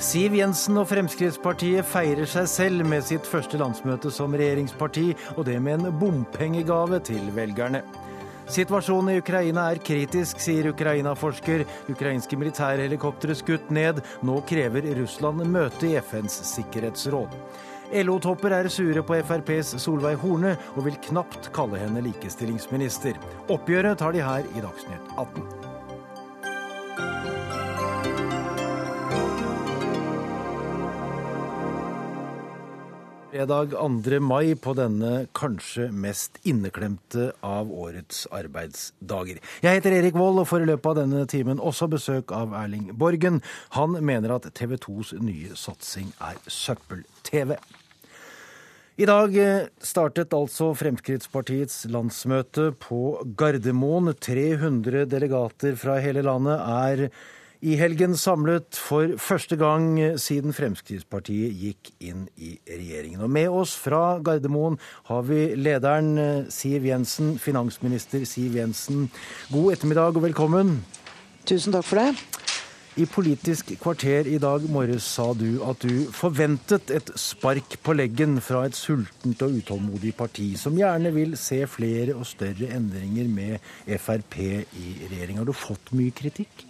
Siv 0.00 0.32
Jensen 0.32 0.78
og 0.80 0.86
Fremskrittspartiet 0.88 1.84
feirer 1.84 2.24
seg 2.28 2.46
selv 2.48 2.86
med 2.88 3.04
sitt 3.04 3.26
første 3.28 3.58
landsmøte 3.60 4.08
som 4.14 4.32
regjeringsparti, 4.32 5.10
og 5.36 5.44
det 5.44 5.58
med 5.60 5.84
en 5.84 5.98
bompengegave 6.00 7.02
til 7.04 7.28
velgerne. 7.36 7.82
Situasjonen 8.50 9.12
i 9.12 9.18
Ukraina 9.20 9.66
er 9.68 9.82
kritisk, 9.84 10.40
sier 10.40 10.70
Ukraina-forsker. 10.72 11.66
Ukrainske 11.92 12.40
militærhelikoptre 12.40 13.36
skutt 13.36 13.68
ned. 13.68 14.00
Nå 14.24 14.40
krever 14.48 14.88
Russland 15.02 15.44
møte 15.44 15.92
i 15.92 15.98
FNs 16.00 16.40
sikkerhetsråd. 16.56 17.36
LO-topper 18.00 18.56
er 18.56 18.72
sure 18.72 19.04
på 19.04 19.20
FrPs 19.20 19.76
Solveig 19.84 20.16
Horne, 20.24 20.56
og 20.78 20.86
vil 20.88 20.96
knapt 21.10 21.52
kalle 21.52 21.84
henne 21.84 22.08
likestillingsminister. 22.08 23.20
Oppgjøret 23.52 24.00
tar 24.00 24.16
de 24.16 24.24
her 24.24 24.48
i 24.56 24.64
Dagsnytt 24.64 25.18
18. 25.18 25.59
Fredag 33.40 33.70
2. 33.72 34.18
mai 34.20 34.52
på 34.52 34.74
denne 34.76 35.22
kanskje 35.32 35.86
mest 35.96 36.34
inneklemte 36.44 37.30
av 37.40 37.70
årets 37.72 38.26
arbeidsdager. 38.36 39.38
Jeg 39.64 39.78
heter 39.78 39.96
Erik 39.96 40.18
Vold 40.20 40.42
og 40.42 40.48
får 40.50 40.66
i 40.66 40.68
løpet 40.68 40.90
av 40.90 40.98
denne 40.98 41.22
timen 41.30 41.62
også 41.70 41.88
besøk 41.88 42.34
av 42.36 42.52
Erling 42.60 42.90
Borgen. 43.00 43.38
Han 43.78 43.96
mener 44.04 44.34
at 44.34 44.50
TV 44.52 44.76
2s 44.84 45.14
nye 45.24 45.56
satsing 45.56 46.12
er 46.20 46.36
søppel-TV. 46.52 47.56
I 49.00 49.08
dag 49.08 49.40
startet 49.88 50.36
altså 50.36 50.74
Fremskrittspartiets 50.76 51.86
landsmøte 51.88 52.74
på 52.76 53.22
Gardermoen. 53.40 54.12
300 54.20 55.08
delegater 55.08 55.80
fra 55.80 55.96
hele 56.04 56.28
landet 56.28 56.60
er 56.60 57.08
i 57.60 57.74
helgen 57.76 58.16
samlet 58.16 58.78
for 58.80 59.18
første 59.20 59.56
gang 59.60 59.98
siden 60.20 60.54
Fremskrittspartiet 60.56 61.52
gikk 61.60 61.90
inn 62.00 62.24
i 62.40 62.54
regjeringen. 62.64 63.20
Og 63.26 63.32
med 63.32 63.52
oss 63.52 63.74
fra 63.76 64.16
Gardermoen 64.24 64.78
har 65.10 65.26
vi 65.28 65.50
lederen 65.60 66.48
Siv 66.52 66.88
Jensen, 66.88 67.34
finansminister 67.38 68.24
Siv 68.28 68.56
Jensen. 68.56 69.10
God 69.52 69.74
ettermiddag 69.74 70.16
og 70.16 70.24
velkommen. 70.24 70.78
Tusen 71.44 71.76
takk 71.76 71.84
for 71.84 72.00
det. 72.00 72.40
I 72.98 73.04
Politisk 73.06 73.68
kvarter 73.78 74.26
i 74.26 74.40
dag 74.42 74.64
morges 74.72 75.04
sa 75.06 75.28
du 75.36 75.60
at 75.68 75.84
du 75.84 76.08
forventet 76.16 76.90
et 76.90 77.12
spark 77.20 77.76
på 77.84 77.94
leggen 77.94 78.40
fra 78.42 78.64
et 78.66 78.74
sultent 78.76 79.44
og 79.46 79.60
utålmodig 79.60 80.16
parti, 80.18 80.48
som 80.58 80.74
gjerne 80.80 81.12
vil 81.14 81.36
se 81.38 81.60
flere 81.70 82.16
og 82.16 82.26
større 82.26 82.72
endringer 82.74 83.30
med 83.30 83.70
Frp 84.00 84.40
i 84.40 84.90
regjering. 85.06 85.38
Har 85.38 85.46
du 85.46 85.54
fått 85.54 85.94
mye 85.94 86.16
kritikk? 86.16 86.69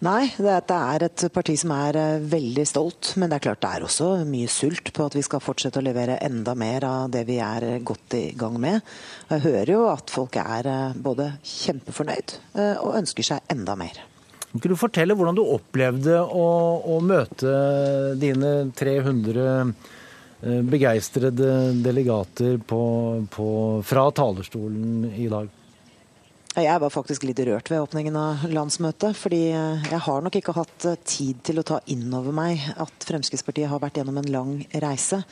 Nei, 0.00 0.30
dette 0.40 0.76
er 0.80 1.02
et 1.04 1.22
parti 1.28 1.58
som 1.60 1.74
er 1.76 1.96
veldig 2.24 2.62
stolt. 2.64 3.10
Men 3.20 3.28
det 3.28 3.36
er 3.36 3.44
klart 3.50 3.60
det 3.60 3.72
er 3.76 3.84
også 3.84 4.06
mye 4.24 4.48
sult 4.48 4.94
på 4.96 5.08
at 5.10 5.16
vi 5.18 5.24
skal 5.26 5.42
fortsette 5.44 5.76
å 5.76 5.84
levere 5.84 6.16
enda 6.24 6.54
mer 6.56 6.86
av 6.88 7.10
det 7.12 7.26
vi 7.28 7.36
er 7.44 7.82
godt 7.84 8.16
i 8.16 8.22
gang 8.40 8.56
med. 8.62 8.80
Jeg 9.28 9.44
hører 9.44 9.74
jo 9.74 9.82
at 9.90 10.14
folk 10.14 10.40
er 10.40 10.70
både 10.96 11.34
kjempefornøyd 11.44 12.38
og 12.80 12.96
ønsker 13.02 13.28
seg 13.28 13.52
enda 13.52 13.76
mer. 13.76 14.00
Kan 14.56 14.72
du 14.72 14.78
fortelle 14.80 15.14
hvordan 15.14 15.36
du 15.36 15.44
opplevde 15.44 16.16
å, 16.24 16.48
å 16.80 16.96
møte 17.04 17.52
dine 18.18 18.72
300 18.80 19.74
begeistrede 20.64 21.52
delegater 21.84 22.56
på, 22.56 22.82
på, 23.36 23.48
fra 23.84 24.08
talerstolen 24.16 25.10
i 25.12 25.28
dag? 25.28 25.59
Jeg 26.58 26.80
var 26.82 26.90
faktisk 26.90 27.22
litt 27.28 27.38
rørt 27.46 27.68
ved 27.70 27.78
åpningen 27.78 28.16
av 28.18 28.40
landsmøtet. 28.50 29.14
fordi 29.14 29.52
jeg 29.54 29.98
har 30.02 30.22
nok 30.22 30.34
ikke 30.34 30.54
hatt 30.56 30.86
tid 31.06 31.44
til 31.46 31.60
å 31.60 31.62
ta 31.62 31.78
inn 31.86 32.10
over 32.12 32.34
meg 32.34 32.58
at 32.74 33.06
Fremskrittspartiet 33.06 33.70
har 33.70 33.78
vært 33.78 34.00
gjennom 34.00 34.18
en 34.18 34.32
lang 34.34 34.66
reise. 34.82 35.22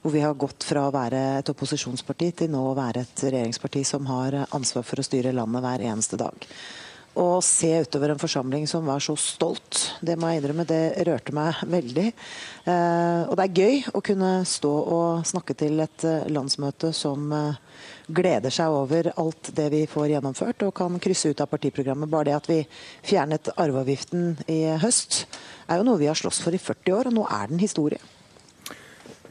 Hvor 0.00 0.14
vi 0.14 0.22
har 0.24 0.32
gått 0.32 0.64
fra 0.64 0.86
å 0.88 0.94
være 0.94 1.20
et 1.42 1.50
opposisjonsparti 1.52 2.30
til 2.32 2.50
nå 2.54 2.62
å 2.70 2.78
være 2.78 3.04
et 3.04 3.24
regjeringsparti 3.26 3.84
som 3.84 4.08
har 4.08 4.46
ansvar 4.48 4.82
for 4.88 4.96
å 4.96 5.04
styre 5.04 5.34
landet 5.36 5.60
hver 5.60 5.84
eneste 5.92 6.16
dag. 6.16 6.48
Å 7.20 7.42
se 7.44 7.74
utover 7.84 8.14
en 8.14 8.22
forsamling 8.22 8.64
som 8.66 8.88
var 8.88 9.04
så 9.04 9.12
stolt, 9.20 9.98
det 10.00 10.16
må 10.16 10.30
jeg 10.30 10.40
innrømme, 10.40 10.64
det 10.64 11.04
rørte 11.04 11.34
meg 11.36 11.58
veldig. 11.68 12.06
Og 13.28 13.34
det 13.36 13.44
er 13.44 13.60
gøy 13.60 13.82
å 13.92 14.00
kunne 14.00 14.30
stå 14.48 14.72
og 14.72 15.26
snakke 15.28 15.52
til 15.52 15.84
et 15.84 16.06
landsmøte 16.32 16.94
som 16.96 17.28
gleder 18.06 18.52
seg 18.52 18.72
over 18.74 19.10
alt 19.20 19.52
det 19.56 19.68
vi 19.72 19.82
får 19.90 20.14
gjennomført, 20.14 20.64
og 20.66 20.74
kan 20.78 20.98
krysse 21.02 21.32
ut 21.32 21.42
av 21.42 21.50
partiprogrammet. 21.52 22.10
Bare 22.10 22.30
det 22.30 22.38
at 22.38 22.50
vi 22.50 22.62
fjernet 23.06 23.52
arveavgiften 23.56 24.42
i 24.52 24.62
høst, 24.82 25.24
er 25.68 25.80
jo 25.80 25.86
noe 25.86 26.00
vi 26.00 26.10
har 26.10 26.18
slåss 26.18 26.42
for 26.44 26.54
i 26.54 26.60
40 26.62 26.98
år, 26.98 27.10
og 27.10 27.16
nå 27.20 27.28
er 27.30 27.52
den 27.52 27.62
historie. 27.62 28.00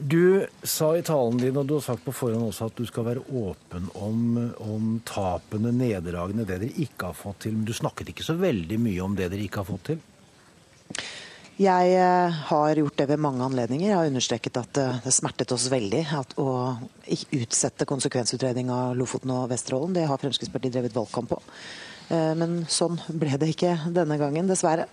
Du 0.02 0.46
sa 0.66 0.96
i 0.96 1.02
talen 1.06 1.38
din, 1.38 1.56
og 1.60 1.66
du 1.68 1.76
har 1.76 1.84
sagt 1.84 2.02
på 2.02 2.14
forhånd 2.16 2.48
også, 2.48 2.70
at 2.70 2.78
du 2.80 2.86
skal 2.88 3.06
være 3.06 3.22
åpen 3.38 3.90
om, 3.94 4.22
om 4.64 4.94
tapene, 5.06 5.70
nederlagene, 5.76 6.46
det 6.48 6.58
dere 6.64 6.80
ikke 6.82 7.12
har 7.12 7.18
fått 7.18 7.44
til. 7.44 7.58
Men 7.58 7.68
du 7.68 7.74
snakket 7.76 8.10
ikke 8.10 8.26
så 8.26 8.34
veldig 8.40 8.80
mye 8.82 9.04
om 9.04 9.14
det 9.18 9.28
dere 9.30 9.44
ikke 9.44 9.62
har 9.62 9.68
fått 9.68 9.92
til? 9.92 10.00
Jeg 11.62 12.32
har 12.48 12.78
gjort 12.80 12.96
det 12.98 13.06
ved 13.12 13.20
mange 13.22 13.44
anledninger. 13.44 13.86
Jeg 13.86 13.98
har 13.98 14.08
understreket 14.08 14.56
at 14.58 14.78
det 15.04 15.12
smertet 15.14 15.52
oss 15.54 15.68
veldig 15.70 16.00
at 16.18 16.34
å 16.40 16.48
utsette 17.36 17.86
konsekvensutredning 17.86 18.72
av 18.72 18.96
Lofoten 18.98 19.30
og 19.34 19.50
Vesterålen. 19.52 19.94
Det 19.94 20.06
har 20.08 20.18
Fremskrittspartiet 20.18 20.74
drevet 20.74 20.96
valgkamp 20.96 21.30
på. 21.30 21.38
Men 22.10 22.64
sånn 22.72 22.98
ble 23.08 23.38
det 23.40 23.52
ikke 23.52 23.76
denne 23.94 24.18
gangen, 24.20 24.48
dessverre. 24.50 24.88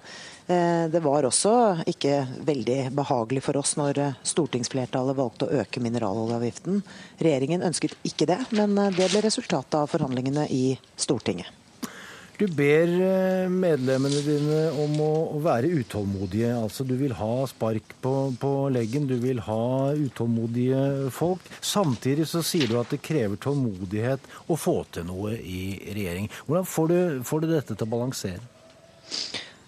Det 0.49 1.01
var 1.03 1.25
også 1.27 1.53
ikke 1.89 2.21
veldig 2.47 2.77
behagelig 2.97 3.43
for 3.45 3.59
oss 3.59 3.75
når 3.79 4.01
stortingsflertallet 4.27 5.17
valgte 5.17 5.47
å 5.49 5.63
øke 5.63 5.81
mineraloljeavgiften. 5.83 6.83
Regjeringen 7.21 7.65
ønsket 7.65 7.97
ikke 8.07 8.29
det, 8.29 8.39
men 8.53 8.77
det 8.95 9.09
ble 9.09 9.25
resultatet 9.25 9.79
av 9.81 9.89
forhandlingene 9.91 10.47
i 10.53 10.65
Stortinget. 10.99 11.58
Du 12.39 12.45
ber 12.47 12.87
medlemmene 13.51 14.19
dine 14.23 14.59
om 14.79 14.93
å, 15.03 15.39
være 15.43 15.67
utålmodige. 15.81 16.53
Altså 16.55 16.85
du 16.87 16.93
vil 16.95 17.11
ha 17.19 17.33
spark 17.51 17.91
på, 17.99 18.13
på, 18.39 18.51
leggen, 18.71 19.09
du 19.09 19.17
vil 19.19 19.41
ha 19.43 19.91
utålmodige 19.99 21.11
folk. 21.11 21.43
Samtidig 21.59 22.29
så 22.31 22.39
sier 22.45 22.71
du 22.71 22.77
at 22.79 22.95
det 22.95 23.01
krever 23.03 23.35
tålmodighet 23.43 24.23
å 24.47 24.55
få 24.55 24.77
til 24.95 25.09
noe 25.09 25.35
i 25.35 25.91
regjering. 25.91 26.31
Hvordan 26.47 26.71
får 26.77 26.89
du, 26.93 26.97
får 27.27 27.43
du 27.43 27.49
dette 27.51 27.75
til 27.75 27.89
å 27.89 27.91
balansere? 27.97 28.39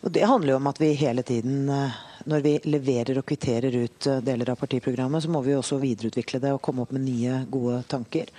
Og 0.01 0.11
Det 0.11 0.25
handler 0.25 0.55
jo 0.55 0.57
om 0.57 0.67
at 0.67 0.79
vi 0.81 0.93
hele 0.97 1.21
tiden, 1.23 1.67
når 2.25 2.41
vi 2.41 2.55
leverer 2.63 3.19
og 3.19 3.25
kvitterer 3.29 3.75
ut 3.83 4.07
deler 4.25 4.49
av 4.49 4.57
partiprogrammet, 4.57 5.21
så 5.23 5.29
må 5.29 5.43
vi 5.45 5.53
også 5.53 5.77
videreutvikle 5.81 6.39
det 6.41 6.53
og 6.55 6.61
komme 6.65 6.81
opp 6.81 6.95
med 6.95 7.05
nye, 7.05 7.43
gode 7.53 7.83
tanker. 7.91 8.31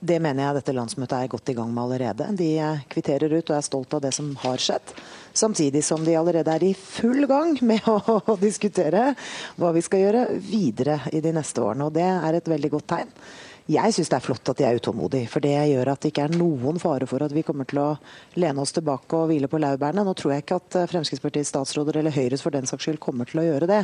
Det 0.00 0.16
mener 0.16 0.46
jeg 0.46 0.58
dette 0.58 0.76
landsmøtet 0.76 1.18
er 1.18 1.32
godt 1.34 1.52
i 1.52 1.56
gang 1.58 1.74
med 1.76 1.84
allerede. 1.84 2.30
De 2.40 2.48
kvitterer 2.88 3.36
ut 3.36 3.52
og 3.52 3.56
er 3.58 3.68
stolt 3.68 3.96
av 3.98 4.04
det 4.06 4.14
som 4.16 4.32
har 4.46 4.56
skjedd. 4.64 4.96
Samtidig 5.36 5.84
som 5.84 6.04
de 6.06 6.16
allerede 6.16 6.56
er 6.56 6.64
i 6.64 6.74
full 6.78 7.28
gang 7.28 7.58
med 7.72 7.84
å 7.90 8.38
diskutere 8.40 9.10
hva 9.60 9.76
vi 9.76 9.84
skal 9.84 10.06
gjøre 10.06 10.28
videre 10.40 11.02
i 11.12 11.20
de 11.20 11.36
neste 11.36 11.60
årene. 11.60 11.90
Og 11.90 11.98
det 12.00 12.08
er 12.08 12.38
et 12.40 12.54
veldig 12.56 12.72
godt 12.78 12.94
tegn. 12.96 13.12
Jeg 13.64 13.94
syns 13.96 14.10
det 14.12 14.16
er 14.18 14.24
flott 14.26 14.48
at 14.52 14.58
de 14.60 14.64
er 14.68 14.76
utålmodige, 14.76 15.28
for 15.32 15.40
det 15.40 15.54
gjør 15.70 15.88
at 15.94 16.02
det 16.04 16.10
ikke 16.10 16.26
er 16.26 16.34
noen 16.36 16.76
fare 16.82 17.06
for 17.08 17.24
at 17.24 17.32
vi 17.32 17.40
kommer 17.48 17.64
til 17.64 17.78
å 17.80 17.86
lene 18.36 18.60
oss 18.60 18.74
tilbake 18.76 19.16
og 19.16 19.30
hvile 19.30 19.48
på 19.48 19.56
laurbærene. 19.62 20.02
Nå 20.04 20.12
tror 20.20 20.34
jeg 20.34 20.44
ikke 20.44 20.58
at 20.60 20.76
Fremskrittspartiets 20.90 21.48
statsråder 21.48 21.96
eller 21.96 22.12
Høyres 22.12 22.44
for 22.44 22.52
den 22.52 22.68
saks 22.68 22.84
skyld 22.84 23.00
kommer 23.00 23.24
til 23.30 23.40
å 23.40 23.46
gjøre 23.46 23.68
det. 23.70 23.78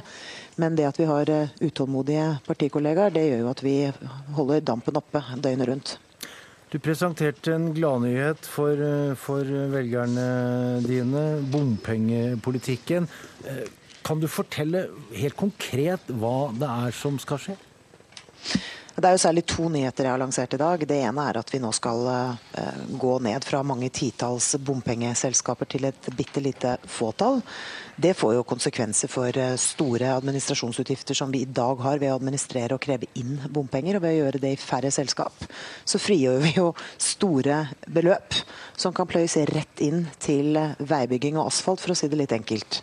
Men 0.61 0.77
det 0.77 0.85
at 0.85 1.01
vi 1.01 1.07
har 1.09 1.33
utålmodige 1.65 2.27
partikollegaer, 2.45 3.15
det 3.15 3.23
gjør 3.25 3.41
jo 3.41 3.49
at 3.55 3.63
vi 3.65 3.75
holder 4.37 4.67
dampen 4.69 5.01
oppe 5.01 5.23
døgnet 5.41 5.71
rundt. 5.73 5.95
Du 6.71 6.77
presenterte 6.79 7.55
en 7.57 7.71
gladnyhet 7.73 8.45
for, 8.47 8.83
for 9.19 9.49
velgerne 9.73 10.27
dine, 10.85 11.23
bompengepolitikken. 11.51 13.09
Kan 14.05 14.21
du 14.21 14.29
fortelle 14.29 14.91
helt 15.17 15.41
konkret 15.41 16.13
hva 16.21 16.51
det 16.53 16.69
er 16.69 16.95
som 17.01 17.17
skal 17.23 17.41
skje? 17.47 17.57
Det 19.01 19.09
er 19.09 19.17
jo 19.17 19.21
særlig 19.23 19.43
to 19.49 19.69
nyheter 19.73 20.05
jeg 20.05 20.13
har 20.13 20.21
lansert 20.21 20.55
i 20.55 20.59
dag. 20.61 20.83
Det 20.85 20.97
ene 21.01 21.23
er 21.31 21.39
at 21.41 21.51
vi 21.55 21.61
nå 21.63 21.71
skal 21.73 22.03
gå 23.01 23.13
ned 23.25 23.47
fra 23.49 23.63
mange 23.65 23.89
titalls 23.97 24.53
bompengeselskaper 24.61 25.71
til 25.73 25.87
et 25.89 26.11
bitte 26.19 26.43
lite 26.45 26.75
fåtall. 26.85 27.41
Det 28.03 28.15
får 28.15 28.35
jo 28.35 28.45
konsekvenser 28.49 29.11
for 29.13 29.37
store 29.61 30.15
administrasjonsutgifter 30.15 31.15
som 31.15 31.33
vi 31.33 31.43
i 31.43 31.45
dag 31.45 31.83
har 31.85 31.99
ved 32.01 32.09
å 32.09 32.17
administrere 32.17 32.79
og 32.79 32.81
kreve 32.81 33.11
inn 33.21 33.35
bompenger. 33.53 33.99
og 33.99 34.07
Ved 34.07 34.15
å 34.15 34.21
gjøre 34.23 34.41
det 34.41 34.53
i 34.55 34.61
færre 34.61 34.89
selskap, 34.95 35.45
så 35.85 36.01
frigjør 36.01 36.39
vi 36.47 36.55
jo 36.57 36.71
store 36.97 37.59
beløp 37.93 38.39
som 38.81 38.95
kan 38.97 39.09
pløyes 39.09 39.37
rett 39.51 39.83
inn 39.85 40.07
til 40.23 40.57
veibygging 40.79 41.37
og 41.37 41.51
asfalt, 41.51 41.83
for 41.83 41.93
å 41.93 41.99
si 41.99 42.09
det 42.09 42.17
litt 42.17 42.33
enkelt. 42.33 42.81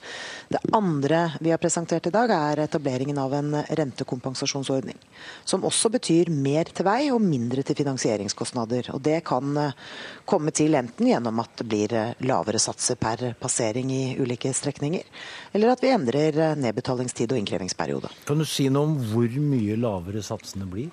Det 0.53 0.61
andre 0.77 1.23
vi 1.41 1.49
har 1.49 1.59
presentert 1.61 2.05
i 2.07 2.13
dag, 2.13 2.31
er 2.31 2.61
etableringen 2.67 3.17
av 3.17 3.33
en 3.33 3.57
rentekompensasjonsordning. 3.79 4.99
Som 5.43 5.65
også 5.65 5.89
betyr 5.97 6.29
mer 6.29 6.69
til 6.69 6.85
vei 6.87 7.09
og 7.09 7.23
mindre 7.25 7.65
til 7.65 7.79
finansieringskostnader. 7.81 8.91
Og 8.93 9.01
Det 9.01 9.23
kan 9.25 9.57
komme 10.29 10.53
til 10.53 10.77
enten 10.77 11.09
gjennom 11.09 11.41
at 11.41 11.57
det 11.57 11.67
blir 11.67 11.97
lavere 12.27 12.61
satser 12.61 12.99
per 13.01 13.33
passering 13.41 13.91
i 13.91 14.03
ulike 14.21 14.53
strekninger, 14.53 15.06
eller 15.53 15.73
at 15.73 15.83
vi 15.83 15.93
endrer 15.93 16.55
nedbetalingstid 16.59 17.33
og 17.33 17.41
innkrevingsperiode. 17.41 18.11
Kan 18.27 18.41
du 18.41 18.47
si 18.47 18.69
noe 18.71 18.91
om 18.91 18.97
hvor 19.11 19.37
mye 19.41 19.77
lavere 19.79 20.23
satsene 20.25 20.69
blir? 20.69 20.89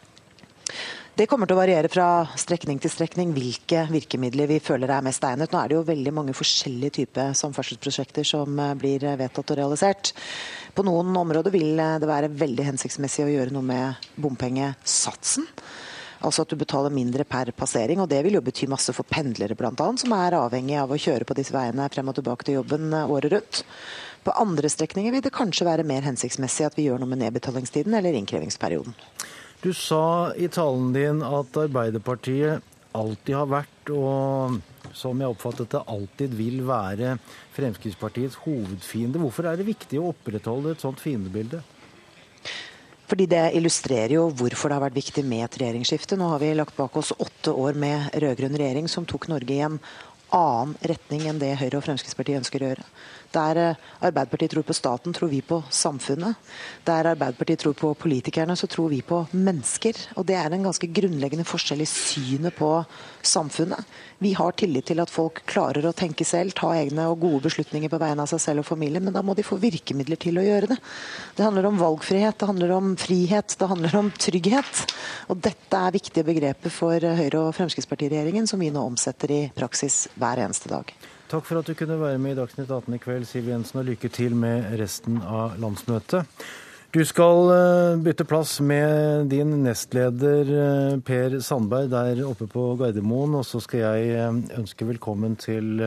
Det 1.15 1.29
kommer 1.31 1.47
til 1.47 1.55
å 1.55 1.61
variere 1.61 1.87
fra 1.87 2.25
strekning 2.35 2.81
til 2.83 2.91
strekning 2.91 3.31
hvilke 3.37 3.85
virkemidler 3.87 4.49
vi 4.51 4.57
føler 4.59 4.91
er 4.91 5.05
mest 5.07 5.23
egnet. 5.23 5.53
Nå 5.53 5.61
er 5.61 5.71
det 5.71 5.77
jo 5.77 5.85
veldig 5.87 6.13
mange 6.17 6.35
forskjellige 6.35 6.97
typer 6.97 7.37
samferdselsprosjekter 7.39 8.27
som 8.27 8.59
eh, 8.59 8.73
blir 8.81 9.07
vedtatt 9.21 9.53
og 9.55 9.61
realisert. 9.61 10.11
På 10.75 10.83
noen 10.83 11.15
områder 11.15 11.55
vil 11.55 11.79
eh, 11.79 12.01
det 12.03 12.11
være 12.11 12.33
veldig 12.35 12.67
hensiktsmessig 12.73 13.29
å 13.29 13.31
gjøre 13.31 13.55
noe 13.55 13.69
med 13.69 14.09
bompengesatsen. 14.19 15.47
Altså 16.25 16.45
at 16.45 16.53
du 16.53 16.57
betaler 16.57 16.95
mindre 16.95 17.27
per 17.29 17.51
passering. 17.57 18.01
og 18.01 18.09
Det 18.09 18.23
vil 18.25 18.39
jo 18.39 18.45
bety 18.45 18.67
masse 18.71 18.95
for 18.97 19.07
pendlere 19.09 19.57
bl.a., 19.59 19.73
som 20.01 20.17
er 20.17 20.39
avhengig 20.39 20.79
av 20.81 20.93
å 20.93 21.01
kjøre 21.01 21.29
på 21.29 21.37
disse 21.37 21.55
veiene 21.55 21.89
frem 21.93 22.11
og 22.11 22.19
tilbake 22.19 22.49
til 22.49 22.61
jobben 22.61 22.93
eh, 22.93 23.11
året 23.11 23.37
rundt. 23.37 23.65
På 24.25 24.33
andre 24.41 24.71
strekninger 24.73 25.13
vil 25.13 25.25
det 25.25 25.35
kanskje 25.37 25.69
være 25.69 25.85
mer 25.85 26.07
hensiktsmessig 26.07 26.65
at 26.65 26.79
vi 26.79 26.87
gjør 26.89 27.03
noe 27.03 27.11
med 27.11 27.21
nedbetalingstiden 27.21 27.93
eller 27.99 28.17
innkrevingsperioden. 28.17 28.97
Du 29.61 29.73
sa 29.77 30.33
i 30.37 30.49
talen 30.53 30.95
din 30.97 31.21
at 31.25 31.57
Arbeiderpartiet 31.61 32.65
alltid 32.95 33.37
har 33.37 33.51
vært, 33.51 33.93
og 33.93 34.95
som 34.97 35.21
jeg 35.21 35.33
oppfattet 35.35 35.73
det, 35.75 35.83
alltid 35.91 36.35
vil 36.39 36.61
være 36.69 37.17
Fremskrittspartiets 37.57 38.39
hovedfiende. 38.45 39.21
Hvorfor 39.21 39.51
er 39.51 39.59
det 39.59 39.69
viktig 39.69 40.01
å 40.01 40.13
opprettholde 40.13 40.75
et 40.75 40.85
sånt 40.85 41.03
fiendebilde? 41.03 41.63
Fordi 43.09 43.27
Det 43.29 43.53
illustrerer 43.59 44.17
jo 44.17 44.31
hvorfor 44.33 44.71
det 44.71 44.79
har 44.79 44.85
vært 44.87 44.97
viktig 44.97 45.25
med 45.29 45.45
et 45.45 45.59
regjeringsskifte. 45.61 46.17
Nå 46.17 46.31
har 46.33 46.41
vi 46.41 46.55
lagt 46.57 46.77
bak 46.77 46.97
oss 46.97 47.13
åtte 47.19 47.53
år 47.53 47.77
med 47.77 48.15
rød-grønn 48.17 48.57
regjering 48.57 48.89
som 48.89 49.05
tok 49.05 49.29
Norge 49.29 49.53
i 49.53 49.61
en 49.65 49.79
annen 50.35 50.75
retning 50.83 51.29
enn 51.29 51.39
det 51.39 51.53
Høyre 51.61 51.79
og 51.79 51.85
Fremskrittspartiet 51.87 52.41
ønsker 52.41 52.65
å 52.65 52.71
gjøre. 52.73 52.87
Der 53.35 53.61
eh, 53.61 53.81
Arbeiderpartiet 54.05 54.53
tror 54.55 54.67
på 54.67 54.77
staten, 54.77 55.15
tror 55.15 55.31
vi 55.33 55.41
på 55.43 55.61
samfunnet. 55.71 56.39
Der 56.87 57.11
Arbeiderpartiet 57.13 57.65
tror 57.65 57.75
på 57.79 57.93
politikerne, 57.99 58.57
så 58.57 58.69
tror 58.71 58.93
vi 58.93 59.01
på 59.03 59.25
mennesker. 59.33 59.99
Og 60.17 60.27
Det 60.27 60.37
er 60.39 60.55
en 60.55 60.67
ganske 60.69 60.89
grunnleggende 60.95 61.47
forskjell 61.49 61.83
i 61.83 61.89
synet 61.91 62.55
på 62.57 62.71
samfunnet. 63.23 63.83
Vi 64.23 64.33
har 64.39 64.53
tillit 64.53 64.87
til 64.87 65.03
at 65.03 65.13
folk 65.13 65.43
klarer 65.51 65.87
å 65.89 65.95
tenke 65.97 66.25
selv, 66.25 66.55
ta 66.57 66.71
egne 66.77 67.09
og 67.11 67.21
gode 67.25 67.45
beslutninger 67.49 67.91
på 67.93 68.01
vegne 68.01 68.25
av 68.25 68.31
seg 68.31 68.43
selv 68.43 68.65
og 68.65 68.69
familien, 68.71 69.05
men 69.05 69.17
da 69.17 69.23
må 69.25 69.35
de 69.37 69.47
få 69.47 69.59
virkemidler 69.61 70.21
til 70.21 70.39
å 70.39 70.47
gjøre 70.47 70.71
det. 70.75 70.79
Det 71.37 71.45
handler 71.45 71.69
om 71.69 71.81
valgfrihet, 71.81 72.39
det 72.39 72.51
handler 72.51 72.77
om 72.77 72.95
frihet, 73.01 73.57
det 73.59 73.71
handler 73.71 73.99
om 74.01 74.13
trygghet. 74.15 74.85
Og 75.29 75.43
Dette 75.45 75.81
er 75.81 75.97
viktige 75.97 76.27
begreper 76.27 76.73
for 76.73 77.01
Høyre- 77.01 77.43
og 77.49 77.55
Fremskrittspartiregjeringen, 77.59 78.49
som 78.49 78.63
vi 78.63 78.71
nå 78.75 78.85
omsetter 78.85 79.35
i 79.35 79.43
praksis 79.57 80.07
hver 80.21 80.45
eneste 80.47 80.73
dag. 80.73 80.95
Takk 81.35 81.49
for 81.49 81.59
at 81.59 81.67
du 81.67 81.75
kunne 81.75 81.97
være 81.99 82.19
med 82.23 82.37
i 82.37 82.39
Dagsnytt 82.39 82.69
18 82.71 82.95
i 82.95 82.99
kveld, 83.03 83.25
Siv 83.27 83.49
Jensen, 83.51 83.81
og 83.81 83.89
lykke 83.89 84.07
til 84.15 84.37
med 84.39 84.69
resten 84.79 85.17
av 85.19 85.57
landsmøtet. 85.59 86.29
Du 86.95 87.01
skal 87.03 87.51
eh, 87.51 87.97
bytte 88.05 88.23
plass 88.23 88.61
med 88.63 89.27
din 89.33 89.51
nestleder 89.65 90.53
eh, 90.55 90.95
Per 91.03 91.35
Sandberg 91.43 91.91
der 91.91 92.23
oppe 92.23 92.47
på 92.47 92.69
Gardermoen. 92.79 93.35
Og 93.41 93.43
så 93.49 93.59
skal 93.65 93.83
jeg 93.83 94.15
eh, 94.15 94.39
ønske 94.61 94.87
velkommen 94.87 95.35
til 95.43 95.83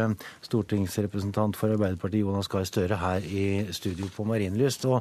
stortingsrepresentant 0.49 1.55
for 1.55 1.77
Arbeiderpartiet 1.77 2.27
Jonas 2.27 2.51
Gahr 2.51 2.67
Støre 2.67 2.99
her 2.99 3.23
i 3.23 3.47
studio 3.71 4.11
på 4.11 4.27
Marienlyst. 4.27 4.83
Og 4.91 4.99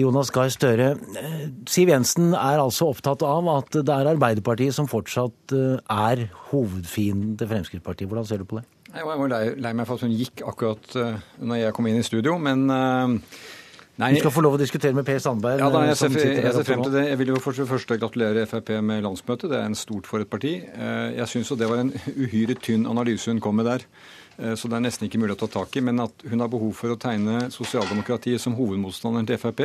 Jonas 0.00 0.32
Gahr 0.32 0.48
Støre, 0.52 0.94
Siv 1.68 1.92
Jensen 1.92 2.32
er 2.32 2.56
altså 2.56 2.88
opptatt 2.88 3.20
av 3.20 3.52
at 3.58 3.82
det 3.84 4.00
er 4.00 4.14
Arbeiderpartiet 4.16 4.72
som 4.80 4.88
fortsatt 4.88 5.52
er 5.52 6.30
hovedfienden 6.54 7.36
til 7.36 7.52
Fremskrittspartiet. 7.52 8.08
Hvordan 8.08 8.32
ser 8.32 8.40
du 8.40 8.48
på 8.48 8.62
det? 8.62 8.70
Jeg 8.92 9.08
var 9.08 9.24
lei, 9.32 9.42
lei 9.64 9.72
meg 9.76 9.88
for 9.88 9.96
at 9.96 10.04
hun 10.04 10.14
gikk 10.14 10.42
akkurat 10.44 10.94
uh, 11.00 11.18
når 11.40 11.62
jeg 11.62 11.74
kom 11.76 11.88
inn 11.88 12.00
i 12.00 12.04
studio, 12.06 12.36
men 12.42 12.64
uh, 12.68 13.14
Nei, 14.00 14.14
du 14.16 14.22
skal 14.22 14.32
få 14.34 14.42
lov 14.44 14.56
å 14.56 14.60
diskutere 14.60 14.96
med 14.96 15.04
Per 15.06 15.18
Sandberg. 15.20 15.60
Ja, 15.60 15.68
da, 15.70 15.82
jeg, 15.86 15.98
ser, 16.00 16.14
jeg 16.16 16.52
ser 16.56 16.64
frem 16.66 16.80
til 16.82 16.94
det. 16.94 17.02
Jeg 17.10 17.18
vil 17.20 17.32
jo 17.34 17.40
for 17.44 17.56
det 17.56 17.66
første 17.68 17.98
gratulere 18.00 18.46
Frp 18.48 18.72
med 18.82 19.02
landsmøtet. 19.04 19.50
Det 19.52 19.58
er 19.58 19.68
en 19.68 19.76
stort 19.78 20.08
for 20.08 20.24
et 20.24 20.30
parti. 20.32 20.54
Jeg 20.64 21.28
syns 21.28 21.52
det 21.60 21.68
var 21.68 21.82
en 21.84 21.92
uhyre 22.16 22.56
tynn 22.56 22.88
analyse 22.88 23.28
hun 23.30 23.42
kom 23.44 23.60
med 23.60 23.68
der. 23.68 23.84
Så 24.32 24.68
det 24.68 24.78
er 24.78 24.82
nesten 24.84 25.04
ikke 25.06 25.20
mulig 25.20 25.34
å 25.36 25.42
ta 25.42 25.48
tak 25.52 25.76
i. 25.76 25.82
Men 25.84 26.00
at 26.06 26.24
hun 26.24 26.40
har 26.40 26.48
behov 26.50 26.72
for 26.78 26.94
å 26.94 26.98
tegne 27.00 27.50
sosialdemokratiet 27.52 28.40
som 28.40 28.56
hovedmotstanderen 28.56 29.28
til 29.28 29.40
Frp, 29.42 29.60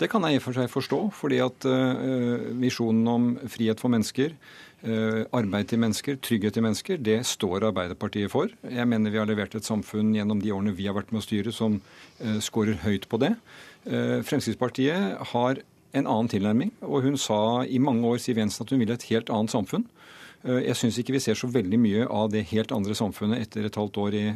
det 0.00 0.10
kan 0.12 0.26
jeg 0.26 0.36
i 0.36 0.40
og 0.40 0.44
for 0.44 0.58
seg 0.58 0.68
forstå. 0.68 0.98
Fordi 1.16 1.38
at 1.40 1.66
visjonen 2.60 3.08
om 3.08 3.30
frihet 3.48 3.80
for 3.80 3.94
mennesker, 3.94 4.36
Eh, 4.84 5.22
arbeid 5.32 5.70
til 5.70 5.80
mennesker, 5.80 6.18
trygghet 6.20 6.52
til 6.58 6.64
mennesker, 6.64 6.98
det 7.00 7.22
står 7.24 7.70
Arbeiderpartiet 7.70 8.28
for. 8.28 8.50
Jeg 8.68 8.84
mener 8.84 9.10
vi 9.10 9.16
har 9.16 9.28
levert 9.30 9.54
et 9.56 9.64
samfunn 9.64 10.10
gjennom 10.12 10.42
de 10.42 10.52
årene 10.52 10.74
vi 10.76 10.84
har 10.84 10.96
vært 10.96 11.12
med 11.12 11.22
å 11.22 11.24
styre, 11.24 11.52
som 11.56 11.78
scorer 12.44 12.76
høyt 12.84 13.08
på 13.08 13.16
det. 13.22 13.32
Fremskrittspartiet 13.88 15.16
har 15.32 15.62
en 15.96 16.06
annen 16.06 16.28
tilnærming, 16.28 16.74
og 16.84 17.02
hun 17.06 17.16
sa 17.16 17.64
i 17.64 17.80
mange 17.80 18.04
år 18.04 18.20
Siv 18.20 18.36
Jensen, 18.36 18.66
at 18.66 18.74
hun 18.74 18.82
ville 18.82 18.92
et 18.92 19.08
helt 19.08 19.32
annet 19.32 19.54
samfunn. 19.54 19.86
Uh, 20.44 20.60
jeg 20.60 20.78
syns 20.80 21.00
ikke 21.00 21.16
vi 21.16 21.24
ser 21.24 21.38
så 21.38 21.50
veldig 21.50 21.80
mye 21.80 22.06
av 22.06 22.30
det 22.34 22.46
helt 22.52 22.72
andre 22.76 22.96
samfunnet 22.98 23.42
etter 23.46 23.68
et 23.68 23.80
halvt 23.80 24.00
år 24.04 24.20
i 24.20 24.26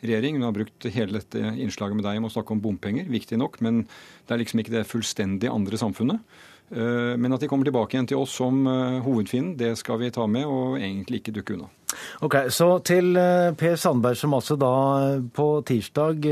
regjering. 0.00 0.38
Hun 0.38 0.46
har 0.48 0.56
brukt 0.56 0.86
hele 0.94 1.20
dette 1.20 1.56
innslaget 1.60 1.98
med 1.98 2.06
deg 2.08 2.20
om 2.20 2.28
å 2.28 2.32
snakke 2.32 2.54
om 2.54 2.62
bompenger, 2.64 3.08
viktig 3.10 3.36
nok, 3.40 3.58
men 3.64 3.82
det 3.84 4.32
er 4.34 4.40
liksom 4.40 4.62
ikke 4.62 4.78
det 4.78 4.88
fullstendig 4.88 5.50
andre 5.52 5.80
samfunnet. 5.80 6.24
Eh, 6.70 7.16
men 7.18 7.34
at 7.34 7.42
de 7.42 7.48
kommer 7.50 7.66
tilbake 7.66 7.96
igjen 7.96 8.06
til 8.12 8.20
oss 8.22 8.36
som 8.38 8.62
eh, 8.70 9.00
hovedfienden, 9.02 9.56
det 9.58 9.74
skal 9.80 9.98
vi 10.02 10.12
ta 10.14 10.26
med 10.30 10.46
og 10.46 10.78
egentlig 10.78 11.20
ikke 11.20 11.34
dukke 11.40 11.56
unna. 11.56 11.70
Ok, 12.22 12.36
Så 12.54 12.68
til 12.86 13.16
eh, 13.18 13.50
Per 13.58 13.74
Sandberg, 13.74 14.18
som 14.18 14.36
altså 14.38 14.54
da 14.60 14.74
på 15.34 15.48
tirsdag 15.66 16.28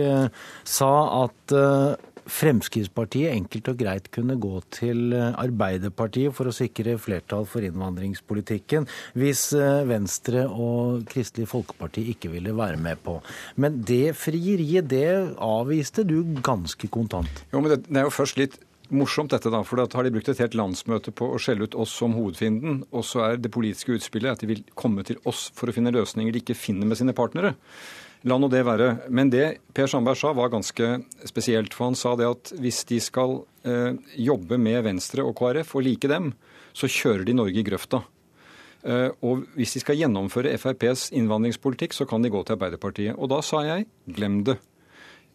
sa 0.62 0.92
at 1.24 1.56
Fremskrittspartiet 2.28 3.32
enkelt 3.32 3.70
og 3.72 3.80
greit 3.80 4.10
kunne 4.14 4.36
gå 4.40 4.60
til 4.74 5.14
Arbeiderpartiet 5.16 6.34
for 6.36 6.50
å 6.50 6.54
sikre 6.54 6.98
flertall 7.00 7.48
for 7.48 7.64
innvandringspolitikken, 7.66 8.86
hvis 9.18 9.48
Venstre 9.88 10.44
og 10.48 11.08
Kristelig 11.08 11.48
Folkeparti 11.50 12.04
ikke 12.12 12.32
ville 12.32 12.54
være 12.56 12.78
med 12.80 13.00
på. 13.04 13.18
Men 13.56 13.82
det 13.88 14.14
frieriet, 14.20 14.88
det 14.92 15.34
avviste 15.42 16.04
du 16.06 16.20
ganske 16.44 16.90
kontant. 16.92 17.44
Jo, 17.52 17.62
men 17.62 17.74
det, 17.74 17.82
det 17.88 18.02
er 18.02 18.08
jo 18.08 18.16
først 18.20 18.40
litt 18.40 18.58
morsomt, 18.94 19.32
dette 19.32 19.50
da, 19.52 19.60
for 19.66 19.80
da 19.80 19.86
har 19.98 20.06
de 20.06 20.12
brukt 20.14 20.30
et 20.32 20.40
helt 20.42 20.56
landsmøte 20.56 21.12
på 21.16 21.30
å 21.34 21.40
skjelle 21.42 21.68
ut 21.68 21.76
oss 21.78 21.92
som 22.00 22.14
hovedfienden. 22.16 22.82
Og 22.92 23.04
så 23.06 23.24
er 23.26 23.40
det 23.40 23.52
politiske 23.54 23.94
utspillet 23.96 24.36
at 24.36 24.44
de 24.44 24.50
vil 24.52 24.64
komme 24.78 25.04
til 25.06 25.20
oss 25.28 25.48
for 25.56 25.68
å 25.68 25.76
finne 25.76 25.94
løsninger 25.94 26.34
de 26.34 26.44
ikke 26.44 26.58
finner 26.58 26.88
med 26.88 27.00
sine 27.00 27.16
partnere. 27.16 27.54
La 28.26 28.38
nå 28.38 28.48
det 28.50 28.64
være. 28.66 28.88
Men 29.14 29.30
det 29.30 29.60
Per 29.76 29.86
Sandberg 29.90 30.18
sa, 30.18 30.32
var 30.34 30.50
ganske 30.50 30.90
spesielt. 31.28 31.74
For 31.76 31.90
han 31.90 31.98
sa 31.98 32.16
det 32.18 32.26
at 32.26 32.52
hvis 32.58 32.82
de 32.88 32.98
skal 33.02 33.42
eh, 33.62 33.98
jobbe 34.18 34.58
med 34.58 34.82
Venstre 34.88 35.22
og 35.26 35.36
KrF 35.38 35.76
og 35.78 35.86
like 35.86 36.10
dem, 36.10 36.32
så 36.74 36.90
kjører 36.90 37.26
de 37.28 37.36
Norge 37.38 37.60
i 37.60 37.66
grøfta. 37.66 38.02
Eh, 38.82 39.10
og 39.26 39.46
hvis 39.58 39.76
de 39.76 39.84
skal 39.84 40.00
gjennomføre 40.00 40.56
FrPs 40.58 41.12
innvandringspolitikk, 41.18 41.94
så 41.94 42.08
kan 42.10 42.24
de 42.24 42.32
gå 42.32 42.42
til 42.42 42.58
Arbeiderpartiet. 42.58 43.14
Og 43.18 43.30
da 43.30 43.38
sa 43.44 43.62
jeg 43.66 43.86
glem 44.18 44.42
det. 44.48 44.58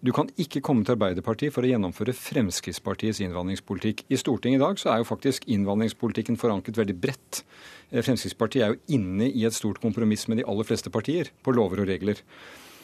Du 0.04 0.12
kan 0.12 0.28
ikke 0.36 0.60
komme 0.60 0.84
til 0.84 0.98
Arbeiderpartiet 0.98 1.54
for 1.56 1.64
å 1.64 1.70
gjennomføre 1.70 2.12
Fremskrittspartiets 2.12 3.22
innvandringspolitikk. 3.24 4.04
I 4.12 4.20
Stortinget 4.20 4.60
i 4.60 4.64
dag 4.66 4.82
så 4.82 4.92
er 4.92 5.00
jo 5.00 5.08
faktisk 5.08 5.48
innvandringspolitikken 5.48 6.36
forankret 6.40 6.76
veldig 6.82 6.98
bredt. 7.00 7.46
Eh, 7.92 8.04
Fremskrittspartiet 8.04 8.66
er 8.66 8.74
jo 8.74 9.00
inne 9.00 9.32
i 9.32 9.48
et 9.48 9.56
stort 9.56 9.80
kompromiss 9.80 10.28
med 10.28 10.42
de 10.42 10.48
aller 10.52 10.68
fleste 10.68 10.92
partier 10.92 11.32
på 11.44 11.56
lover 11.56 11.86
og 11.86 11.92
regler. 11.94 12.20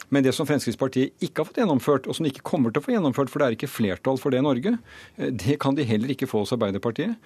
Men 0.10 0.26
det 0.26 0.34
som 0.36 0.48
Fremskrittspartiet 0.50 1.22
ikke 1.24 1.44
har 1.44 1.50
fått 1.50 1.60
gjennomført, 1.62 2.08
og 2.10 2.18
som 2.18 2.28
ikke 2.30 2.46
kommer 2.46 2.74
til 2.74 2.82
å 2.82 2.86
få 2.86 2.96
gjennomført, 2.96 3.30
for 3.30 3.42
det 3.42 3.48
er 3.48 3.58
ikke 3.58 3.72
flertall 3.72 4.20
for 4.22 4.34
det 4.34 4.42
i 4.42 4.46
Norge, 4.46 4.76
eh, 5.18 5.30
det 5.30 5.60
kan 5.62 5.78
de 5.78 5.86
heller 5.86 6.14
ikke 6.14 6.30
få 6.30 6.44
hos 6.44 6.56
Arbeiderpartiet. 6.56 7.18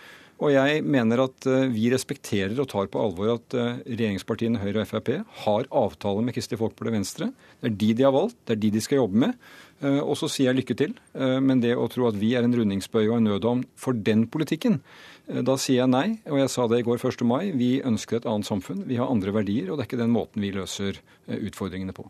Og 0.43 0.51
jeg 0.51 0.83
mener 0.83 1.23
at 1.23 1.47
eh, 1.47 1.69
vi 1.71 1.87
respekterer 1.93 2.57
og 2.59 2.67
tar 2.71 2.89
på 2.91 2.99
alvor 2.99 3.37
at 3.37 3.55
eh, 3.55 3.83
regjeringspartiene 3.87 4.59
Høyre 4.59 4.83
og 4.83 4.89
Frp 4.89 5.13
har 5.45 5.69
avtale 5.71 6.23
med 6.25 6.35
Kristelig 6.35 6.59
Folkeparti 6.59 6.91
og 6.91 6.97
Venstre. 6.97 7.29
Det 7.61 7.69
er 7.71 7.77
de 7.83 7.91
de 7.99 8.07
har 8.07 8.15
valgt, 8.15 8.35
det 8.43 8.57
er 8.57 8.63
de 8.65 8.73
de 8.75 8.81
skal 8.83 8.99
jobbe 8.99 9.21
med. 9.23 9.37
Eh, 9.79 10.01
og 10.01 10.17
så 10.19 10.27
sier 10.27 10.51
jeg 10.51 10.59
lykke 10.59 10.77
til. 10.79 10.97
Men 11.13 11.63
det 11.63 11.77
å 11.79 11.87
tro 11.91 12.09
at 12.09 12.19
vi 12.19 12.33
er 12.35 12.43
en 12.43 12.55
rundingsbøye 12.59 13.07
og 13.11 13.19
en 13.21 13.29
nødovn 13.31 13.65
for 13.79 13.95
den 13.95 14.25
politikken, 14.31 14.81
da 15.23 15.53
sier 15.55 15.85
jeg 15.85 15.91
nei. 15.93 16.07
Og 16.27 16.41
jeg 16.41 16.51
sa 16.51 16.65
det 16.67 16.81
i 16.81 16.83
går 16.83 16.99
1. 16.99 17.21
mai. 17.29 17.53
Vi 17.55 17.77
ønsker 17.85 18.19
et 18.19 18.25
annet 18.27 18.47
samfunn. 18.49 18.81
Vi 18.89 18.97
har 18.99 19.07
andre 19.07 19.31
verdier, 19.31 19.69
og 19.69 19.77
det 19.77 19.85
er 19.85 19.87
ikke 19.87 20.01
den 20.01 20.11
måten 20.11 20.43
vi 20.43 20.51
løser 20.51 20.99
utfordringene 21.31 21.95
på. 21.95 22.03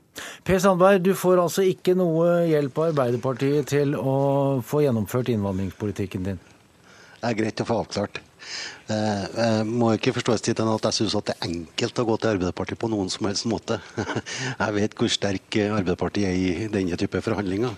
Per 0.48 0.64
Sandberg, 0.64 1.04
du 1.06 1.12
får 1.14 1.44
altså 1.44 1.68
ikke 1.70 1.94
noe 2.00 2.48
hjelp 2.50 2.82
av 2.82 2.90
Arbeiderpartiet 2.96 3.70
til 3.76 3.94
å 4.00 4.16
få 4.66 4.82
gjennomført 4.88 5.30
innvandringspolitikken 5.36 6.26
din? 6.32 6.42
Er 7.24 7.36
greit 7.40 7.62
å 7.64 7.68
få 7.68 7.80
avklart. 7.84 8.20
Eh, 8.92 9.26
eh, 9.44 9.62
må 9.64 9.94
ikke 9.96 10.12
forstås 10.18 10.44
til 10.44 10.58
at 10.60 10.88
jeg 10.90 10.98
syns 10.98 11.16
det 11.16 11.36
er 11.38 11.48
enkelt 11.48 12.02
å 12.02 12.06
gå 12.10 12.18
til 12.20 12.34
Arbeiderpartiet 12.34 12.80
på 12.82 12.90
noen 12.92 13.12
som 13.14 13.30
helst 13.30 13.48
måte. 13.48 13.80
Jeg 14.64 14.76
vet 14.76 14.98
hvor 15.00 15.12
sterk 15.12 15.60
Arbeiderpartiet 15.64 16.28
er 16.28 16.36
i 16.36 16.68
denne 16.74 17.00
type 17.00 17.22
forhandlinger. 17.24 17.72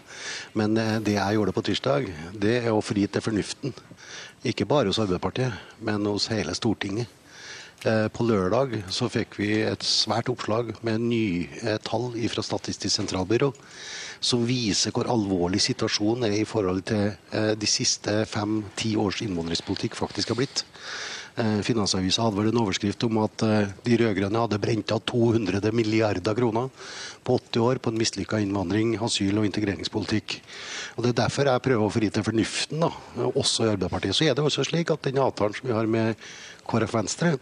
Men 0.58 0.74
det 1.06 1.20
jeg 1.20 1.38
gjorde 1.38 1.54
på 1.54 1.66
tirsdag, 1.70 2.10
det 2.34 2.56
er 2.64 2.74
å 2.74 2.82
fri 2.82 3.06
til 3.06 3.22
fornuften. 3.22 3.76
Ikke 4.46 4.66
bare 4.70 4.90
hos 4.90 5.00
Arbeiderpartiet, 5.04 5.54
men 5.86 6.10
hos 6.10 6.28
hele 6.34 6.58
Stortinget. 6.58 7.25
På 7.84 8.26
lørdag 8.26 8.72
så 8.90 9.06
fikk 9.12 9.36
vi 9.38 9.50
et 9.62 9.84
svært 9.86 10.32
oppslag 10.32 10.72
med 10.86 11.04
nye 11.06 11.76
tall 11.86 12.16
fra 12.32 12.44
Statistisk 12.46 12.96
sentralbyrå 12.96 13.52
som 14.26 14.46
viser 14.48 14.94
hvor 14.96 15.10
alvorlig 15.12 15.62
situasjonen 15.64 16.30
er 16.30 16.40
i 16.40 16.48
forhold 16.48 16.86
til 16.90 17.12
eh, 17.12 17.52
de 17.60 17.70
siste 17.70 18.24
fem-ti 18.30 18.96
års 19.00 19.22
innvandringspolitikk 19.26 19.98
faktisk 20.00 20.34
har 20.34 20.40
blitt. 20.40 20.64
Eh, 21.36 21.60
Finansavisa 21.68 22.24
hadde 22.24 22.40
vel 22.40 22.50
en 22.52 22.62
overskrift 22.64 23.06
om 23.08 23.20
at 23.26 23.46
eh, 23.46 23.74
de 23.86 24.00
rød-grønne 24.02 24.46
hadde 24.46 24.62
brent 24.62 24.96
av 24.96 25.04
200 25.12 25.74
milliarder 25.76 26.38
kroner 26.38 26.72
på 27.26 27.38
80 27.38 27.68
år 27.68 27.82
på 27.84 27.92
en 27.92 28.00
mislykka 28.00 28.42
innvandring, 28.42 28.96
asyl- 29.04 29.42
og 29.42 29.48
integreringspolitikk. 29.50 30.40
Og 30.96 31.06
Det 31.06 31.12
er 31.12 31.22
derfor 31.26 31.52
jeg 31.52 31.66
prøver 31.68 31.86
å 31.86 31.94
fri 31.94 32.10
til 32.14 32.26
fornuften, 32.26 32.86
da, 32.86 32.92
også 33.34 33.66
i 33.66 33.72
Arbeiderpartiet. 33.74 34.16
Så 34.16 34.30
er 34.30 34.38
det 34.38 34.46
også 34.46 34.66
slik 34.68 34.94
at 34.94 35.06
den 35.06 35.22
avtalen 35.22 35.58
som 35.58 35.70
vi 35.70 35.76
har 35.76 35.90
med 35.90 36.16
KrF 36.66 36.98
Venstre, 36.98 37.36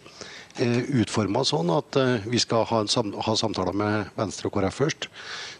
utforma 1.02 1.42
sånn 1.48 1.72
at 1.74 1.98
vi 2.30 2.38
skal 2.42 2.68
ha, 2.70 2.84
ha 2.86 3.34
samtaler 3.40 3.74
med 3.74 4.12
Venstre 4.20 4.52
og 4.52 4.58
KrF 4.58 4.82
først. 4.84 5.08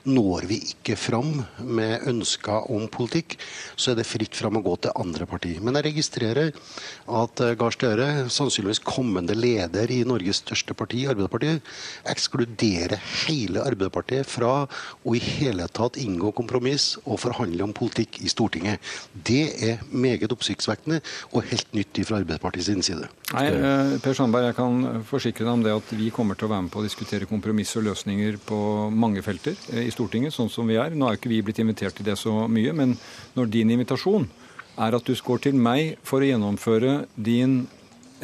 Når 0.04 0.48
vi 0.50 0.58
ikke 0.68 0.98
fram 1.00 1.32
med 1.64 2.04
ønsker 2.12 2.66
om 2.76 2.90
politikk, 2.92 3.38
så 3.80 3.94
er 3.94 4.02
det 4.02 4.08
fritt 4.08 4.36
fram 4.36 4.58
å 4.60 4.64
gå 4.66 4.74
til 4.84 4.96
andre 5.00 5.28
partier. 5.30 5.62
Men 5.64 5.78
jeg 5.80 5.88
registrerer 5.88 6.52
at 6.52 7.44
eh, 7.44 7.54
Gahr 7.60 7.72
Støre, 7.72 8.08
sannsynligvis 8.28 8.84
kommende 8.84 9.36
leder 9.38 9.92
i 9.96 10.02
Norges 10.08 10.42
største 10.44 10.76
parti, 10.76 11.06
Arbeiderpartiet, 11.08 11.64
ekskluderer 12.12 13.00
hele 13.24 13.64
Arbeiderpartiet 13.64 14.28
fra 14.28 14.66
å 14.68 15.16
i 15.16 15.22
hele 15.24 15.70
tatt 15.72 16.00
inngå 16.02 16.34
kompromiss 16.36 16.98
og 17.06 17.22
forhandle 17.24 17.64
om 17.64 17.76
politikk 17.76 18.20
i 18.24 18.32
Stortinget. 18.32 18.84
Det 19.14 19.44
er 19.64 19.88
meget 19.88 20.36
oppsiktsvekkende 20.36 21.00
og 21.32 21.48
helt 21.48 21.72
nytt 21.78 22.04
fra 22.04 22.20
Arbeiderpartiet 22.20 22.68
sin 22.68 22.84
side. 22.84 23.08
Nei, 23.32 23.48
eh, 23.48 23.96
Per 24.04 24.20
Sandberg, 24.20 24.50
jeg 24.52 24.60
kan 24.60 25.04
forsikre 25.08 25.48
deg 25.48 25.54
om 25.54 25.64
det 25.64 25.74
at 25.74 25.96
vi 25.96 26.12
kommer 26.14 26.36
til 26.36 26.50
å 26.50 26.54
være 26.54 26.68
med 26.68 26.76
på 26.76 26.84
å 26.84 26.86
diskutere 26.86 27.30
kompromiss 27.30 27.72
og 27.80 27.88
løsninger 27.88 28.38
på 28.44 28.60
mange 28.92 29.24
felter 29.26 29.56
eh, 29.72 29.93
Stortinget, 29.94 30.36
sånn 30.36 30.52
som 30.52 30.68
vi 30.70 30.80
er. 30.82 30.96
Nå 30.98 31.08
er 31.08 31.20
ikke 31.20 31.32
vi 31.32 31.42
blitt 31.46 31.62
invitert 31.64 31.96
til 31.98 32.08
det 32.08 32.18
så 32.20 32.48
mye, 32.52 32.74
men 32.76 32.98
når 33.38 33.54
din 33.54 33.72
invitasjon 33.76 34.28
er 34.82 34.98
at 34.98 35.06
du 35.06 35.14
går 35.14 35.46
til 35.46 35.58
meg 35.58 35.98
for 36.06 36.24
å 36.24 36.30
gjennomføre 36.30 37.04
din 37.16 37.64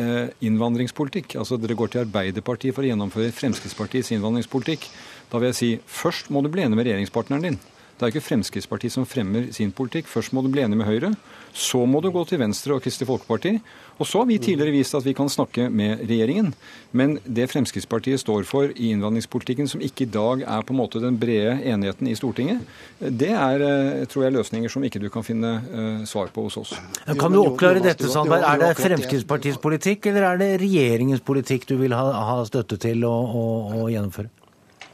eh, 0.02 0.30
innvandringspolitikk, 0.46 1.38
altså 1.40 1.60
dere 1.62 1.78
går 1.78 1.94
til 1.94 2.04
Arbeiderpartiet 2.08 2.76
for 2.76 2.86
å 2.86 2.90
gjennomføre 2.90 3.36
Fremskrittspartiets 3.38 4.14
innvandringspolitikk, 4.16 4.88
da 5.30 5.42
vil 5.42 5.52
jeg 5.52 5.60
si 5.60 5.72
først 5.86 6.32
må 6.34 6.42
du 6.42 6.50
bli 6.52 6.66
enig 6.66 6.80
med 6.80 6.90
regjeringspartneren 6.90 7.52
din. 7.52 7.60
Det 8.00 8.08
er 8.08 8.14
ikke 8.14 8.24
Fremskrittspartiet 8.30 8.94
som 8.94 9.04
fremmer 9.04 9.50
sin 9.52 9.74
politikk. 9.76 10.08
Først 10.08 10.32
må 10.32 10.40
du 10.40 10.48
bli 10.48 10.64
enig 10.64 10.78
med 10.80 10.88
Høyre. 10.88 11.10
Så 11.52 11.82
må 11.84 12.00
du 12.00 12.08
gå 12.16 12.22
til 12.30 12.40
Venstre 12.40 12.78
og 12.78 12.86
Kristelig 12.86 13.10
Folkeparti. 13.10 13.58
Og 14.00 14.08
så 14.08 14.22
har 14.22 14.30
vi 14.30 14.38
tidligere 14.40 14.72
vist 14.72 14.96
at 14.96 15.04
vi 15.04 15.12
kan 15.18 15.28
snakke 15.28 15.66
med 15.68 16.06
regjeringen. 16.08 16.54
Men 16.96 17.18
det 17.28 17.50
Fremskrittspartiet 17.52 18.22
står 18.24 18.48
for 18.48 18.72
i 18.72 18.94
innvandringspolitikken, 18.94 19.68
som 19.68 19.84
ikke 19.84 20.08
i 20.08 20.12
dag 20.14 20.46
er 20.48 20.64
på 20.64 20.72
en 20.72 20.80
måte 20.80 21.04
den 21.04 21.20
brede 21.20 21.58
enigheten 21.60 22.08
i 22.08 22.16
Stortinget, 22.16 22.64
det 23.04 23.34
er 23.36 23.66
eh, 23.68 24.08
tror 24.08 24.30
jeg, 24.30 24.38
løsninger 24.38 24.72
som 24.72 24.88
ikke 24.88 25.04
du 25.04 25.10
kan 25.12 25.28
finne 25.28 25.52
uh, 25.60 26.08
svar 26.08 26.32
på 26.32 26.48
hos 26.48 26.56
oss. 26.64 26.74
Kan 27.20 27.36
du 27.36 27.42
oppklare 27.44 27.84
dette, 27.84 28.08
Sandberg? 28.08 28.48
Er 28.48 28.64
det 28.64 28.74
Fremskrittspartiets 28.80 29.60
politikk, 29.60 30.08
eller 30.14 30.32
er 30.32 30.40
det 30.40 30.52
regjeringens 30.64 31.26
politikk 31.26 31.68
du 31.68 31.76
vil 31.84 32.00
ha, 32.00 32.08
ha 32.32 32.42
støtte 32.48 32.80
til 32.80 33.04
å, 33.04 33.16
å, 33.28 33.48
å 33.84 33.90
gjennomføre? 33.92 34.32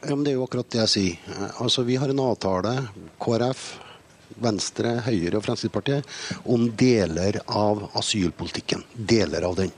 Ja, 0.07 0.15
men 0.15 0.23
Det 0.23 0.31
er 0.31 0.37
jo 0.37 0.45
akkurat 0.45 0.69
det 0.69 0.81
jeg 0.83 0.91
sier. 0.91 1.37
Altså, 1.57 1.83
Vi 1.83 1.95
har 1.97 2.09
en 2.09 2.19
avtale, 2.21 2.73
KrF, 3.17 3.63
Venstre, 4.37 4.99
Høyre 5.01 5.39
og 5.39 5.45
Fremskrittspartiet, 5.45 6.05
om 6.45 6.67
deler 6.77 7.39
av 7.47 7.87
asylpolitikken. 7.97 8.83
Deler 8.93 9.47
av 9.47 9.55
den. 9.55 9.71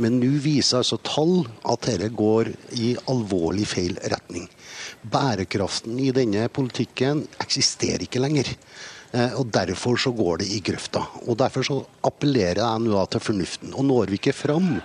Men 0.00 0.16
nå 0.20 0.30
viser 0.40 0.78
altså 0.80 0.96
tall 1.04 1.42
at 1.68 1.84
dette 1.84 2.08
går 2.16 2.48
i 2.80 2.94
alvorlig 3.12 3.66
feil 3.68 3.98
retning. 4.00 4.48
Bærekraften 5.02 5.98
i 6.00 6.08
denne 6.16 6.48
politikken 6.48 7.26
eksisterer 7.44 8.06
ikke 8.06 8.22
lenger. 8.22 8.48
Eh, 9.12 9.34
og 9.36 9.50
Derfor 9.52 10.00
så 10.00 10.14
går 10.16 10.40
det 10.40 10.48
i 10.54 10.62
grøfta. 10.64 11.04
Og 11.26 11.36
Derfor 11.36 11.66
så 11.66 11.78
appellerer 12.06 12.62
jeg 12.62 12.86
nå 12.86 13.04
til 13.12 13.20
fornuften. 13.20 13.74
Og 13.74 13.84
når 13.84 14.08
vi 14.14 14.22
ikke 14.22 14.36
fram, 14.36 14.78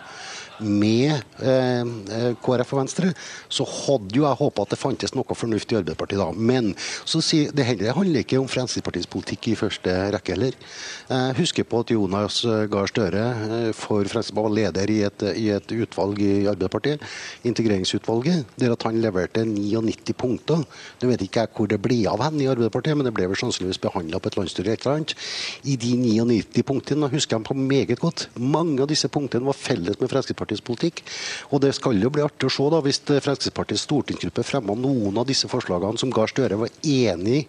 med 0.59 1.11
eh, 1.43 1.83
eh 1.83 2.31
KrF 2.45 2.73
og 2.73 2.79
Venstre, 2.81 3.11
så 3.49 3.65
hadde 3.65 4.15
jo 4.15 4.25
jeg 4.25 4.39
håpa 4.39 4.65
at 4.65 4.73
det 4.73 4.79
fantes 4.79 5.15
noe 5.15 5.37
fornuft 5.37 5.71
i 5.73 5.79
Arbeiderpartiet 5.79 6.21
da. 6.21 6.29
Men 6.31 6.73
så 7.05 7.21
si, 7.23 7.45
det 7.51 7.65
handler 7.67 8.21
ikke 8.21 8.39
om 8.39 8.49
Fremskrittspartiets 8.49 9.09
politikk 9.11 9.49
i 9.51 9.57
første 9.59 9.93
rekke 10.15 10.35
heller. 10.35 10.57
Jeg 11.09 11.37
husker 11.39 11.67
på 11.67 11.81
at 11.83 11.93
Jonas 11.93 12.41
Gahr 12.71 12.89
Støre 12.91 13.25
eh, 13.31 13.71
for 13.75 14.03
Fremskrittspartiet 14.03 14.33
var 14.35 14.55
leder 14.55 14.91
i 14.91 14.99
et, 15.07 15.25
i 15.39 15.49
et, 15.55 15.75
utvalg 15.75 16.19
i 16.21 16.47
Arbeiderpartiet, 16.49 17.03
integreringsutvalget, 17.47 18.55
der 18.59 18.73
at 18.75 18.87
han 18.87 18.99
leverte 19.01 19.45
99 19.47 20.15
punkter. 20.17 20.63
Nå 21.01 21.11
vet 21.11 21.25
ikke 21.25 21.45
jeg 21.45 21.53
hvor 21.55 21.69
det 21.71 21.81
ble 21.83 22.01
av 22.11 22.23
hen 22.25 22.41
i 22.41 22.49
Arbeiderpartiet, 22.51 22.97
men 22.97 23.07
det 23.07 23.13
ble 23.15 23.29
vel 23.31 23.39
sannsynligvis 23.39 23.81
behandla 23.83 24.19
på 24.19 24.31
et 24.31 24.39
landsstyre 24.39 24.75
et 24.75 24.85
eller 24.85 24.99
annet. 24.99 25.15
I 25.63 25.77
de 25.81 25.93
99 25.99 26.65
punktene 26.67 27.09
husker 27.11 27.37
jeg 27.37 27.47
på 27.47 27.57
meget 27.57 28.01
godt. 28.01 28.27
Mange 28.39 28.81
av 28.83 28.89
disse 28.91 29.09
punktene 29.11 29.47
var 29.47 29.57
felles 29.57 29.99
med 30.01 30.11
Fremskrittspartiet 30.11 30.44
Fremskrittspartiets 30.45 30.65
politikk. 30.65 31.03
Og 31.51 31.61
det 31.61 31.73
skal 31.75 32.01
jo 32.01 32.11
bli 32.13 32.23
artig 32.25 32.49
å 32.49 32.53
se 32.53 32.69
da, 32.71 32.81
hvis 32.85 33.01
Fremskrittspartiets 33.05 33.85
stortingsgruppe 33.87 34.45
fremmer 34.45 34.77
noen 34.79 35.17
av 35.17 35.27
disse 35.27 35.49
forslagene 35.51 36.01
som 36.01 36.13
Gahr 36.13 36.31
Støre 36.31 36.59
var 36.65 36.73
enig 36.83 37.45
i 37.45 37.47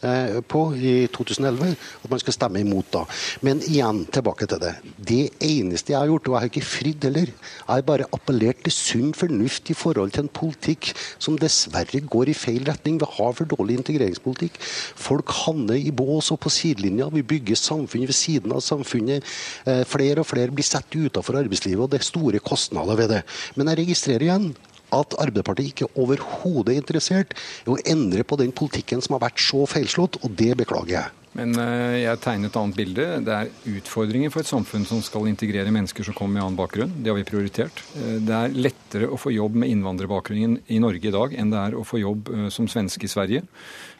på 0.00 0.62
i 0.76 0.94
2011, 1.12 1.74
at 2.04 2.10
man 2.10 2.22
skal 2.22 2.36
stemme 2.36 2.62
imot 2.62 2.88
da. 2.94 3.04
Men 3.46 3.60
igjen, 3.66 4.04
tilbake 4.12 4.48
til 4.48 4.60
det. 4.62 4.74
Det 4.96 5.22
eneste 5.44 5.92
jeg 5.92 6.00
har 6.00 6.10
gjort, 6.10 6.28
og 6.28 6.36
jeg 6.36 6.40
har 6.40 6.50
ikke 6.52 6.66
fridd 6.66 7.06
heller, 7.08 7.30
jeg 7.30 7.68
har 7.68 7.84
bare 7.86 8.08
appellert 8.16 8.62
til 8.64 8.74
sunn 8.74 9.12
fornuft 9.16 9.70
i 9.70 9.76
forhold 9.76 10.14
til 10.14 10.24
en 10.24 10.32
politikk 10.40 10.90
som 11.18 11.38
dessverre 11.40 12.00
går 12.00 12.32
i 12.32 12.36
feil 12.36 12.64
retning. 12.68 12.98
Vi 13.00 13.08
har 13.18 13.36
for 13.36 13.48
dårlig 13.48 13.78
integreringspolitikk. 13.80 14.58
Folk 14.60 15.32
havner 15.42 15.78
i 15.78 15.92
bås 15.94 16.30
og 16.34 16.40
på 16.44 16.52
sidelinja. 16.52 17.10
Vi 17.12 17.26
bygger 17.34 17.58
samfunn 17.58 18.06
ved 18.08 18.16
siden 18.16 18.56
av 18.56 18.64
samfunnet. 18.64 19.26
Eh, 19.66 19.84
flere 19.88 20.24
og 20.24 20.30
flere 20.30 20.54
blir 20.54 20.66
satt 20.66 20.90
utenfor 20.96 21.40
arbeidslivet, 21.42 21.84
og 21.84 21.92
det 21.92 22.00
er 22.00 22.10
store 22.10 22.42
kostnader 22.42 22.98
ved 22.98 23.14
det. 23.16 23.22
Men 23.56 23.70
jeg 23.70 23.84
registrerer 23.84 24.28
igjen 24.28 24.50
at 24.96 25.16
Arbeiderpartiet 25.22 25.72
ikke 25.72 25.90
overhodet 26.00 26.74
er 26.74 26.82
interessert 26.82 27.36
i 27.64 27.72
å 27.72 27.78
endre 27.88 28.26
på 28.26 28.38
den 28.40 28.54
politikken 28.56 29.02
som 29.04 29.16
har 29.16 29.26
vært 29.28 29.42
så 29.42 29.64
feilslått, 29.70 30.20
og 30.24 30.36
det 30.38 30.54
beklager 30.60 30.96
jeg. 30.98 31.16
Men 31.38 31.54
eh, 31.62 32.00
jeg 32.02 32.18
tegner 32.24 32.50
et 32.50 32.56
annet 32.58 32.78
bilde. 32.78 33.04
Det 33.26 33.34
er 33.34 33.50
utfordringer 33.76 34.32
for 34.34 34.42
et 34.42 34.50
samfunn 34.50 34.86
som 34.88 35.02
skal 35.04 35.28
integrere 35.30 35.70
mennesker 35.70 36.06
som 36.06 36.16
kommer 36.16 36.38
med 36.38 36.42
annen 36.42 36.58
bakgrunn. 36.58 36.96
Det 36.98 37.12
har 37.12 37.18
vi 37.20 37.26
prioritert. 37.28 37.84
Eh, 37.94 38.16
det 38.26 38.34
er 38.34 38.56
lettere 38.56 39.10
å 39.10 39.18
få 39.20 39.30
jobb 39.34 39.60
med 39.62 39.70
innvandrerbakgrunn 39.70 40.58
i 40.66 40.80
Norge 40.82 41.06
i 41.06 41.14
dag 41.14 41.36
enn 41.38 41.52
det 41.54 41.62
er 41.68 41.78
å 41.78 41.86
få 41.86 42.02
jobb 42.02 42.32
eh, 42.34 42.48
som 42.50 42.66
svenske 42.70 43.06
i 43.06 43.12
Sverige. 43.12 43.44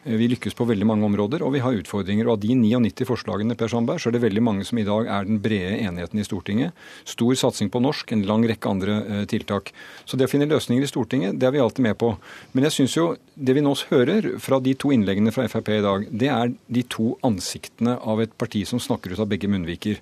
Eh, 0.03 0.15
vi 0.17 0.27
lykkes 0.31 0.55
på 0.57 0.65
veldig 0.65 0.87
mange 0.87 1.05
områder, 1.05 1.43
og 1.45 1.53
vi 1.53 1.61
har 1.61 1.77
utfordringer. 1.77 2.27
Og 2.27 2.35
av 2.35 2.41
de 2.41 2.55
99 2.57 3.05
forslagene 3.05 3.57
Per 3.57 3.69
Sandberg, 3.71 4.01
så 4.01 4.09
er 4.09 4.15
det 4.15 4.23
veldig 4.25 4.43
mange 4.43 4.65
som 4.65 4.79
i 4.81 4.85
dag 4.87 5.05
er 5.05 5.27
den 5.27 5.41
brede 5.43 5.77
enigheten 5.77 6.21
i 6.21 6.25
Stortinget. 6.25 6.77
Stor 7.05 7.37
satsing 7.37 7.69
på 7.73 7.81
norsk, 7.83 8.11
en 8.11 8.25
lang 8.29 8.45
rekke 8.49 8.71
andre 8.71 8.97
eh, 9.01 9.25
tiltak. 9.29 9.73
Så 10.05 10.17
det 10.17 10.25
å 10.25 10.31
finne 10.31 10.49
løsninger 10.49 10.85
i 10.85 10.89
Stortinget, 10.89 11.37
det 11.37 11.49
er 11.49 11.55
vi 11.55 11.61
alltid 11.61 11.85
med 11.85 11.99
på. 12.01 12.15
Men 12.53 12.67
jeg 12.67 12.77
syns 12.79 12.97
jo 12.97 13.07
det 13.35 13.55
vi 13.57 13.65
nå 13.65 13.75
hører 13.91 14.33
fra 14.41 14.59
de 14.63 14.73
to 14.75 14.91
innleggene 14.95 15.33
fra 15.33 15.47
Frp 15.51 15.69
i 15.77 15.85
dag, 15.85 16.09
det 16.09 16.33
er 16.33 16.51
de 16.51 16.83
to 16.89 17.13
ansiktene 17.25 17.97
av 18.01 18.21
et 18.23 18.33
parti 18.37 18.65
som 18.67 18.81
snakker 18.81 19.13
ut 19.13 19.21
av 19.21 19.29
begge 19.29 19.49
munnviker. 19.49 20.01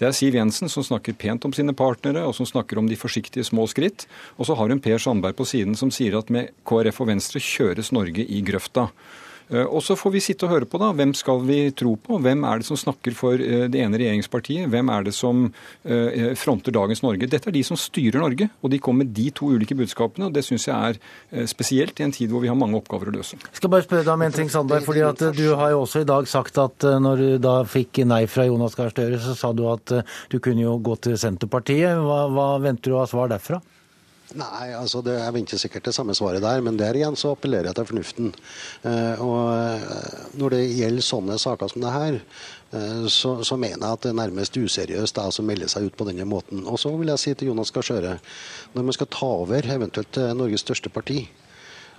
Det 0.00 0.06
er 0.08 0.14
Siv 0.16 0.32
Jensen 0.38 0.70
som 0.72 0.84
snakker 0.86 1.12
pent 1.18 1.44
om 1.44 1.52
sine 1.52 1.74
partnere, 1.76 2.22
og 2.24 2.32
som 2.32 2.46
snakker 2.48 2.78
om 2.80 2.86
de 2.88 2.96
forsiktige 2.96 3.44
små 3.44 3.66
skritt. 3.68 4.06
Og 4.38 4.48
så 4.48 4.54
har 4.56 4.70
hun 4.72 4.80
Per 4.80 5.02
Sandberg 5.02 5.36
på 5.36 5.44
siden 5.44 5.76
som 5.76 5.90
sier 5.92 6.16
at 6.16 6.30
med 6.32 6.54
KrF 6.64 7.02
og 7.02 7.10
Venstre 7.10 7.42
kjøres 7.42 7.92
Norge 7.92 8.24
i 8.24 8.40
grøfta. 8.46 8.88
Eh, 9.50 9.66
og 9.66 9.82
så 9.84 9.96
får 9.98 10.14
vi 10.14 10.22
sitte 10.22 10.46
og 10.46 10.54
høre 10.54 10.68
på, 10.68 10.78
da. 10.80 10.92
Hvem 10.96 11.12
skal 11.18 11.42
vi 11.46 11.58
tro 11.76 11.96
på? 11.98 12.20
Hvem 12.22 12.44
er 12.46 12.60
det 12.60 12.68
som 12.68 12.78
snakker 12.78 13.16
for 13.18 13.42
eh, 13.42 13.66
det 13.72 13.82
ene 13.82 13.98
regjeringspartiet? 14.00 14.68
Hvem 14.70 14.92
er 14.94 15.08
det 15.08 15.14
som 15.16 15.48
eh, 15.48 16.30
fronter 16.38 16.74
dagens 16.74 17.02
Norge? 17.04 17.28
Dette 17.30 17.50
er 17.50 17.56
de 17.56 17.64
som 17.66 17.78
styrer 17.80 18.22
Norge, 18.22 18.50
og 18.62 18.72
de 18.72 18.80
kommer 18.82 19.04
med 19.04 19.14
de 19.16 19.28
to 19.34 19.50
ulike 19.50 19.76
budskapene. 19.78 20.28
og 20.28 20.36
Det 20.36 20.44
syns 20.46 20.68
jeg 20.68 20.76
er 20.76 21.46
spesielt 21.50 21.98
i 22.00 22.06
en 22.06 22.14
tid 22.14 22.30
hvor 22.30 22.42
vi 22.44 22.50
har 22.50 22.58
mange 22.58 22.78
oppgaver 22.78 23.10
å 23.10 23.16
løse. 23.18 23.38
Jeg 23.40 23.60
skal 23.60 23.72
bare 23.72 23.86
spørre 23.86 24.04
deg 24.06 24.12
om 24.14 24.26
en 24.26 24.36
ting, 24.36 24.50
Sandberg. 24.52 24.86
fordi 24.86 25.04
at 25.06 25.24
Du 25.36 25.46
har 25.58 25.74
jo 25.74 25.82
også 25.84 26.04
i 26.04 26.08
dag 26.08 26.28
sagt 26.30 26.58
at 26.60 26.86
når 27.02 27.24
du 27.24 27.28
da 27.42 27.56
fikk 27.68 28.02
nei 28.06 28.24
fra 28.30 28.46
Jonas 28.46 28.76
Gahr 28.78 28.92
Støre, 28.92 29.18
så 29.22 29.36
sa 29.38 29.52
du 29.56 29.64
at 29.70 29.94
du 30.30 30.38
kunne 30.42 30.64
jo 30.64 30.78
gå 30.82 30.96
til 31.06 31.18
Senterpartiet. 31.20 31.98
Hva, 32.04 32.26
hva 32.34 32.48
venter 32.62 32.92
du 32.92 33.00
av 33.00 33.10
svar 33.10 33.30
derfra? 33.32 33.60
Nei, 34.38 34.70
altså 34.78 35.00
det, 35.02 35.16
Jeg 35.18 35.34
venter 35.34 35.58
sikkert 35.58 35.88
det 35.88 35.94
samme 35.96 36.14
svaret 36.14 36.42
der, 36.44 36.62
men 36.62 36.78
der 36.78 36.94
igjen 36.94 37.16
så 37.18 37.32
appellerer 37.34 37.70
jeg 37.70 37.78
til 37.78 37.88
fornuften. 37.88 38.30
Eh, 38.86 39.22
og 39.24 39.50
eh, 39.56 40.14
Når 40.38 40.54
det 40.54 40.60
gjelder 40.78 41.06
sånne 41.06 41.38
saker 41.42 41.72
som 41.72 41.82
det 41.82 41.94
her, 41.94 42.20
eh, 42.78 43.02
så, 43.10 43.34
så, 43.46 43.58
mener 43.58 43.82
jeg 43.82 43.98
at 43.98 44.06
det 44.06 44.12
er 44.12 44.20
nærmest 44.20 44.56
useriøst 44.56 45.18
det 45.18 45.26
som 45.34 45.50
melder 45.50 45.72
seg 45.72 45.88
ut 45.88 45.98
på 45.98 46.06
denne 46.06 46.28
måten. 46.30 46.62
Og 46.62 46.78
så 46.78 46.94
vil 46.94 47.10
jeg 47.10 47.24
si 47.24 47.34
til 47.34 47.50
Jonas 47.50 47.74
Gahr 47.74 47.86
Støre, 47.90 48.16
når 48.76 48.86
man 48.86 48.98
skal 48.98 49.10
ta 49.10 49.34
over 49.42 49.72
eventuelt 49.74 50.22
Norges 50.38 50.62
største 50.62 50.94
parti, 50.94 51.24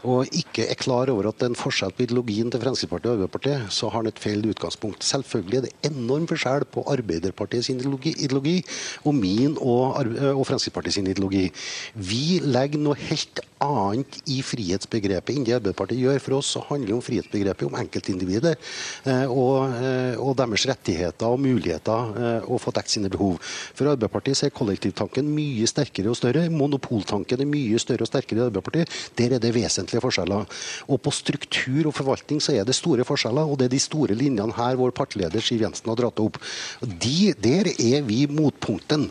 og 0.08 0.31
ikke 0.34 0.65
er 0.72 0.79
klar 0.79 1.12
over 1.13 1.29
at 1.29 1.38
det 1.39 1.48
er 1.48 1.53
en 1.53 1.60
forskjell 1.60 1.93
på 1.96 2.05
ideologien 2.05 2.50
til 2.51 2.62
Fremskrittspartiet 2.63 3.12
og 3.12 3.17
Arbeiderpartiet, 3.20 3.67
så 3.74 3.89
har 3.89 4.01
han 4.01 4.10
et 4.10 4.22
feil 4.22 4.46
utgangspunkt. 4.50 5.05
Selvfølgelig 5.05 5.58
er 5.60 5.67
det 5.67 5.91
enorm 5.91 6.27
forskjell 6.29 6.65
på 6.74 6.86
Arbeiderpartiets 6.89 7.70
ideologi, 7.74 8.15
ideologi 8.17 8.58
og 9.05 9.15
min 9.15 9.58
og, 9.60 10.01
og 10.34 10.43
Fremskrittspartiets 10.50 11.01
ideologi. 11.03 11.48
Vi 11.96 12.41
legger 12.43 12.81
noe 12.81 12.98
helt 12.98 13.43
annet 13.62 14.17
i 14.31 14.39
frihetsbegrepet 14.46 15.36
enn 15.36 15.46
det 15.46 15.55
Arbeiderpartiet 15.58 16.01
gjør. 16.01 16.22
For 16.24 16.38
oss 16.39 16.51
så 16.55 16.63
handler 16.70 16.98
om 16.98 17.03
frihetsbegrepet 17.05 17.67
om 17.67 17.77
enkeltindivider 17.81 18.58
eh, 18.58 19.27
og, 19.29 19.75
eh, 19.77 20.15
og, 20.17 20.34
deres 20.39 20.65
rettigheter 20.70 21.29
og 21.29 21.41
muligheter 21.43 22.15
eh, 22.22 22.50
å 22.50 22.58
få 22.62 22.74
dekket 22.75 22.96
sine 22.96 23.12
behov. 23.13 23.38
For 23.77 23.91
Arbeiderpartiet 23.91 24.48
er 24.48 24.55
kollektivtanken 24.55 25.29
mye 25.29 25.70
sterkere 25.70 26.12
og 26.12 26.17
større. 26.17 26.48
Monopoltanken 26.53 27.43
er 27.43 27.50
mye 27.50 27.81
større 27.81 28.08
og 28.08 28.12
sterkere 28.12 28.41
i 28.41 28.46
Arbeiderpartiet. 28.48 28.98
Der 29.20 29.38
er 29.38 29.43
det 29.43 29.53
vesentlig 29.55 29.91
vesentlige 29.92 30.06
forskjeller. 30.06 30.48
Og 30.90 31.02
på 31.02 31.12
struktur 31.12 31.90
og 31.90 31.96
forvaltning 31.96 32.42
så 32.42 32.56
er 32.56 32.66
det 32.66 32.76
store 32.76 33.06
forskjeller, 33.08 33.48
og 33.48 33.60
det 33.60 33.68
er 33.68 33.76
de 33.76 33.82
store 33.82 34.16
linjene 34.16 34.56
her 34.56 34.78
vår 34.80 34.92
partileder 34.96 35.42
Siv 35.42 35.62
Jensen 35.62 35.90
har 35.90 36.00
dratt 36.00 36.20
opp. 36.20 36.40
De, 36.82 37.34
der 37.34 37.72
er 37.76 38.02
vi 38.08 38.26
motpunkten. 38.28 39.10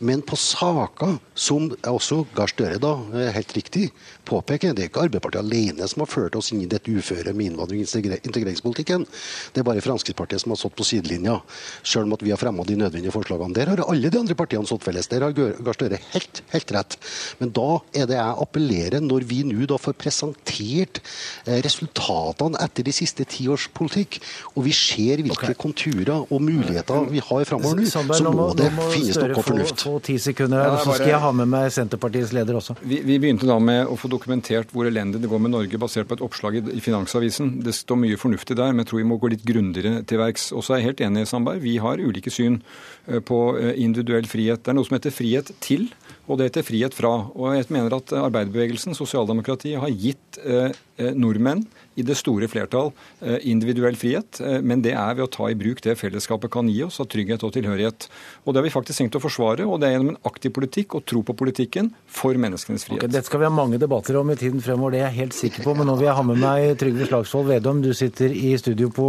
Men 0.00 0.22
på 0.24 0.36
saker 0.36 1.18
som 1.34 1.70
også 1.84 2.22
Gahr 2.36 2.48
Støre 2.50 2.78
da, 2.80 2.94
helt 3.34 3.52
riktig 3.56 3.90
påpeker, 4.28 4.72
det 4.74 4.86
er 4.86 4.90
ikke 4.90 5.04
Arbeiderpartiet 5.04 5.44
alene 5.44 5.88
som 5.90 6.04
har 6.04 6.10
ført 6.10 6.36
oss 6.38 6.50
inn 6.54 6.62
i 6.64 6.70
dette 6.70 6.90
uføret 6.90 7.36
med 7.36 7.50
innvandring 7.50 7.84
og 7.84 8.16
integreringspolitikken. 8.16 9.04
Det 9.52 9.60
er 9.60 9.66
bare 9.66 9.84
Fremskrittspartiet 9.84 10.44
som 10.44 10.54
har 10.54 10.60
stått 10.60 10.78
på 10.78 10.86
sidelinja, 10.88 11.38
selv 11.84 12.08
om 12.08 12.16
at 12.16 12.24
vi 12.24 12.32
har 12.32 12.40
fremma 12.40 12.64
de 12.64 12.78
nødvendige 12.80 13.14
forslagene. 13.14 13.56
Der 13.56 13.72
har 13.72 13.84
alle 13.84 14.12
de 14.12 14.20
andre 14.20 14.36
partiene 14.38 14.68
stått 14.68 14.86
felles. 14.86 15.10
Der 15.12 15.26
har 15.26 15.36
Gahr 15.36 15.76
Støre 15.76 16.00
helt, 16.14 16.42
helt 16.54 16.74
rett. 16.76 16.96
Men 17.40 17.52
da 17.56 17.68
er 17.96 18.08
det 18.08 18.18
jeg 18.18 18.40
appellerer, 18.46 19.04
når 19.04 19.28
vi 19.28 19.42
nå 19.46 19.68
da 19.68 19.76
får 19.80 19.98
presentert 20.20 21.00
eh, 21.46 21.60
resultatene 21.64 22.58
etter 22.60 22.86
de 22.86 22.94
siste 22.94 23.24
ti 23.28 23.46
års 23.50 23.68
politikk, 23.72 24.20
og 24.54 24.64
vi 24.66 24.74
ser 24.76 25.22
hvilke 25.24 25.52
okay. 25.52 25.58
konturer 25.58 26.20
og 26.20 26.42
muligheter 26.42 27.08
vi 27.10 27.22
har 27.24 27.44
framover 27.48 27.80
nå, 27.80 27.88
så 27.90 28.02
må, 28.04 28.34
må 28.36 28.48
det 28.58 28.70
finnes 28.92 29.18
noe 29.20 29.44
fornuft 29.44 29.84
på 29.86 29.94
ti 30.06 30.18
sekunder, 30.20 30.64
ja, 30.66 30.78
så 30.84 30.96
skal 30.96 31.12
jeg 31.14 31.22
ha 31.24 31.32
med 31.36 31.50
meg 31.50 31.70
Senterpartiets 31.74 32.34
leder 32.36 32.58
også. 32.60 32.76
Vi, 32.82 33.00
vi, 33.06 33.18
begynte 33.20 33.48
da 33.48 33.58
med 33.62 33.88
å 33.88 33.96
få 34.00 34.10
dokumentert 34.12 34.72
hvor 34.74 34.88
elendig 34.88 35.22
det 35.22 35.30
går 35.30 35.42
med 35.42 35.54
Norge, 35.54 35.80
basert 35.80 36.08
på 36.10 36.18
et 36.18 36.24
oppslag 36.24 36.60
i, 36.60 36.64
i 36.76 36.84
Finansavisen. 36.84 37.58
Det 37.64 37.74
står 37.76 38.00
mye 38.04 38.20
fornuftig 38.20 38.56
der, 38.58 38.72
men 38.74 38.84
jeg 38.84 38.92
tror 38.92 39.02
vi 39.02 39.08
må 39.10 39.20
gå 39.20 39.32
litt 39.34 39.46
grundigere 39.46 40.04
til 40.08 40.20
verks. 40.22 40.50
Og 40.56 40.64
så 40.66 40.76
er 40.76 40.82
jeg 40.82 40.90
helt 40.90 41.04
enig, 41.08 41.26
Sandberg. 41.30 41.62
Vi 41.64 41.76
har 41.82 42.02
ulike 42.02 42.32
syn 42.32 42.60
eh, 43.06 43.20
på 43.24 43.40
eh, 43.60 43.74
individuell 43.82 44.28
frihet. 44.30 44.64
Det 44.64 44.72
er 44.72 44.78
noe 44.78 44.88
som 44.88 44.96
heter 44.96 45.14
frihet 45.14 45.52
til, 45.64 45.88
og 46.30 46.38
det 46.38 46.50
heter 46.50 46.66
frihet 46.66 46.94
fra. 46.94 47.10
Og 47.34 47.56
jeg 47.56 47.66
mener 47.74 47.96
at 47.96 48.14
arbeiderbevegelsen, 48.14 48.94
sosialdemokratiet, 48.94 49.80
har 49.82 49.90
gitt 49.90 50.38
eh, 50.46 50.70
nordmenn 51.18 51.64
i 52.00 52.04
det 52.06 52.16
store 52.18 52.48
flertall 52.50 52.90
eh, 53.20 53.38
individuell 53.50 53.96
frihet, 53.98 54.40
eh, 54.42 54.58
men 54.64 54.82
det 54.84 54.94
er 54.96 55.16
ved 55.16 55.26
å 55.26 55.30
ta 55.32 55.50
i 55.50 55.56
bruk 55.58 55.82
det 55.84 55.96
fellesskapet 56.00 56.52
kan 56.52 56.68
gi 56.70 56.82
oss 56.86 57.00
av 57.02 57.08
trygghet 57.12 57.44
og 57.46 57.54
tilhørighet. 57.56 58.08
Og 58.44 58.52
Det 58.52 58.60
har 58.60 58.66
vi 58.66 58.74
faktisk 58.74 59.02
tenkt 59.02 59.18
å 59.18 59.22
forsvare, 59.22 59.66
og 59.66 59.80
det 59.80 59.88
er 59.88 59.96
gjennom 59.96 60.14
en 60.14 60.20
aktiv 60.30 60.54
politikk 60.56 60.96
og 60.98 61.06
tro 61.08 61.22
på 61.26 61.36
politikken 61.36 61.92
for 62.06 62.36
menneskenes 62.40 62.86
frihet. 62.88 63.04
Okay, 63.04 63.12
dette 63.12 63.30
skal 63.30 63.42
vi 63.42 63.48
ha 63.48 63.54
mange 63.54 63.80
debatter 63.80 64.18
om 64.20 64.32
i 64.32 64.38
tiden 64.40 64.62
fremover, 64.64 64.96
det 64.96 65.02
er 65.02 65.10
jeg 65.10 65.20
helt 65.20 65.38
sikker 65.38 65.66
på. 65.66 65.76
Men 65.78 65.90
nå 65.90 65.96
vil 66.00 66.10
jeg 66.10 66.18
ha 66.18 66.26
med 66.26 66.40
meg 66.42 66.76
Trygve 66.80 67.08
Slagsvold 67.10 67.50
Vedum, 67.50 67.82
du 67.84 67.92
sitter 67.96 68.34
i 68.34 68.54
studio 68.60 68.90
på 68.94 69.08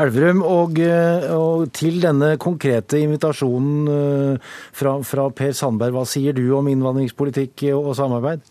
Elverum. 0.00 0.44
Og, 0.46 0.80
eh, 0.84 1.28
og 1.36 1.68
til 1.76 2.00
denne 2.02 2.34
konkrete 2.40 3.00
invitasjonen 3.00 4.38
fra, 4.76 4.94
fra 5.06 5.28
Per 5.34 5.52
Sandberg, 5.56 5.94
hva 5.94 6.06
sier 6.08 6.36
du 6.36 6.44
om 6.56 6.68
innvandringspolitikk 6.70 7.68
og 7.74 7.92
samarbeid? 7.98 8.42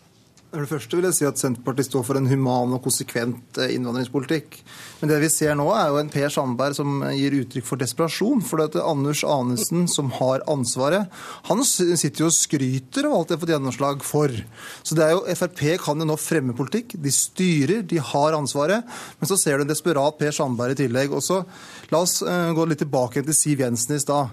For 0.50 0.64
det 0.64 0.70
første 0.72 0.98
vil 0.98 1.06
jeg 1.06 1.14
si 1.14 1.26
at 1.28 1.38
Senterpartiet 1.38 1.86
står 1.86 2.02
for 2.08 2.18
en 2.18 2.26
human 2.26 2.72
og 2.74 2.82
konsekvent 2.82 3.58
eh, 3.62 3.70
innvandringspolitikk. 3.76 4.56
Men 4.98 5.12
det 5.12 5.20
vi 5.22 5.28
ser 5.30 5.54
nå, 5.54 5.68
er 5.70 5.92
jo 5.92 6.00
en 6.00 6.10
Per 6.10 6.32
Sandberg 6.34 6.74
som 6.74 7.04
gir 7.14 7.36
uttrykk 7.38 7.68
for 7.68 7.78
desperasjon. 7.78 8.42
For 8.42 8.58
det 8.58 8.80
er 8.80 8.88
Anders 8.90 9.22
Anundsen, 9.22 9.86
som 9.86 10.10
har 10.18 10.42
ansvaret, 10.50 11.06
han 11.46 11.62
sitter 11.62 12.24
jo 12.24 12.32
og 12.32 12.34
skryter 12.34 13.06
av 13.06 13.14
alt 13.14 13.30
de 13.30 13.36
har 13.36 13.42
fått 13.44 13.52
gjennomslag 13.54 14.02
for. 14.06 14.34
Så 14.82 14.98
det 14.98 15.06
er 15.06 15.14
jo, 15.14 15.22
Frp 15.38 15.62
kan 15.84 16.02
jo 16.02 16.08
nå 16.10 16.18
fremme 16.18 16.56
politikk. 16.58 16.96
De 16.98 17.14
styrer, 17.14 17.86
de 17.86 18.02
har 18.10 18.34
ansvaret. 18.34 18.98
Men 19.22 19.30
så 19.30 19.38
ser 19.38 19.60
du 19.60 19.68
en 19.68 19.70
desperat 19.70 20.18
Per 20.18 20.34
Sandberg 20.34 20.74
i 20.74 20.82
tillegg. 20.82 21.14
Og 21.14 21.22
så 21.22 21.44
La 21.90 22.04
oss 22.04 22.20
uh, 22.22 22.52
gå 22.54 22.64
litt 22.70 22.78
tilbake 22.84 23.22
til 23.26 23.34
Siv 23.34 23.62
Jensen 23.64 23.96
i 23.96 24.02
stad. 24.02 24.30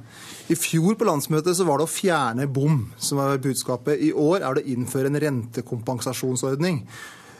I 0.53 0.55
fjor 0.57 0.93
på 0.97 1.07
landsmøtet 1.07 1.57
så 1.57 1.65
var 1.65 1.81
det 1.81 1.87
å 1.87 1.91
fjerne 1.91 2.45
bom 2.45 2.83
som 3.01 3.17
var 3.17 3.39
budskapet. 3.41 3.97
I 3.97 4.11
år 4.13 4.43
er 4.43 4.57
det 4.57 4.65
å 4.65 4.73
innføre 4.75 5.09
en 5.09 5.17
rentekompensasjonsordning. 5.23 6.83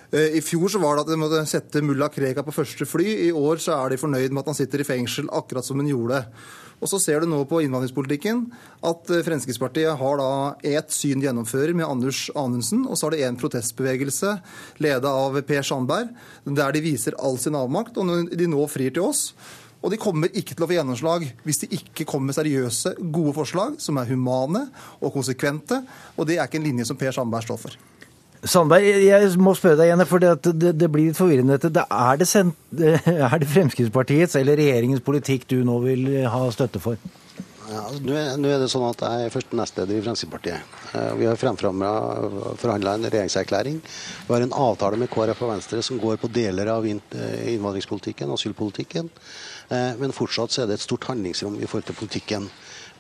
Eh, 0.10 0.40
I 0.40 0.42
fjor 0.42 0.72
så 0.74 0.82
var 0.82 0.98
det 0.98 1.06
at 1.06 1.12
de 1.12 1.20
måtte 1.22 1.44
sette 1.50 1.84
mulla 1.86 2.10
Krekar 2.10 2.48
på 2.48 2.56
første 2.56 2.88
fly. 2.90 3.06
I 3.28 3.34
år 3.36 3.62
så 3.62 3.76
er 3.76 3.94
de 3.94 4.00
fornøyd 4.02 4.34
med 4.34 4.42
at 4.42 4.50
han 4.50 4.58
sitter 4.58 4.82
i 4.82 4.88
fengsel, 4.88 5.30
akkurat 5.30 5.68
som 5.68 5.78
hun 5.78 5.92
gjorde. 5.92 6.24
Og 6.78 6.90
så 6.90 7.00
ser 7.02 7.22
du 7.22 7.30
nå 7.30 7.40
på 7.50 7.60
innvandringspolitikken 7.66 8.42
at 8.90 9.14
eh, 9.14 9.22
Fremskrittspartiet 9.28 10.02
har 10.02 10.18
da 10.22 10.32
ett 10.66 10.98
syn 10.98 11.22
gjennomfører 11.22 11.78
med 11.78 11.86
Anders 11.86 12.24
Anundsen, 12.34 12.88
og 12.90 12.98
så 12.98 13.06
har 13.06 13.18
det 13.18 13.22
en 13.28 13.38
protestbevegelse 13.38 14.34
ledet 14.82 15.14
av 15.14 15.38
Per 15.46 15.70
Sandberg, 15.70 16.10
der 16.58 16.74
de 16.74 16.86
viser 16.90 17.18
all 17.22 17.38
sin 17.42 17.58
avmakt. 17.60 18.02
Og 18.02 18.34
de 18.34 18.50
nå 18.50 18.66
frir 18.72 18.98
til 18.98 19.10
oss, 19.12 19.28
og 19.88 19.94
de 19.94 20.00
kommer 20.02 20.34
ikke 20.36 20.52
til 20.52 20.66
å 20.66 20.68
få 20.68 20.76
gjennomslag 20.76 21.24
hvis 21.46 21.62
de 21.62 21.70
ikke 21.78 22.04
kommer 22.10 22.34
med 22.34 22.36
seriøse, 22.36 22.98
gode 23.00 23.32
forslag 23.38 23.78
som 23.80 23.96
er 24.02 24.10
humane 24.12 24.66
og 25.00 25.14
konsekvente. 25.16 25.80
Og 26.20 26.28
det 26.28 26.36
er 26.36 26.50
ikke 26.50 26.60
en 26.60 26.68
linje 26.68 26.90
som 26.90 27.00
Per 27.00 27.16
Sandberg 27.16 27.46
står 27.48 27.62
for. 27.62 27.78
Sandberg, 28.44 28.84
jeg 28.84 29.30
må 29.40 29.54
spørre 29.56 29.80
deg 29.80 29.88
igjen, 29.90 30.04
for 30.10 30.22
det, 30.22 30.34
det, 30.60 30.74
det 30.76 30.90
blir 30.92 31.08
litt 31.10 31.20
forvirrende. 31.20 31.56
Det 31.64 31.86
er, 31.88 32.20
det, 32.20 32.92
er 33.30 33.38
det 33.40 33.50
Fremskrittspartiets 33.54 34.36
eller 34.42 34.60
regjeringens 34.60 35.08
politikk 35.08 35.48
du 35.56 35.62
nå 35.64 35.80
vil 35.88 36.12
ha 36.28 36.44
støtte 36.52 36.84
for? 36.84 37.00
Ja, 37.68 37.82
altså, 37.82 38.00
nå, 38.04 38.14
er, 38.16 38.36
nå, 38.40 38.48
er, 38.52 38.62
det 38.62 38.70
sånn 38.72 38.86
at 38.88 39.02
Jeg 39.04 39.28
er 39.28 39.34
første 39.34 39.58
nestleder 39.60 39.98
i 39.98 40.04
Fremskrittspartiet. 40.04 40.78
Eh, 40.96 41.10
vi 41.20 41.28
har 41.28 41.40
forhandla 41.40 42.94
en 42.94 43.08
regjeringserklæring. 43.08 43.82
Vi 44.28 44.36
har 44.36 44.44
en 44.44 44.56
avtale 44.68 45.00
med 45.00 45.12
KrF 45.12 45.44
og 45.44 45.52
Venstre 45.56 45.84
som 45.84 46.00
går 46.00 46.20
på 46.22 46.32
deler 46.32 46.72
av 46.76 46.88
eh, 46.88 46.98
innvandringspolitikken, 47.56 48.32
asylpolitikken. 48.36 49.12
Eh, 49.68 49.94
men 50.00 50.16
fortsatt 50.16 50.54
så 50.54 50.64
er 50.64 50.70
det 50.70 50.78
et 50.78 50.86
stort 50.86 51.08
handlingsrom 51.10 51.58
i 51.60 51.68
forhold 51.68 51.90
til 51.90 52.00
politikken. 52.00 52.50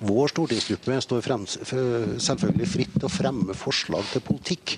Vår 0.08 0.30
stortingsgruppe 0.34 1.00
står 1.02 1.24
frem, 1.26 1.46
selvfølgelig 1.48 2.70
fritt 2.70 2.98
til 3.00 3.08
å 3.08 3.12
fremme 3.12 3.56
forslag 3.58 4.06
til 4.12 4.22
politikk 4.28 4.76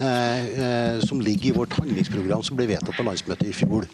eh, 0.00 1.00
som 1.04 1.20
ligger 1.20 1.50
i 1.50 1.56
vårt 1.58 1.76
handlingsprogram 1.80 2.44
som 2.46 2.56
ble 2.56 2.70
vedtatt 2.70 2.96
på 2.96 3.04
landsmøtet 3.04 3.50
i 3.50 3.56
fjor. 3.56 3.88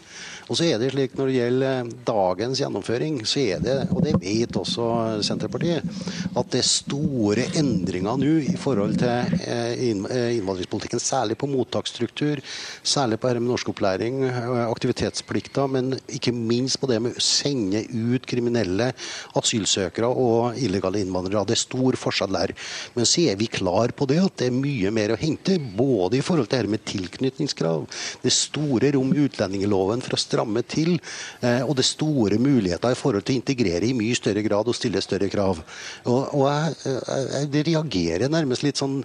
Og 0.51 0.57
så 0.59 0.67
er 0.67 0.81
det 0.81 0.91
slik 0.91 1.13
Når 1.15 1.29
det 1.29 1.35
gjelder 1.37 1.91
dagens 2.07 2.59
gjennomføring, 2.59 3.21
så 3.29 3.39
er 3.39 3.61
det, 3.63 3.75
og 3.95 4.03
det 4.03 4.17
vet 4.19 4.57
også 4.59 4.85
Senterpartiet, 5.23 5.85
at 6.35 6.49
det 6.51 6.59
er 6.59 6.67
store 6.67 7.45
endringer 7.59 8.19
nå 8.19 8.33
i 8.51 8.57
forhold 8.59 8.97
til 8.99 9.37
eh, 9.45 9.79
eh, 9.79 10.33
innvandringspolitikken. 10.35 10.99
Særlig 11.01 11.37
på 11.39 11.47
mottaksstruktur, 11.47 12.41
særlig 12.83 13.19
på 13.21 13.29
dette 13.29 13.43
med 13.43 13.51
norskopplæring, 13.53 14.19
eh, 14.27 14.49
aktivitetsplikter, 14.65 15.69
men 15.71 15.93
ikke 16.11 16.33
minst 16.35 16.81
på 16.81 16.89
det 16.91 16.99
med 17.03 17.15
å 17.15 17.23
sende 17.23 17.85
ut 17.87 18.27
kriminelle 18.27 18.91
asylsøkere 19.39 20.09
og 20.11 20.59
illegale 20.59 21.03
innvandrere. 21.05 21.45
Det 21.47 21.55
er 21.55 21.63
stor 21.63 21.99
forskjell 22.01 22.35
der. 22.35 22.55
Men 22.97 23.07
så 23.07 23.27
er 23.31 23.39
vi 23.39 23.47
klar 23.51 23.95
på 23.95 24.09
det 24.11 24.19
at 24.25 24.35
det 24.41 24.51
er 24.51 24.59
mye 24.59 24.91
mer 24.91 25.15
å 25.15 25.21
hente, 25.21 25.55
både 25.61 26.19
i 26.19 26.25
forhold 26.25 26.51
til 26.51 26.59
dette 26.59 26.75
med 26.75 26.85
tilknytningskrav, 26.91 27.87
det 28.25 28.35
store 28.35 28.91
rom 28.97 29.15
i 29.15 29.23
utlendingsloven 29.29 30.03
for 30.03 30.17
å 30.17 30.19
stramme 30.19 30.40
til. 30.67 30.95
Eh, 31.41 31.61
og 31.65 31.75
det 31.75 31.85
er 31.85 31.91
store 31.91 32.39
muligheter 32.41 32.93
i 32.93 32.99
forhold 32.99 33.25
til 33.25 33.37
å 33.37 33.41
integrere 33.41 33.89
i 33.89 33.97
mye 33.97 34.17
større 34.17 34.45
grad 34.45 34.67
og 34.67 34.77
stille 34.77 35.01
større 35.01 35.29
krav. 35.31 35.61
Og, 36.05 36.21
og 36.33 36.47
jeg, 36.47 36.73
jeg, 36.85 37.29
jeg 37.53 37.67
reagerer 37.71 38.31
nærmest 38.31 38.65
litt 38.65 38.81
sånn 38.81 39.01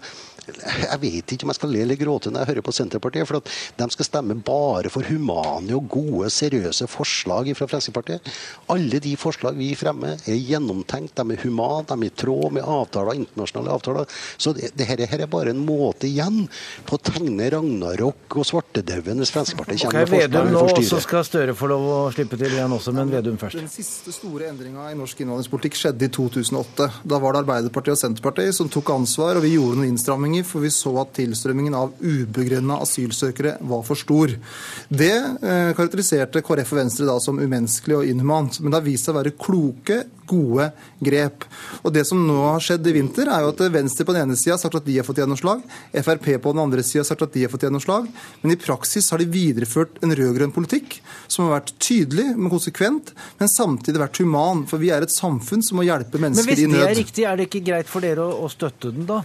jeg 0.46 0.98
vet 1.02 1.32
ikke 1.34 1.46
om 1.46 1.50
jeg 1.50 1.58
skal 1.58 1.72
le 1.74 1.80
eller 1.82 1.98
gråte 1.98 2.30
når 2.30 2.44
jeg 2.44 2.50
hører 2.52 2.66
på 2.66 2.74
Senterpartiet. 2.76 3.26
For 3.28 3.40
at 3.40 3.50
de 3.80 3.88
skal 3.94 4.08
stemme 4.08 4.36
bare 4.46 4.90
for 4.92 5.06
humane 5.08 5.74
og 5.74 5.88
gode, 5.90 6.30
seriøse 6.32 6.86
forslag 6.90 7.50
fra 7.58 7.68
Fremskrittspartiet. 7.70 8.30
Alle 8.72 9.00
de 9.02 9.14
forslag 9.18 9.58
vi 9.58 9.72
fremmer, 9.78 10.20
er 10.26 10.38
gjennomtenkt. 10.38 11.16
De 11.18 11.34
er 11.34 11.42
humane, 11.42 11.86
de 11.88 11.96
er 11.98 12.10
i 12.10 12.14
tråd 12.22 12.54
med 12.56 12.66
avtaler, 12.76 13.18
internasjonale 13.22 13.74
avtaler. 13.74 14.18
Så 14.38 14.54
det, 14.56 14.72
det 14.78 14.86
her, 14.88 15.02
her, 15.10 15.24
er 15.26 15.30
bare 15.30 15.52
en 15.54 15.64
måte 15.66 16.08
igjen 16.08 16.44
på 16.86 16.98
å 16.98 17.02
tegne 17.10 17.50
ragnarok 17.56 18.38
og 18.38 18.46
svartedauden 18.46 19.22
hvis 19.22 19.34
Fremskrittspartiet 19.34 19.86
kommer 19.86 20.06
okay, 20.06 20.14
med 20.14 20.36
Vedum 20.36 20.52
nå, 20.54 20.64
også 20.76 21.02
skal 21.02 21.25
Støre 21.26 21.54
få 21.58 21.68
lov 21.70 21.84
å 21.90 21.96
slippe 22.14 22.38
til 22.38 22.54
igjen 22.54 22.72
også, 22.72 22.92
men 22.94 23.10
Vedum 23.10 23.38
først. 23.40 23.58
Den 23.58 23.70
siste 23.70 24.12
store 24.14 24.46
endringa 24.50 24.88
i 24.92 24.96
norsk 24.98 25.22
innvandringspolitikk 25.22 25.78
skjedde 25.80 26.06
i 26.06 26.12
2008. 26.14 26.88
Da 27.08 27.18
var 27.22 27.34
det 27.34 27.42
Arbeiderpartiet 27.42 27.96
og 27.96 28.00
Senterpartiet 28.00 28.54
som 28.56 28.70
tok 28.72 28.92
ansvar, 28.94 29.38
og 29.38 29.46
vi 29.46 29.54
gjorde 29.56 29.80
noen 29.80 29.90
innstramminger, 29.92 30.46
for 30.46 30.62
vi 30.62 30.70
så 30.74 30.92
at 31.02 31.14
tilstrømmingen 31.18 31.74
av 31.78 31.96
ubegrunna 31.98 32.78
asylsøkere 32.84 33.56
var 33.66 33.82
for 33.86 33.98
stor. 33.98 34.36
Det 34.88 35.14
eh, 35.16 35.72
karakteriserte 35.76 36.44
KrF 36.46 36.74
og 36.76 36.80
Venstre 36.82 37.08
da 37.08 37.18
som 37.22 37.40
umenneskelig 37.42 37.98
og 38.00 38.12
inhumant, 38.12 38.60
men 38.60 38.70
det 38.70 38.80
har 38.80 38.86
vist 38.86 39.08
seg 39.08 39.16
å 39.16 39.20
være 39.20 39.34
kloke, 39.40 40.04
gode 40.28 40.70
grep. 41.04 41.46
Og 41.82 41.94
det 41.94 42.06
som 42.08 42.20
nå 42.26 42.36
har 42.48 42.62
skjedd 42.64 42.86
i 42.86 42.94
vinter, 42.96 43.30
er 43.30 43.44
jo 43.44 43.52
at 43.54 43.62
Venstre 43.72 44.06
på 44.06 44.14
den 44.16 44.26
ene 44.26 44.38
sida 44.38 44.56
har 44.56 44.62
sagt 44.62 44.78
at 44.80 44.86
de 44.86 44.98
har 44.98 45.06
fått 45.06 45.20
gjennomslag, 45.22 45.62
Frp 45.96 46.28
på 46.42 46.52
den 46.54 46.62
andre 46.62 46.84
sida 46.86 47.02
har 47.04 47.08
sagt 47.10 47.24
at 47.26 47.34
de 47.34 47.44
har 47.46 47.52
fått 47.52 47.66
gjennomslag, 47.66 48.08
men 48.42 48.54
i 48.54 48.58
praksis 48.60 49.10
har 49.12 49.22
de 49.22 49.28
videreført 49.30 50.00
en 50.04 50.14
rød-grønn 50.16 50.54
politikk 50.54 51.00
som 51.26 51.46
har 51.46 51.58
vært 51.58 51.74
tydelig, 51.82 52.28
men 52.36 52.52
konsekvent, 52.52 53.12
men 53.40 53.52
samtidig 53.52 54.02
vært 54.02 54.20
human. 54.22 54.64
For 54.70 54.82
vi 54.82 54.92
er 54.94 55.06
et 55.06 55.14
samfunn 55.14 55.64
som 55.64 55.80
må 55.80 55.86
hjelpe 55.86 56.20
mennesker 56.22 56.52
i 56.52 56.66
nød. 56.66 56.76
Men 56.76 56.76
hvis 56.76 56.86
det 56.86 56.92
er 56.92 57.00
riktig, 57.00 57.26
er 57.26 57.40
det 57.40 57.48
ikke 57.50 57.64
greit 57.66 57.90
for 57.90 58.04
dere 58.04 58.26
å, 58.26 58.50
støtte 58.52 58.92
den, 58.94 59.08
da? 59.08 59.22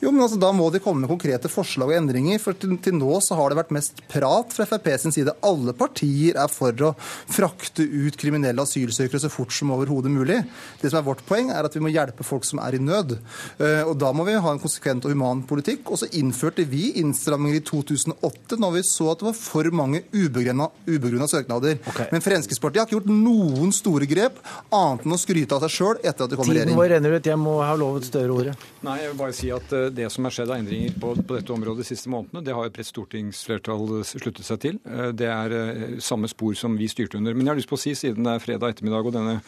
Jo, 0.00 0.12
men 0.12 0.22
altså, 0.22 0.38
Da 0.38 0.52
må 0.54 0.68
de 0.70 0.78
komme 0.82 1.02
med 1.02 1.10
konkrete 1.10 1.48
forslag 1.50 1.90
og 1.90 1.96
endringer. 1.98 2.38
for 2.40 2.52
Til, 2.54 2.76
til 2.78 2.94
nå 2.94 3.18
så 3.24 3.34
har 3.38 3.50
det 3.50 3.58
vært 3.58 3.72
mest 3.74 4.02
prat 4.08 4.52
fra 4.54 4.66
Frp 4.68 4.88
sin 5.02 5.12
side. 5.14 5.34
Alle 5.42 5.72
partier 5.74 6.38
er 6.38 6.48
for 6.52 6.72
å 6.86 6.92
frakte 7.28 7.82
ut 7.82 8.16
kriminelle 8.20 8.62
asylsøkere 8.62 9.20
så 9.20 9.30
fort 9.32 9.52
som 9.52 9.72
overhodet 9.74 10.12
mulig. 10.14 10.38
Det 10.80 10.90
som 10.92 11.00
er 11.00 11.06
vårt 11.08 11.24
poeng, 11.26 11.50
er 11.50 11.66
at 11.66 11.74
vi 11.74 11.82
må 11.82 11.90
hjelpe 11.90 12.24
folk 12.26 12.46
som 12.46 12.60
er 12.62 12.76
i 12.78 12.82
nød. 12.82 13.16
Eh, 13.58 13.82
og 13.88 13.96
Da 13.98 14.12
må 14.14 14.24
vi 14.28 14.36
ha 14.38 14.52
en 14.54 14.62
konsekvent 14.62 15.04
og 15.08 15.12
human 15.14 15.42
politikk. 15.48 15.90
Og 15.90 15.98
så 16.02 16.08
innførte 16.14 16.64
vi 16.68 16.92
innstramminger 17.02 17.58
i 17.58 17.64
2008 17.66 18.58
når 18.62 18.76
vi 18.78 18.84
så 18.86 19.10
at 19.12 19.18
det 19.22 19.28
var 19.32 19.38
for 19.38 19.70
mange 19.74 20.04
ubegrunna 20.14 21.28
søknader. 21.28 21.78
Okay. 21.88 22.06
Men 22.12 22.22
Fremskrittspartiet 22.24 22.80
har 22.82 22.86
ikke 22.88 22.98
gjort 23.00 23.10
noen 23.12 23.72
store 23.74 24.06
grep, 24.08 24.38
annet 24.74 25.04
enn 25.06 25.14
å 25.16 25.20
skryte 25.20 25.56
av 25.58 25.64
seg 25.66 25.74
sjøl 25.74 25.98
etter 26.02 26.24
at 26.26 26.30
de 26.32 26.38
kom 26.38 26.46
i 26.46 26.52
Tiden 26.52 26.60
regjering. 26.62 26.78
vår 26.78 26.92
renner 26.94 27.16
ut. 27.18 27.28
Jeg 27.32 27.40
må 27.40 27.58
ha 27.64 27.74
lovet 27.78 28.06
Støre 28.08 28.32
ordet. 28.32 28.54
Nei, 28.86 28.94
jeg 29.02 29.10
vil 29.12 29.18
bare 29.20 29.34
si 29.36 29.50
at 29.52 29.72
eh, 29.76 29.87
Det 29.94 30.08
som 30.12 30.26
er 30.26 30.34
skjedd 30.34 30.50
av 30.52 30.58
endringer 30.60 30.94
på, 31.00 31.14
på 31.16 31.36
dette 31.36 31.54
området 31.54 31.84
de 31.84 31.88
siste 31.88 32.10
månedene, 32.12 32.44
det 32.44 32.54
har 32.56 32.68
et 32.68 32.74
bredt 32.74 32.90
stortingsflertall 32.90 34.02
sluttet 34.06 34.46
seg 34.46 34.60
til. 34.64 34.78
Eh, 34.88 35.10
Det 35.16 35.28
er 35.30 35.54
eh, 35.56 35.96
samme 36.04 36.30
spor 36.30 36.56
som 36.58 36.76
vi 36.78 36.88
styrte 36.90 37.18
under. 37.20 37.34
Men 37.34 37.46
jeg 37.46 37.54
har 37.54 37.60
lyst 37.60 37.70
på 37.70 37.78
å 37.78 37.82
si, 37.82 37.94
siden 37.98 38.26
det 38.26 38.36
er 38.36 38.44
fredag 38.44 38.74
ettermiddag 38.74 39.08
og 39.10 39.16
denne 39.16 39.38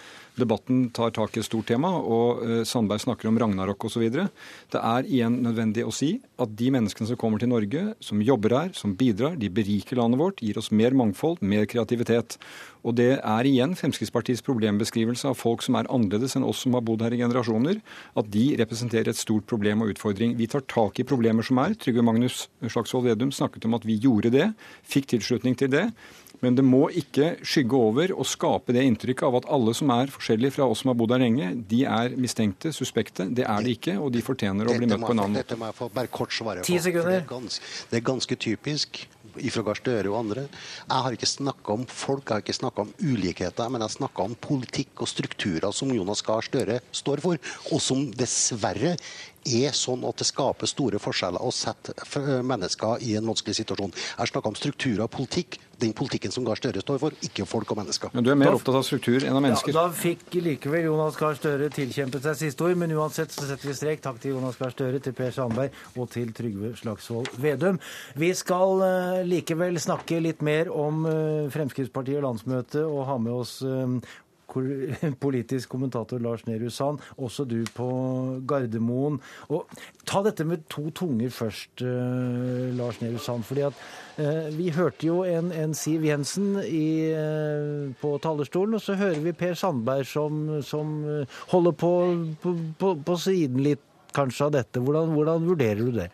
debatten 0.41 0.87
tar 0.95 1.13
tak 1.15 1.37
i 1.37 1.43
et 1.43 1.49
stort 1.49 1.69
tema, 1.71 1.91
og 1.99 2.43
eh, 2.47 2.63
Sandberg 2.69 3.03
snakker 3.03 3.31
om 3.31 3.39
ragnarok 3.41 3.89
osv., 3.89 4.07
det 4.11 4.81
er 4.81 5.09
igjen 5.09 5.41
nødvendig 5.45 5.85
å 5.87 5.95
si 5.95 6.15
at 6.41 6.53
de 6.57 6.71
menneskene 6.73 7.09
som 7.11 7.19
kommer 7.21 7.43
til 7.43 7.51
Norge, 7.53 7.85
som 8.05 8.23
jobber 8.25 8.57
her, 8.57 8.75
som 8.77 8.95
bidrar, 8.97 9.37
de 9.41 9.51
beriker 9.53 10.01
landet 10.01 10.21
vårt, 10.21 10.43
gir 10.45 10.59
oss 10.61 10.71
mer 10.73 10.97
mangfold, 10.97 11.43
mer 11.43 11.67
kreativitet. 11.71 12.39
Og 12.87 12.97
det 12.97 13.11
er 13.19 13.49
igjen 13.49 13.75
Fremskrittspartiets 13.77 14.45
problembeskrivelse 14.47 15.29
av 15.31 15.37
folk 15.39 15.65
som 15.65 15.77
er 15.81 15.91
annerledes 15.93 16.37
enn 16.39 16.47
oss 16.49 16.63
som 16.65 16.77
har 16.77 16.85
bodd 16.87 17.05
her 17.05 17.17
i 17.17 17.21
generasjoner, 17.21 17.83
at 18.17 18.31
de 18.33 18.47
representerer 18.61 19.13
et 19.13 19.21
stort 19.21 19.47
problem 19.51 19.85
og 19.85 19.93
utfordring. 19.95 20.37
Vi 20.39 20.49
tar 20.51 20.65
tak 20.71 21.01
i 21.01 21.07
problemer 21.09 21.47
som 21.47 21.61
er. 21.63 21.77
Trygve 21.81 22.05
Magnus 22.07 22.47
Slagsvold 22.65 23.11
Vedum 23.11 23.35
snakket 23.35 23.69
om 23.69 23.77
at 23.77 23.87
vi 23.89 23.99
gjorde 24.01 24.33
det, 24.33 24.51
fikk 24.89 25.13
tilslutning 25.13 25.59
til 25.61 25.73
det. 25.73 25.87
Men 26.41 26.57
det 26.57 26.65
må 26.65 26.87
ikke 26.97 27.35
skygge 27.45 27.77
over 27.77 28.13
og 28.15 28.25
skape 28.29 28.73
det 28.73 28.87
inntrykket 28.89 29.27
av 29.29 29.39
at 29.43 29.49
alle 29.53 29.75
som 29.77 29.93
er 29.93 30.13
forskjellige 30.13 30.57
fra 30.57 30.69
oss 30.73 30.81
som 30.83 30.93
har 30.93 30.97
bodd 30.97 31.13
her 31.13 31.21
lenge, 31.21 31.51
de 31.69 31.83
er 31.85 32.17
mistenkte, 32.17 32.73
suspekte. 32.73 33.29
Det 33.29 33.45
er 33.45 33.67
de 33.67 33.75
ikke, 33.77 33.99
og 34.01 34.09
de 34.15 34.25
fortjener 34.25 34.69
å 34.71 34.77
bli 34.79 34.89
møtt 34.89 35.05
på 35.05 35.13
en 35.13 35.21
annen 35.27 35.37
måte. 35.37 35.45
Dette 35.45 35.61
må 35.61 35.69
jeg 35.69 35.77
få 35.77 35.91
bare 35.93 36.13
kort 36.13 36.33
svare 36.33 36.65
på. 36.65 36.71
Ti 36.71 36.79
sekunder. 36.87 37.13
Det 37.13 37.21
er, 37.21 37.29
ganske, 37.29 37.73
det 37.91 38.01
er 38.01 38.07
ganske 38.09 38.41
typisk 38.47 39.03
fra 39.35 39.65
Gahr 39.67 39.81
Støre 39.81 40.11
og 40.13 40.19
andre. 40.21 40.47
Jeg 40.87 41.05
har 41.07 41.17
ikke 41.17 41.31
snakka 41.31 41.77
om 41.77 41.87
folk, 41.87 42.25
jeg 42.27 42.35
har 42.37 42.45
ikke 42.45 42.59
snakka 42.61 42.87
om 42.87 42.95
ulikheter, 43.01 43.73
men 43.73 43.85
jeg 43.85 43.97
snakka 43.97 44.27
om 44.27 44.37
politikk 44.49 45.05
og 45.05 45.11
strukturer 45.11 45.75
som 45.77 45.93
Jonas 45.95 46.25
Gahr 46.27 46.45
Støre 46.47 46.81
står 46.93 47.23
for, 47.25 47.41
og 47.71 47.85
som 47.85 48.07
dessverre 48.17 48.97
er 49.47 49.73
sånn 49.77 50.05
at 50.09 50.21
det 50.21 50.27
skaper 50.29 50.69
store 50.69 51.01
forskjeller 51.01 51.41
og 51.41 51.55
setter 51.57 51.97
mennesker 52.45 53.01
i 53.07 53.15
en 53.19 53.27
vanskelig 53.31 53.57
situasjon. 53.63 53.93
Jeg 54.19 54.33
snakka 54.33 54.53
om 54.53 54.59
strukturer 54.59 55.05
og 55.07 55.11
politikk, 55.15 55.59
den 55.81 55.95
politikken 55.97 56.33
som 56.35 56.45
Gahr 56.45 56.59
Støre 56.61 56.83
står 56.85 56.99
for, 57.01 57.15
ikke 57.25 57.47
folk 57.49 57.71
og 57.73 57.79
mennesker. 57.81 58.13
Men 58.13 58.27
du 58.27 58.31
er 58.31 58.37
mer 58.37 58.53
opptatt 58.53 58.77
av 58.77 58.85
struktur 58.85 59.23
enn 59.25 59.33
av 59.33 59.41
Ja, 59.41 59.45
mennesker. 59.47 59.73
da 59.73 59.87
fikk 59.97 60.37
likevel 60.37 60.85
Jonas 60.85 61.17
Gahr 61.17 61.39
Støre 61.39 61.71
tilkjempet 61.73 62.23
seg 62.27 62.37
siste 62.37 62.67
ord, 62.67 62.77
men 62.77 62.93
uansett 62.93 63.33
så 63.33 63.49
setter 63.49 63.71
vi 63.71 63.77
strek. 63.79 64.03
Takk 64.05 64.21
til 64.21 64.35
Jonas 64.37 64.61
Gahr 64.61 64.75
Støre, 64.75 65.01
til 65.01 65.17
Per 65.17 65.33
Sandberg 65.33 65.71
og 65.97 66.11
til 66.13 66.35
Trygve 66.37 66.75
Slagsvold 66.77 67.33
Vedum. 67.41 67.81
Vi 68.21 68.35
skal 68.37 68.83
eh, 68.85 69.23
likevel 69.25 69.81
snakke 69.81 70.21
litt 70.21 70.45
mer 70.45 70.69
om 70.69 71.07
eh, 71.09 71.49
Fremskrittspartiet 71.55 72.21
og 72.21 72.29
landsmøtet 72.29 72.83
og 72.85 73.07
ha 73.09 73.17
med 73.17 73.33
oss 73.41 73.63
eh, 73.65 73.97
politisk 75.25 75.71
kommentator 75.73 76.21
Lars 76.23 76.45
Nehru 76.47 76.71
Sand, 76.71 77.01
også 77.17 77.47
du 77.49 77.59
på 77.75 77.89
Gardermoen. 78.49 79.21
Og 79.49 79.71
ta 80.09 80.23
dette 80.27 80.47
med 80.47 80.67
to 80.73 80.89
tunger 80.97 81.33
først, 81.35 81.83
eh, 81.83 82.71
Lars 82.79 83.01
Nehru 83.01 83.19
Sand. 83.19 83.45
fordi 83.45 83.67
at 83.69 83.75
eh, 84.19 84.51
vi 84.57 84.71
hørte 84.71 85.07
jo 85.07 85.23
en, 85.25 85.53
en 85.53 85.75
Siv 85.75 86.05
Jensen 86.05 86.57
i, 86.65 87.11
eh, 87.15 87.91
på 88.01 88.17
talerstolen, 88.23 88.75
og 88.75 88.85
så 88.85 88.95
hører 88.95 89.21
vi 89.25 89.33
Per 89.33 89.55
Sandberg 89.55 90.07
som, 90.07 90.63
som 90.63 90.97
eh, 91.05 91.39
holder 91.53 91.73
på, 91.73 91.93
på, 92.43 92.57
på, 92.79 92.95
på 93.07 93.21
siden 93.21 93.63
litt 93.65 93.85
kanskje 94.17 94.49
av 94.49 94.57
dette. 94.59 94.83
Hvordan, 94.83 95.15
hvordan 95.15 95.47
vurderer 95.47 95.85
du 95.85 95.95
det? 95.95 96.11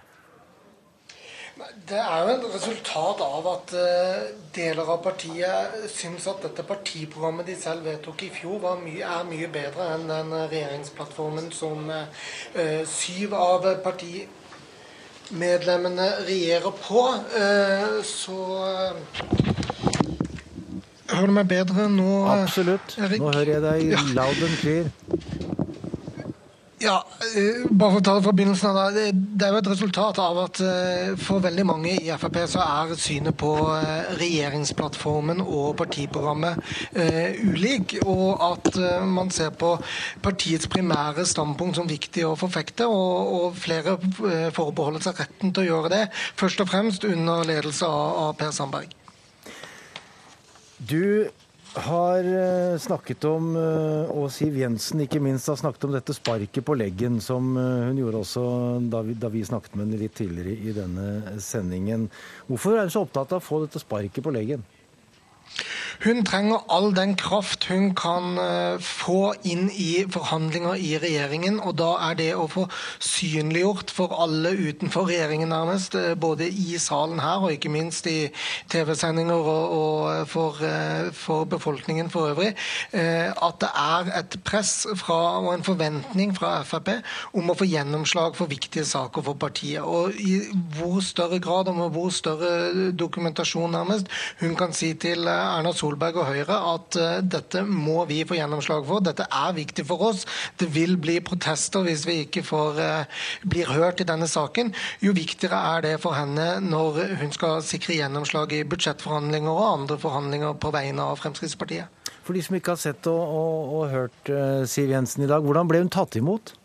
Det 1.88 1.98
er 1.98 2.22
jo 2.22 2.28
et 2.34 2.44
resultat 2.54 3.20
av 3.22 3.46
at 3.50 3.72
eh, 3.78 4.22
deler 4.56 4.88
av 4.90 5.02
partiet 5.04 5.70
syns 5.92 6.26
at 6.30 6.42
dette 6.42 6.62
partiprogrammet 6.66 7.46
de 7.46 7.54
selv 7.58 7.84
vedtok 7.86 8.22
i 8.26 8.30
fjor, 8.34 8.60
var 8.64 8.76
mye, 8.82 9.04
er 9.06 9.24
mye 9.28 9.48
bedre 9.54 9.94
enn 9.94 10.08
den 10.10 10.30
regjeringsplattformen 10.34 11.52
som 11.54 11.90
eh, 11.94 12.82
syv 12.90 13.34
av 13.38 13.66
partimedlemmene 13.86 16.08
regjerer 16.26 16.72
på. 16.82 17.02
Eh, 17.38 18.02
så 18.06 18.38
Hører 21.06 21.26
du 21.30 21.34
meg 21.38 21.46
bedre 21.48 21.88
nå? 21.88 22.26
Absolutt. 22.34 22.98
Erik? 22.98 23.20
Nå 23.22 23.30
hører 23.30 23.52
jeg 23.54 23.62
deg 23.62 23.80
loud 24.18 24.42
and 24.42 24.58
clear. 24.58 24.90
Ja, 26.78 27.06
eh, 27.34 27.62
bare 27.70 27.94
for 27.94 28.02
å 28.02 28.04
ta 28.04 28.14
det 28.18 28.24
fra 28.26 28.32
begynnelsen. 28.36 28.76
Det 28.92 29.46
er 29.46 29.54
jo 29.54 29.60
et 29.62 29.68
resultat 29.70 30.18
av 30.20 30.40
at 30.42 30.58
eh, 30.60 31.14
for 31.16 31.40
veldig 31.40 31.64
mange 31.64 31.94
i 31.96 32.10
Frp 32.20 32.36
så 32.52 32.60
er 32.60 32.92
synet 33.00 33.38
på 33.40 33.52
eh, 33.78 34.10
regjeringsplattformen 34.20 35.40
og 35.40 35.70
partiprogrammet 35.80 36.60
ulik. 37.48 37.96
Og 38.04 38.44
at 38.44 38.76
man 39.08 39.32
ser 39.32 39.54
på 39.56 39.72
partiets 40.22 40.68
primære 40.68 41.24
standpunkt 41.24 41.80
som 41.80 41.88
viktig 41.88 42.26
å 42.28 42.36
forfekte. 42.36 42.90
Og, 42.92 43.32
og 43.38 43.56
flere 43.56 43.96
eh, 44.28 44.52
forbeholder 44.52 45.08
seg 45.08 45.24
retten 45.24 45.56
til 45.56 45.64
å 45.64 45.70
gjøre 45.70 45.94
det, 45.94 46.04
først 46.36 46.60
og 46.60 46.70
fremst 46.74 47.08
under 47.08 47.48
ledelse 47.48 47.88
av, 47.88 48.20
av 48.26 48.36
Per 48.36 48.52
Sandberg. 48.52 48.92
Du 50.76 51.24
har 51.76 52.24
eh, 52.24 52.78
snakket 52.78 53.24
om, 53.28 53.50
eh, 53.56 54.12
og 54.16 54.30
Siv 54.32 54.56
Jensen 54.56 55.02
ikke 55.04 55.20
minst 55.20 55.50
har 55.50 55.58
snakket 55.60 55.84
om 55.88 55.92
dette 55.96 56.14
sparket 56.16 56.64
på 56.64 56.76
leggen, 56.78 57.18
som 57.20 57.52
eh, 57.60 57.88
hun 57.90 58.00
gjorde 58.00 58.22
også 58.22 58.44
da 58.92 59.02
vi, 59.04 59.16
da 59.20 59.30
vi 59.32 59.44
snakket 59.44 59.76
med 59.76 59.86
henne 59.86 60.00
litt 60.00 60.16
tidligere 60.16 60.56
i 60.56 60.74
denne 60.76 61.36
sendingen. 61.42 62.08
Hvorfor 62.48 62.76
er 62.76 62.88
hun 62.88 62.94
så 62.94 63.04
opptatt 63.04 63.36
av 63.36 63.42
å 63.42 63.46
få 63.46 63.60
dette 63.66 63.82
sparket 63.82 64.24
på 64.24 64.32
leggen? 64.34 64.64
Hun 66.04 66.24
trenger 66.24 66.64
all 66.68 66.90
den 66.96 67.16
kraft 67.16 67.64
hun 67.70 67.94
kan 67.96 68.36
eh, 68.38 68.76
få 68.82 69.34
inn 69.48 69.70
i 69.72 70.04
forhandlinger 70.12 70.76
i 70.76 70.96
regjeringen. 71.00 71.58
Og 71.60 71.76
da 71.80 71.92
er 72.10 72.18
det 72.18 72.28
å 72.36 72.46
få 72.50 72.66
synliggjort 73.00 73.92
for 73.94 74.12
alle 74.20 74.52
utenfor 74.52 75.08
regjeringen 75.08 75.52
nærmest, 75.52 75.96
eh, 75.96 76.14
både 76.14 76.48
i 76.50 76.76
salen 76.82 77.22
her 77.24 77.44
og 77.44 77.54
ikke 77.54 77.72
minst 77.72 78.06
i 78.10 78.28
TV-sendinger 78.72 79.50
og, 79.54 79.76
og 79.78 80.28
for, 80.28 80.60
eh, 80.60 81.08
for 81.16 81.48
befolkningen 81.48 82.10
for 82.12 82.32
øvrig, 82.34 82.52
at 82.96 83.56
det 83.60 83.68
er 83.76 84.08
et 84.18 84.36
press 84.44 84.86
fra, 84.98 85.38
og 85.40 85.54
en 85.54 85.64
forventning 85.64 86.32
fra 86.36 86.60
Frp 86.66 86.90
om 87.36 87.50
å 87.50 87.56
få 87.56 87.66
gjennomslag 87.68 88.36
for 88.36 88.50
viktige 88.50 88.84
saker 88.88 89.24
for 89.26 89.38
partiet. 89.40 89.82
Og 89.82 90.14
i 90.20 90.38
hvor 90.76 91.00
større 91.04 91.38
grad 91.42 91.70
og 91.70 91.78
med 91.78 91.94
hvor 91.94 92.10
større 92.14 92.92
dokumentasjon 92.96 93.72
nærmest 93.72 94.10
hun 94.40 94.56
kan 94.58 94.74
si 94.76 94.92
til 95.00 95.28
Erna 95.30 95.72
Solberg 95.72 95.85
og 95.94 96.26
Høyre 96.26 96.56
at 96.74 96.96
eh, 96.98 97.20
dette 97.22 97.62
må 97.66 98.04
vi 98.08 98.24
få 98.26 98.38
gjennomslag 98.38 98.86
for. 98.88 99.04
Dette 99.04 99.26
er 99.30 99.54
viktig 99.56 99.86
for 99.86 100.02
oss. 100.10 100.24
Det 100.58 100.68
vil 100.74 100.96
bli 100.98 101.20
protester 101.20 101.84
hvis 101.86 102.06
vi 102.08 102.20
ikke 102.24 102.42
får, 102.42 102.80
eh, 102.80 103.22
blir 103.46 103.70
hørt 103.70 104.00
i 104.00 104.08
denne 104.08 104.26
saken. 104.26 104.74
Jo 105.00 105.12
viktigere 105.16 105.60
er 105.76 105.86
det 105.86 105.94
for 106.02 106.16
henne 106.18 106.60
når 106.64 107.18
hun 107.20 107.32
skal 107.32 107.62
sikre 107.62 108.00
gjennomslag 108.00 108.52
i 108.52 108.64
budsjettforhandlinger 108.64 109.52
og 109.52 109.72
andre 109.72 109.98
forhandlinger 109.98 110.58
på 110.58 110.72
vegne 110.74 111.02
av 111.02 111.20
Fremskrittspartiet. 111.22 111.86
For 112.26 112.34
de 112.34 112.42
som 112.42 112.56
ikke 112.58 112.74
har 112.74 112.82
sett 112.82 113.06
og, 113.06 113.22
og, 113.22 113.74
og 113.78 113.90
hørt 113.92 114.30
eh, 114.32 114.64
Siv 114.66 114.90
Jensen 114.90 115.24
i 115.24 115.30
dag, 115.30 115.44
hvordan 115.46 115.68
ble 115.70 115.84
hun 115.84 115.92
tatt 115.92 116.18
imot? 116.18 116.56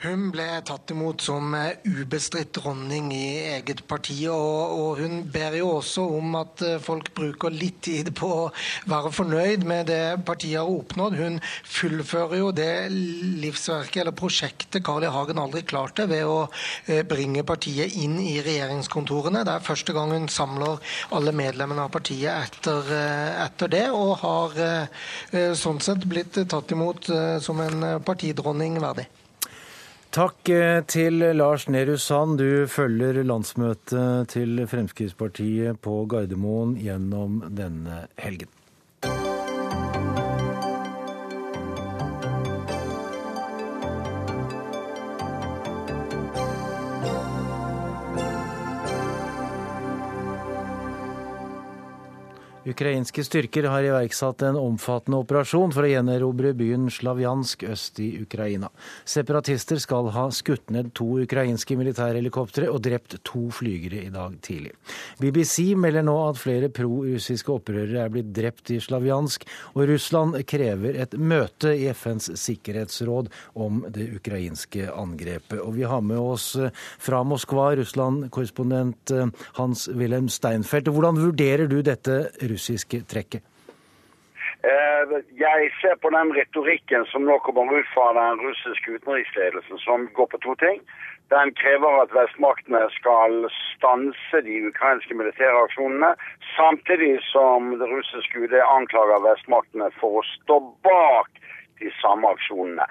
Hun 0.00 0.30
ble 0.32 0.46
tatt 0.64 0.88
imot 0.94 1.20
som 1.20 1.52
ubestridt 1.84 2.54
dronning 2.56 3.10
i 3.12 3.50
eget 3.50 3.82
parti, 3.84 4.14
og, 4.32 4.70
og, 4.72 5.02
hun 5.02 5.26
ber 5.28 5.58
jo 5.58 5.74
også 5.74 6.06
om 6.16 6.38
at 6.38 6.62
folk 6.80 7.10
bruker 7.18 7.52
litt 7.52 7.82
tid 7.84 8.08
på 8.16 8.30
å 8.46 8.46
være 8.88 9.12
fornøyd 9.12 9.66
med 9.68 9.90
det 9.92 10.24
partiet 10.24 10.56
har 10.62 10.72
oppnådd. 10.72 11.18
Hun 11.20 11.36
fullfører 11.68 12.40
jo 12.40 12.48
det 12.56 12.70
livsverket 13.44 14.00
eller 14.06 14.16
prosjektet 14.16 14.80
Carl 14.88 15.04
I. 15.04 15.12
Hagen 15.12 15.42
aldri 15.44 15.66
klarte, 15.68 16.08
ved 16.08 16.24
å 16.24 16.48
bringe 17.12 17.44
partiet 17.44 17.92
inn 18.00 18.16
i 18.24 18.38
regjeringskontorene. 18.40 19.44
Det 19.44 19.58
er 19.58 19.68
første 19.68 19.92
gang 19.92 20.16
hun 20.16 20.32
samler 20.32 20.80
alle 21.12 21.36
medlemmene 21.36 21.84
av 21.84 21.92
partiet 21.92 22.48
etter, 22.48 22.88
etter 23.44 23.76
det, 23.76 23.86
og 23.92 24.16
har 24.24 24.60
sånn 25.60 25.84
sett 25.84 26.08
blitt 26.08 26.40
tatt 26.40 26.72
imot 26.72 27.12
som 27.44 27.66
en 27.68 27.90
partidronning 28.00 28.80
verdig. 28.80 29.10
Takk 30.10 30.48
til 30.90 31.22
Lars 31.38 31.68
Nehru 31.70 31.94
Sand. 31.94 32.40
Du 32.40 32.66
følger 32.66 33.22
landsmøtet 33.22 34.32
til 34.32 34.64
Fremskrittspartiet 34.66 35.78
på 35.86 36.00
Gardermoen 36.10 36.74
gjennom 36.82 37.44
denne 37.54 38.08
helgen. 38.18 38.50
Ukrainske 52.68 53.22
styrker 53.24 53.64
har 53.72 53.86
iverksatt 53.88 54.42
en 54.44 54.56
omfattende 54.60 55.16
operasjon 55.22 55.70
for 55.72 55.86
å 55.86 55.88
gjenerobre 55.88 56.50
byen 56.52 56.90
Slavjansk 56.92 57.62
øst 57.72 58.02
i 58.04 58.10
Ukraina. 58.20 58.68
Separatister 59.08 59.80
skal 59.80 60.10
ha 60.12 60.26
skutt 60.34 60.68
ned 60.68 60.90
to 60.98 61.06
ukrainske 61.22 61.78
militærhelikoptre 61.80 62.68
og 62.68 62.82
drept 62.84 63.16
to 63.24 63.46
flygere 63.56 64.02
i 64.04 64.10
dag 64.12 64.34
tidlig. 64.44 64.74
BBC 65.22 65.70
melder 65.72 66.04
nå 66.04 66.18
at 66.26 66.40
flere 66.42 66.68
pro-russiske 66.68 67.54
opprørere 67.54 68.02
er 68.04 68.12
blitt 68.12 68.28
drept 68.36 68.74
i 68.74 68.76
Slavjansk, 68.84 69.48
og 69.72 69.88
Russland 69.88 70.36
krever 70.44 71.00
et 71.00 71.16
møte 71.16 71.72
i 71.72 71.88
FNs 71.96 72.28
sikkerhetsråd 72.42 73.32
om 73.56 73.86
det 73.88 74.10
ukrainske 74.18 74.90
angrepet. 74.92 75.62
Og 75.64 75.78
vi 75.78 75.88
har 75.88 76.04
med 76.04 76.20
oss 76.20 76.50
fra 77.00 77.24
Moskva 77.24 77.70
Russland-korrespondent 77.80 79.16
Hans-Wilhelm 79.56 80.28
Steinfeld. 80.28 80.92
Hvordan 80.92 81.24
vurderer 81.24 81.64
du 81.70 81.80
dette? 81.80 82.20
Russiske 82.52 83.02
trekket? 83.12 83.42
Jeg 85.40 85.70
ser 85.80 85.94
på 86.02 86.10
den 86.12 86.34
retorikken 86.36 87.06
som 87.08 87.24
nå 87.24 87.38
kommer 87.46 87.78
ut 87.78 87.88
fra 87.94 88.10
den 88.18 88.42
russiske 88.44 88.98
utenriksledelsen, 88.98 89.78
som 89.78 90.08
går 90.16 90.26
på 90.32 90.40
to 90.44 90.54
ting. 90.60 90.82
Den 91.30 91.54
krever 91.60 92.02
at 92.02 92.12
vestmaktene 92.12 92.82
skal 92.98 93.46
stanse 93.56 94.42
de 94.46 94.56
ukrainske 94.70 95.14
militære 95.14 95.62
aksjonene, 95.64 96.10
samtidig 96.56 97.14
som 97.30 97.70
det 97.80 97.88
russiske 97.88 98.44
UD 98.44 98.56
anklager 98.66 99.24
vestmaktene 99.28 99.88
for 100.00 100.20
å 100.20 100.26
stå 100.34 100.58
bak 100.88 101.30
de 101.80 101.92
samme 102.02 102.34
aksjonene. 102.34 102.88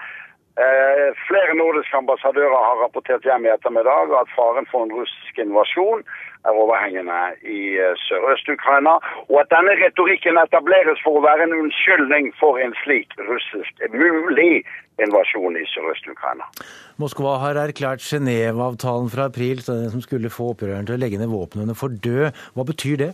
Eh, 0.60 1.10
flere 1.28 1.54
nordiske 1.56 1.96
ambassadører 1.98 2.64
har 2.68 2.82
rapportert 2.84 3.24
hjem 3.24 3.46
i 3.48 3.54
ettermiddag 3.54 4.12
at 4.20 4.34
faren 4.36 4.68
for 4.72 4.84
en 4.84 4.92
russisk 4.92 5.38
invasjon 5.40 6.04
er 6.48 6.58
overhengende 6.64 7.20
i 7.48 7.62
Sørøst-Ukraina, 8.08 8.98
og 9.32 9.38
at 9.40 9.52
denne 9.54 9.78
retorikken 9.80 10.40
etableres 10.42 11.00
for 11.04 11.20
å 11.20 11.24
være 11.24 11.48
en 11.48 11.56
unnskyldning 11.62 12.32
for 12.40 12.60
en 12.64 12.76
slik 12.82 13.16
russisk 13.30 13.84
mulig 13.96 14.66
invasjon 15.04 15.56
i 15.60 15.66
Sørøst-Ukraina. 15.74 16.48
Moskva 17.00 17.38
har 17.44 17.60
erklært 17.64 18.04
Genéve-avtalen 18.04 19.12
fra 19.14 19.30
april 19.32 19.64
som 19.64 20.04
skulle 20.04 20.32
få 20.34 20.52
opprørerne 20.54 20.88
til 20.90 21.00
å 21.00 21.04
legge 21.04 21.20
ned 21.22 21.32
våpnene 21.32 21.76
for 21.80 21.96
død. 22.08 22.36
Hva 22.56 22.68
betyr 22.68 23.04
det? 23.06 23.12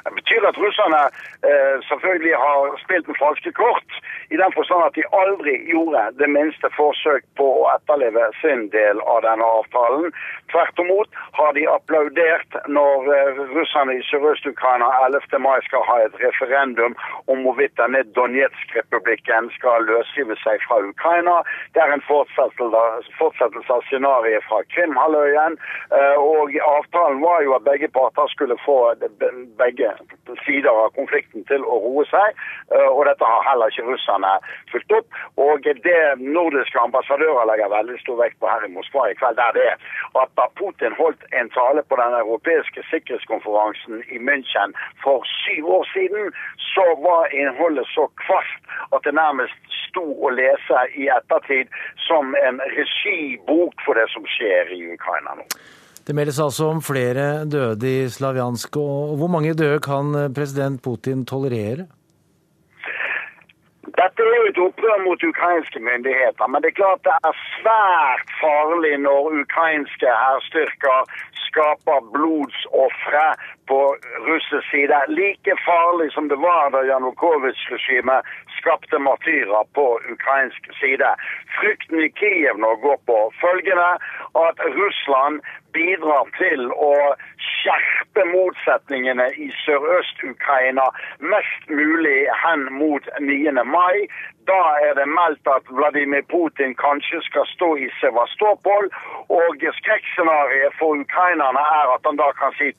Det 0.00 0.12
betyr 0.16 0.46
at 0.48 0.58
russerne 0.58 1.00
eh, 1.46 1.76
selvfølgelig 1.90 2.34
har 2.42 2.78
spilt 2.82 3.10
med 3.10 3.18
falske 3.20 3.52
kort, 3.54 4.00
i 4.30 4.36
den 4.36 4.52
forstand 4.52 4.84
at 4.86 4.94
de 4.94 5.02
aldri 5.22 5.56
gjorde 5.72 6.02
det 6.20 6.28
minste 6.30 6.70
forsøk 6.76 7.24
på 7.38 7.46
å 7.60 7.64
etterleve 7.74 8.28
sin 8.38 8.68
del 8.74 9.00
av 9.12 9.24
denne 9.26 9.46
avtalen. 9.58 10.12
Tvert 10.52 10.78
imot 10.82 11.18
har 11.38 11.56
de 11.56 11.64
applaudert 11.70 12.58
når 12.70 13.10
eh, 13.16 13.40
russerne 13.56 13.96
i 13.98 14.04
Sørøst-Ukraina 14.10 14.86
11. 15.08 15.34
mai 15.42 15.58
skal 15.66 15.82
ha 15.88 15.96
et 16.04 16.14
referendum 16.22 16.94
om 17.32 17.42
hvorvidt 17.46 17.74
denne 17.80 18.04
Donetsk-republikken 18.18 19.50
skal 19.56 19.88
løsrive 19.90 20.38
seg 20.44 20.62
fra 20.68 20.78
Ukraina. 20.86 21.40
Det 21.74 21.82
er 21.82 21.96
en 21.96 22.06
fortsettelse 22.06 23.74
av 23.74 23.82
scenarioet 23.90 24.46
fra 24.46 24.62
Krimhalvøya. 24.76 25.48
Eh, 25.98 26.16
og 26.22 26.54
avtalen 26.68 27.18
var 27.26 27.42
jo 27.46 27.58
at 27.58 27.66
begge 27.66 27.90
parter 27.98 28.30
skulle 28.30 28.58
få 28.62 28.78
begge 29.58 29.90
sider 30.46 30.70
av 30.70 30.94
konflikten 30.94 31.42
til 31.50 31.66
å 31.66 31.82
roe 31.82 32.04
seg, 32.06 32.38
og 32.92 33.02
dette 33.08 33.26
har 33.26 33.46
heller 33.48 33.72
ikke 33.72 33.86
russerne 33.88 34.19
fulgt 34.72 34.92
opp. 34.98 35.08
Og 35.40 35.64
det 35.64 36.02
nordiske 36.20 36.80
ambassadører 36.80 37.48
legger 37.50 37.72
veldig 37.72 37.98
stor 38.02 38.20
vekt 38.22 38.38
på 38.40 38.50
her 38.50 38.66
i 38.66 38.72
Moskva 38.74 39.08
i 39.10 39.16
kveld, 39.20 39.38
er 39.38 39.56
det 39.58 39.70
at 40.22 40.30
da 40.38 40.46
Putin 40.58 40.96
holdt 40.98 41.22
en 41.40 41.50
tale 41.54 41.82
på 41.88 41.98
den 42.00 42.16
europeiske 42.22 42.84
sikkerhetskonferansen 42.90 44.02
i 44.14 44.18
München 44.18 44.74
for 45.04 45.26
syv 45.44 45.68
år 45.78 45.84
siden, 45.94 46.32
så 46.74 46.86
var 47.06 47.32
innholdet 47.34 47.86
så 47.94 48.06
kvast 48.24 48.62
at 48.94 49.04
det 49.06 49.14
nærmest 49.16 49.76
sto 49.88 50.04
å 50.26 50.32
lese 50.34 50.86
i 50.98 51.08
ettertid 51.10 51.70
som 52.06 52.34
en 52.46 52.62
regibok 52.76 53.74
for 53.86 53.98
det 53.98 54.08
som 54.14 54.26
skjer 54.36 54.72
i 54.76 54.82
Ukraina 54.94 55.38
nå. 55.38 55.46
Det 56.06 56.16
meldes 56.16 56.40
altså 56.42 56.70
om 56.72 56.80
flere 56.82 57.44
døde 57.46 57.86
i 57.86 58.08
Slavjansk. 58.10 58.76
og 58.76 59.16
Hvor 59.20 59.30
mange 59.30 59.54
døde 59.54 59.78
kan 59.84 60.10
president 60.34 60.82
Putin 60.82 61.26
tolerere? 61.28 61.86
Dette 63.98 64.22
er 64.22 64.36
jo 64.38 64.48
et 64.50 64.58
opprør 64.62 64.98
mot 65.04 65.22
ukrainske 65.24 65.80
myndigheter, 65.88 66.46
men 66.46 66.62
det 66.62 66.70
er 66.70 66.80
klart 66.80 67.06
det 67.08 67.14
er 67.28 67.38
svært 67.56 68.28
farlig 68.42 68.92
når 69.06 69.30
ukrainske 69.42 70.10
hærstyrker 70.22 71.14
skaper 71.50 72.00
blodsofre 72.14 73.26
på 73.70 73.80
russisk 74.28 74.66
side. 74.70 74.98
Like 75.20 75.56
farlig 75.66 76.08
som 76.14 76.28
det 76.32 76.38
var 76.38 76.70
da 76.74 76.84
Janukovitsj-regimet 76.92 78.30
skapte 78.58 78.98
martyrer 79.08 79.64
på 79.78 79.86
ukrainsk 80.14 80.70
side. 80.80 81.10
Frykten 81.58 82.04
i 82.06 82.12
Kiev 82.20 82.62
nå 82.62 82.74
går 82.84 82.98
på 83.10 83.18
følgende 83.42 83.90
at 84.46 84.62
Russland 84.78 85.42
bidrar 85.74 86.30
til 86.38 86.70
å 86.74 86.94
skjerpe 87.50 87.99
motsetningene 88.34 89.26
i 89.44 89.48
Sørøst-Ukraina 89.64 90.86
mest 91.32 91.62
mulig 91.70 92.20
hen 92.42 92.62
mot 92.80 93.04
9. 93.20 93.52
mai. 93.76 93.96
Da 94.50 94.60
er 94.86 94.94
det 95.00 95.08
meldt 95.08 95.46
at 95.56 95.64
Vladimir 95.78 96.22
Putin 96.32 96.74
kanskje 96.74 97.22
skal 97.28 97.46
stå 97.54 97.76
i 97.76 97.88
Sevastopol. 98.00 98.90
Og 99.28 99.50
skrekkscenarioet 99.80 100.74
for 100.78 100.98
ukrainerne 101.04 101.64
er 101.80 101.94
at 101.94 102.02
han 102.06 102.16
da 102.22 102.32
kan 102.40 102.52
si 102.58 102.72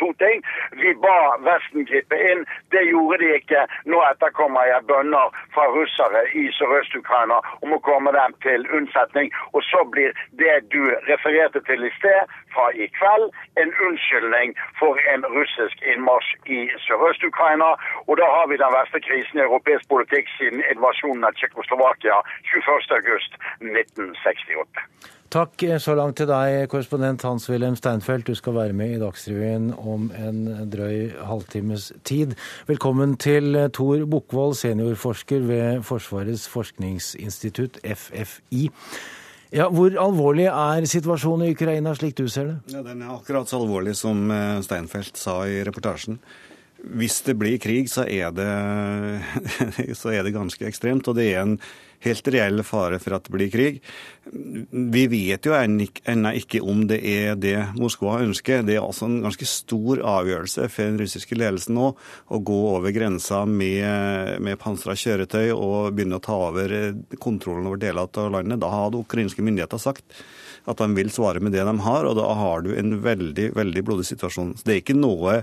to, 0.00 0.08
ting. 0.22 0.38
Vi 0.82 0.90
ba 1.04 1.18
Vesten 1.46 1.86
gripe 1.90 2.16
inn. 2.30 2.40
Det 2.74 2.82
gjorde 2.90 3.16
de 3.22 3.28
ikke. 3.38 3.60
Nå 3.90 3.98
etterkommer 4.10 4.62
jeg 4.70 4.88
bønner 4.90 5.26
fra 5.54 5.64
russere 5.76 6.22
i 6.40 6.42
Sørøst-Ukraina 6.58 7.38
om 7.64 7.70
å 7.76 7.84
komme 7.88 8.10
dem 8.16 8.30
til 8.46 8.60
unnsetning. 8.78 9.28
Og 9.52 9.60
så 9.70 9.80
blir 9.92 10.10
det 10.40 10.56
du 10.74 10.82
refererte 11.10 11.60
til 11.68 11.80
i 11.84 11.92
sted, 11.98 12.20
fra 12.54 12.66
i 12.72 12.86
kveld, 12.98 13.26
en 13.60 13.72
unnskyldning 13.86 14.48
for 14.80 14.92
en 15.12 15.22
russisk 15.36 15.76
innmarsj 15.92 16.30
i 16.58 16.60
Sørøst-Ukraina. 16.86 17.70
Og 18.06 18.14
da 18.22 18.26
har 18.36 18.46
vi 18.50 18.62
den 18.62 18.72
verste 18.78 18.98
krisen 19.06 19.36
i 19.38 19.46
europeisk 19.46 19.84
politikk 19.92 20.26
siden 20.38 20.60
invasjonen 20.72 21.26
av 21.28 21.32
Tsjekkoslovakia 21.38 22.16
21.8.1968. 22.54 25.17
Takk 25.28 25.60
så 25.84 25.92
langt 25.92 26.16
til 26.16 26.28
deg, 26.30 26.62
korrespondent 26.72 27.20
Hans-Wilhelm 27.26 27.74
Steinfeld. 27.76 28.24
Du 28.24 28.32
skal 28.38 28.54
være 28.56 28.72
med 28.72 28.94
i 28.94 29.00
Dagsrevyen 29.02 29.66
om 29.76 30.06
en 30.16 30.38
drøy 30.72 31.10
halvtimes 31.20 31.90
tid. 32.08 32.32
Velkommen 32.64 33.12
til 33.20 33.58
Tor 33.76 34.06
Bukkvold, 34.08 34.56
seniorforsker 34.56 35.44
ved 35.44 35.84
Forsvarets 35.84 36.46
forskningsinstitutt, 36.48 37.76
FFI. 37.84 38.70
Ja, 39.52 39.68
Hvor 39.68 39.92
alvorlig 40.00 40.48
er 40.48 40.88
situasjonen 40.88 41.50
i 41.50 41.52
Ukraina, 41.52 41.92
slik 41.92 42.16
du 42.16 42.24
ser 42.32 42.54
det? 42.54 42.56
Ja, 42.72 42.80
Den 42.88 43.04
er 43.04 43.12
akkurat 43.12 43.52
så 43.52 43.60
alvorlig 43.60 43.98
som 44.00 44.30
Steinfeld 44.64 45.12
sa 45.20 45.42
i 45.44 45.60
reportasjen. 45.60 46.22
Hvis 46.78 47.20
det 47.26 47.34
blir 47.40 47.58
krig, 47.58 47.90
så 47.90 48.04
er 48.06 48.30
det, 48.34 48.48
så 50.00 50.14
er 50.14 50.24
det 50.24 50.36
ganske 50.36 50.66
ekstremt. 50.68 51.08
Og 51.10 51.18
det 51.18 51.32
er 51.32 51.42
en 51.42 51.58
helt 52.04 52.28
reell 52.30 52.62
fare 52.62 53.00
for 53.02 53.16
at 53.16 53.26
det 53.26 53.34
blir 53.34 53.50
krig. 53.50 53.80
Vi 54.70 55.04
vet 55.10 55.46
jo 55.48 55.56
ennå 55.56 56.32
ikke 56.38 56.60
om 56.62 56.84
det 56.90 57.00
er 57.02 57.38
det 57.40 57.56
Moskva 57.78 58.20
ønsker. 58.22 58.62
Det 58.66 58.76
er 58.76 58.84
altså 58.84 59.08
en 59.08 59.20
ganske 59.24 59.48
stor 59.50 60.02
avgjørelse 60.06 60.68
for 60.70 60.86
den 60.86 61.00
russiske 61.02 61.38
ledelsen 61.38 61.74
nå 61.78 61.90
å 61.94 62.40
gå 62.46 62.58
over 62.76 62.94
grensa 62.94 63.42
med, 63.48 64.38
med 64.44 64.60
pansra 64.62 64.94
kjøretøy 64.98 65.50
og 65.54 65.96
begynne 65.96 66.20
å 66.20 66.24
ta 66.24 66.36
over 66.50 66.76
kontrollen 67.18 67.66
over 67.70 67.80
deler 67.82 68.06
av 68.06 68.36
landet. 68.36 68.62
Da 68.62 68.70
hadde 68.72 69.02
ukrainske 69.02 69.42
myndigheter 69.42 69.82
sagt 69.82 70.22
at 70.68 70.78
de 70.82 70.88
vil 70.94 71.10
svare 71.10 71.40
med 71.40 71.54
det 71.56 71.64
de 71.64 71.74
har, 71.80 72.04
og 72.04 72.18
da 72.18 72.28
har 72.36 72.62
du 72.62 72.74
en 72.76 72.98
veldig, 73.02 73.50
veldig 73.56 73.82
blodig 73.88 74.04
situasjon. 74.04 74.52
Så 74.58 74.68
det 74.68 74.74
er 74.74 74.82
ikke 74.82 74.98
noe 74.98 75.40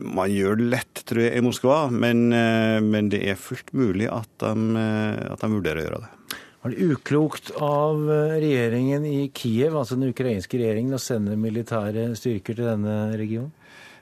man 0.00 0.32
gjør 0.32 0.58
det 0.60 0.68
lett, 0.74 1.02
tror 1.08 1.22
jeg, 1.24 1.36
i 1.36 1.44
Moskva, 1.44 1.86
men, 1.92 2.28
eh, 2.32 2.78
men 2.84 3.10
det 3.12 3.22
er 3.28 3.40
fullt 3.40 3.72
mulig 3.76 4.08
at 4.12 4.30
de, 4.42 4.54
eh, 4.80 5.26
at 5.32 5.42
de, 5.42 5.52
vurderer 5.52 5.82
å 5.82 5.86
gjøre 5.86 6.00
det. 6.04 6.40
Var 6.66 6.72
det 6.72 6.88
uklokt 6.90 7.52
av 7.62 8.08
eh, 8.10 8.38
regjeringen 8.42 9.06
i 9.06 9.28
Kiev, 9.34 9.76
altså 9.76 9.98
den 9.98 10.10
ukrainske 10.14 10.58
regjeringen, 10.58 10.96
å 10.96 11.02
sende 11.02 11.38
militære 11.38 12.10
styrker 12.18 12.58
til 12.58 12.68
denne 12.72 12.98
regionen? 13.18 13.54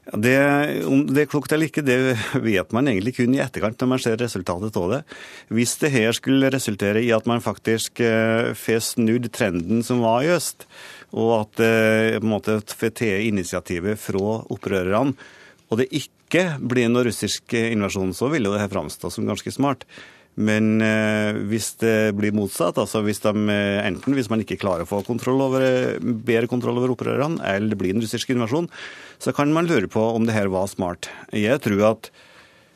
Det, 0.05 0.37
om 0.85 1.07
det 1.09 1.23
er 1.23 1.29
klokt 1.33 1.53
eller 1.55 1.71
ikke, 1.71 1.81
det 1.81 1.97
vet 2.45 2.75
man 2.77 2.91
egentlig 2.91 3.15
kun 3.17 3.33
i 3.33 3.41
etterkant 3.41 3.81
når 3.81 3.89
man 3.89 4.03
ser 4.05 4.19
resultatet 4.21 4.77
av 4.77 4.91
det. 4.93 4.99
Hvis 5.49 5.79
det 5.81 5.95
her 5.95 6.13
skulle 6.13 6.51
resultere 6.53 7.01
i 7.01 7.09
at 7.17 7.25
man 7.25 7.41
faktisk 7.41 8.03
får 8.61 8.83
snudd 8.85 9.31
trenden 9.33 9.81
som 9.81 10.05
var 10.05 10.27
i 10.27 10.29
øst, 10.35 10.67
og 11.17 11.31
at 11.39 11.57
på 11.57 12.21
en 12.21 12.29
måte 12.29 12.59
får 12.69 12.93
til 13.01 13.31
initiativet 13.31 13.97
fra 13.97 14.43
opprørerne 14.53 15.17
og 15.70 15.81
det 15.81 15.88
ikke 15.96 16.44
blir 16.61 16.90
noe 16.90 17.07
russisk 17.07 17.55
invasjon, 17.57 18.12
så 18.16 18.29
vil 18.33 18.48
jo 18.48 18.53
det 18.55 18.62
her 18.64 18.72
framstå 18.72 19.11
som 19.12 19.29
ganske 19.29 19.53
smart. 19.55 19.87
Men 20.35 20.83
eh, 20.83 21.37
hvis 21.46 21.77
det 21.79 22.14
blir 22.18 22.35
motsatt, 22.35 22.79
altså 22.83 23.05
hvis 23.07 23.22
de, 23.22 23.33
eh, 23.55 23.81
enten 23.87 24.16
hvis 24.16 24.31
man 24.33 24.42
ikke 24.42 24.59
klarer 24.59 24.83
å 24.83 24.90
få 24.90 25.05
kontroll 25.07 25.44
over, 25.46 25.64
bedre 26.03 26.50
kontroll 26.50 26.81
over 26.81 26.94
opprørerne, 26.96 27.38
eller 27.46 27.70
det 27.70 27.79
blir 27.79 27.94
en 27.94 28.03
russisk 28.03 28.35
invasjon, 28.35 28.66
så 29.22 29.35
kan 29.37 29.55
man 29.55 29.70
lure 29.70 29.90
på 29.90 30.03
om 30.03 30.27
det 30.27 30.35
her 30.35 30.50
var 30.50 30.66
smart. 30.70 31.11
Jeg 31.31 31.62
tror 31.62 31.85
at 31.94 32.11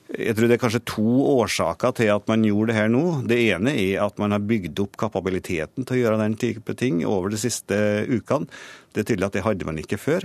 jeg 0.08 0.38
tror 0.38 0.48
det 0.48 0.54
er 0.56 0.60
kanskje 0.62 0.86
to 0.88 1.10
årsaker 1.34 1.92
til 1.98 2.08
at 2.14 2.30
man 2.30 2.46
gjorde 2.46 2.70
det 2.70 2.78
her 2.78 2.86
nå. 2.88 3.02
Det 3.28 3.36
ene 3.50 3.74
er 3.76 4.06
at 4.06 4.16
man 4.22 4.32
har 4.32 4.40
bygd 4.40 4.80
opp 4.80 4.96
kapabiliteten 4.96 5.84
til 5.84 5.98
å 5.98 6.00
gjøre 6.00 6.20
den 6.22 6.38
type 6.40 6.72
ting 6.80 7.02
over 7.04 7.34
de 7.34 7.40
siste 7.42 7.76
ukene. 8.08 8.48
Det 8.94 9.02
er 9.02 9.10
tydelig 9.10 9.28
at 9.28 9.36
det 9.36 9.44
hadde 9.44 9.68
man 9.68 9.82
ikke 9.82 10.00
før. 10.00 10.24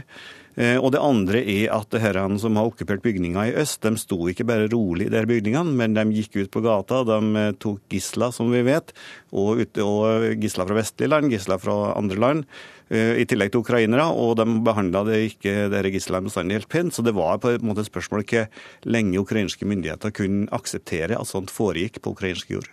Eh, 0.54 0.78
og 0.78 0.92
det 0.94 1.02
andre 1.02 1.42
er 1.42 1.72
at 1.74 1.96
herrene 1.98 2.38
som 2.42 2.58
har 2.60 2.70
okkupert 2.70 3.02
bygninga 3.06 3.48
i 3.50 3.56
øst, 3.63 3.82
de 3.82 3.98
sto 3.98 4.20
ikke 4.30 4.46
bare 4.46 4.70
rolig 4.70 5.08
i 5.08 5.13
de 5.13 5.24
bygningene, 5.30 5.74
men 5.80 5.98
de 5.98 6.06
gikk 6.13 6.38
ut 6.44 6.54
på 6.54 6.62
gata. 6.66 7.02
De 7.08 7.20
eh, 7.42 7.56
tok 7.63 7.82
gisler, 7.89 8.34
som 8.36 8.54
vi 8.54 8.62
vet, 8.68 8.94
og, 9.34 9.63
og 9.82 10.30
gisler 10.42 10.70
fra 10.70 10.78
vestlige 10.78 11.13
land, 11.13 11.34
gisler 11.34 11.62
fra 11.62 11.78
andre 11.98 12.22
land. 12.22 12.48
Eh, 12.94 13.18
I 13.24 13.28
tillegg 13.30 13.54
til 13.54 13.63
ukrainere, 13.66 14.06
og 14.13 14.38
de 14.38 14.48
behandla 14.66 15.06
det 15.10 15.20
ikke 15.32 15.58
disse 15.74 15.94
gislene 15.98 16.30
bestandig 16.30 16.60
helt 16.60 16.72
pent. 16.72 16.94
Så 16.94 17.06
det 17.06 17.16
var 17.18 17.42
på 17.42 17.56
en 17.56 17.66
måte 17.66 17.82
et 17.82 17.89
spørsmål 17.89 18.26
ikke 18.28 18.48
lenge 18.86 19.22
ukrainske 19.24 19.66
myndigheter 19.66 20.13
kunne 20.13 20.52
akseptere 20.54 21.18
at 21.18 21.30
sånt 21.30 21.54
foregikk 21.54 22.04
på 22.04 22.13
ukrainsk 22.13 22.54
jord. 22.54 22.70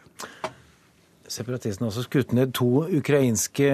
Separatistene 1.30 1.86
har 1.86 1.92
også 1.92 2.08
skutt 2.08 2.32
ned 2.34 2.50
to 2.58 2.84
ukrainske 2.98 3.68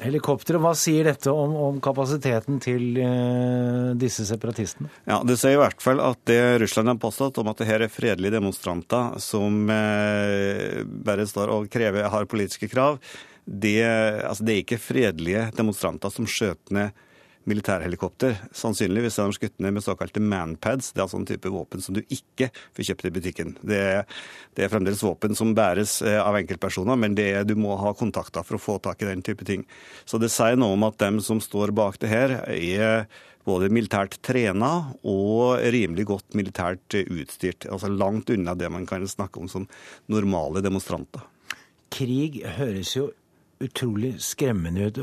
helikoptre. 0.00 0.60
Hva 0.62 0.72
sier 0.78 1.10
dette 1.10 1.32
om, 1.32 1.52
om 1.68 1.80
kapasiteten 1.84 2.60
til 2.64 2.96
eh, 3.02 3.90
disse 4.00 4.24
separatistene? 4.28 4.88
Ja, 5.04 5.20
Det 5.26 5.36
sier 5.40 5.58
i 5.58 5.60
hvert 5.60 5.84
fall 5.84 6.00
at 6.04 6.22
det 6.30 6.40
Russland 6.62 6.94
har 6.94 7.00
påstått 7.02 7.42
om 7.42 7.50
at 7.52 7.60
det 7.60 7.68
her 7.68 7.84
er 7.84 7.92
fredelige 7.92 8.38
demonstranter 8.38 9.20
som 9.20 9.68
eh, 9.74 10.80
bare 10.86 11.28
står 11.28 11.52
og 11.52 11.68
krever, 11.72 12.08
har 12.08 12.30
politiske 12.30 12.70
krav, 12.72 12.96
det, 13.44 13.82
altså 14.24 14.44
det 14.46 14.54
er 14.54 14.64
ikke 14.64 14.80
fredelige 14.80 15.46
demonstranter 15.56 16.12
som 16.14 16.28
skjøt 16.28 16.72
ned 16.72 16.96
militærhelikopter. 17.48 18.36
Sannsynligvis 18.56 19.16
er 19.18 19.30
de 19.30 19.36
skutt 19.38 19.62
ned 19.62 19.74
med 19.76 19.84
såkalte 19.84 20.20
manpads. 20.22 20.92
Det 20.92 21.00
er 21.00 21.06
altså 21.06 21.20
en 21.20 21.28
type 21.28 21.52
våpen 21.52 21.82
som 21.84 21.96
du 21.96 22.02
ikke 22.02 22.50
får 22.76 22.90
kjøpt 22.90 23.08
i 23.08 23.14
butikken. 23.16 23.54
Det 23.64 23.80
er, 23.80 24.04
det 24.56 24.66
er 24.66 24.72
fremdeles 24.72 25.02
våpen 25.04 25.36
som 25.38 25.54
bæres 25.56 25.98
eh, 26.04 26.18
av 26.20 26.36
enkeltpersoner, 26.40 27.00
men 27.00 27.16
er, 27.20 27.42
du 27.48 27.56
må 27.58 27.78
ha 27.80 27.94
kontakter 27.96 28.46
for 28.46 28.58
å 28.58 28.62
få 28.62 28.78
tak 28.84 29.02
i 29.02 29.10
den 29.10 29.24
type 29.26 29.46
ting. 29.48 29.64
Så 30.04 30.20
det 30.20 30.32
sier 30.34 30.58
noe 30.60 30.76
om 30.76 30.86
at 30.88 31.00
dem 31.00 31.22
som 31.24 31.40
står 31.42 31.74
bak 31.76 32.00
det 32.02 32.12
her, 32.12 32.36
er 32.50 33.08
både 33.48 33.70
militært 33.72 34.18
trena 34.26 34.92
og 35.08 35.62
rimelig 35.72 36.06
godt 36.10 36.36
militært 36.38 36.98
utstyrt. 37.00 37.66
Altså 37.72 37.88
langt 37.88 38.30
unna 38.30 38.54
det 38.58 38.68
man 38.72 38.86
kan 38.88 39.06
snakke 39.08 39.40
om 39.40 39.48
som 39.48 39.66
normale 40.12 40.62
demonstranter. 40.64 41.24
Krig 41.90 42.42
høres 42.58 42.94
jo 42.94 43.08
utrolig 43.60 44.14
skremmende 44.22 44.90
ut. 44.90 45.00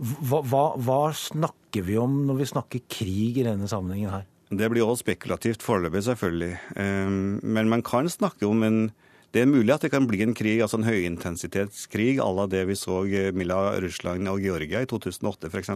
Hva, 0.00 0.40
hva, 0.40 0.64
hva, 0.80 1.00
snakker 1.12 1.84
vi 1.84 1.98
om 2.00 2.22
når 2.24 2.38
vi 2.38 2.48
snakker 2.48 2.84
krig 2.88 3.40
i 3.42 3.44
denne 3.44 3.68
sammenhengen 3.68 4.14
her? 4.14 4.26
Det 4.50 4.66
blir 4.72 4.82
også 4.82 5.04
spekulativt 5.04 5.62
foreløpig, 5.62 6.02
selvfølgelig. 6.08 6.54
Ehm, 6.80 7.38
men 7.44 7.68
man 7.70 7.84
kan 7.86 8.08
snakke 8.10 8.48
om 8.48 8.64
en 8.66 8.82
det 9.30 9.44
er 9.44 9.46
mulig 9.46 9.70
at 9.70 9.84
det 9.84 9.92
kan 9.92 10.08
bli 10.10 10.24
en 10.24 10.32
krig, 10.34 10.58
altså 10.58 10.80
en 10.80 10.88
høyintensitetskrig 10.88 12.16
à 12.18 12.26
la 12.34 12.48
det 12.50 12.64
vi 12.66 12.74
så 12.74 13.04
mellom 13.36 13.76
Russland 13.84 14.26
og 14.26 14.40
Georgia 14.42 14.80
i 14.82 14.88
2008 14.90 15.46
f.eks. 15.52 15.70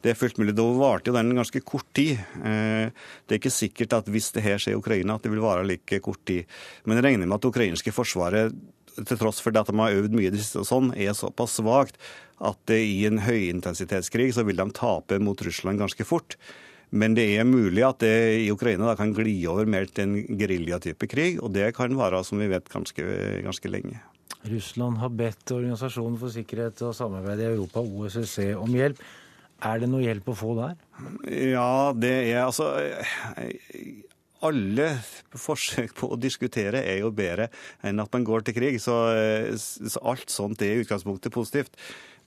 Det 0.00 0.08
er 0.08 0.16
fullt 0.16 0.40
mulig. 0.40 0.54
Da 0.56 0.64
varte 0.78 1.12
jo 1.12 1.16
den 1.18 1.34
ganske 1.36 1.60
kort 1.60 1.90
tid. 1.92 2.22
Ehm, 2.40 2.94
det 3.26 3.36
er 3.36 3.42
ikke 3.42 3.52
sikkert 3.52 3.98
at 3.98 4.08
hvis 4.08 4.30
det 4.32 4.46
her 4.46 4.62
skjer 4.62 4.78
i 4.78 4.80
Ukraina, 4.80 5.18
at 5.18 5.26
det 5.26 5.34
vil 5.34 5.44
vare 5.44 5.66
like 5.68 6.00
kort 6.00 6.22
tid. 6.24 6.48
Men 6.86 6.96
jeg 6.96 7.10
regner 7.10 7.28
med 7.28 7.36
at 7.36 7.44
det 7.44 7.52
ukrainske 7.52 7.92
forsvaret 7.92 8.56
til 8.96 9.18
tross 9.20 9.40
for 9.42 9.54
at 9.56 9.70
de 9.70 9.78
har 9.78 9.96
øvd 10.02 10.16
mye 10.16 10.32
og 10.32 10.66
sånn, 10.68 10.92
er 10.96 11.16
såpass 11.16 11.58
svakt 11.60 11.98
at 12.42 12.74
i 12.74 13.04
en 13.06 13.22
høyintensitetskrig 13.22 14.32
så 14.34 14.44
vil 14.46 14.58
de 14.58 14.68
tape 14.74 15.18
mot 15.22 15.38
Russland 15.46 15.82
ganske 15.82 16.06
fort. 16.06 16.36
Men 16.92 17.14
det 17.16 17.24
er 17.38 17.48
mulig 17.48 17.84
at 17.86 18.02
det 18.04 18.42
i 18.42 18.50
Ukraina 18.52 18.90
da 18.90 18.96
kan 18.98 19.14
gli 19.16 19.38
over 19.48 19.68
mer 19.70 19.86
til 19.88 20.10
en 20.10 20.38
geriljatype 20.40 21.08
krig, 21.08 21.38
og 21.40 21.54
det 21.54 21.70
kan 21.76 21.94
vare, 21.96 22.20
som 22.26 22.42
vi 22.42 22.50
vet, 22.52 22.68
ganske, 22.68 23.06
ganske 23.46 23.70
lenge. 23.72 24.02
Russland 24.42 24.98
har 24.98 25.12
bedt 25.14 25.54
Organisasjonen 25.54 26.18
for 26.20 26.34
sikkerhet 26.34 26.82
og 26.84 26.96
samarbeid 26.98 27.40
i 27.40 27.48
Europa, 27.52 27.80
OSSE, 27.80 28.50
om 28.58 28.74
hjelp. 28.76 29.00
Er 29.62 29.78
det 29.78 29.88
noe 29.88 30.02
hjelp 30.02 30.32
å 30.32 30.34
få 30.36 30.56
der? 30.58 30.74
Ja, 31.30 31.92
det 31.94 32.12
er 32.32 32.42
altså 32.42 32.72
alle 34.46 34.88
forsøk 35.38 35.94
på 35.98 36.10
å 36.12 36.20
diskutere 36.20 36.82
er 36.82 37.02
jo 37.02 37.12
bedre 37.14 37.48
enn 37.86 38.02
at 38.02 38.12
man 38.14 38.26
går 38.26 38.46
til 38.46 38.56
krig. 38.58 38.80
Så, 38.82 38.96
så 39.56 40.02
alt 40.08 40.32
sånt 40.32 40.64
er 40.64 40.76
i 40.76 40.84
utgangspunktet 40.84 41.34
positivt. 41.34 41.76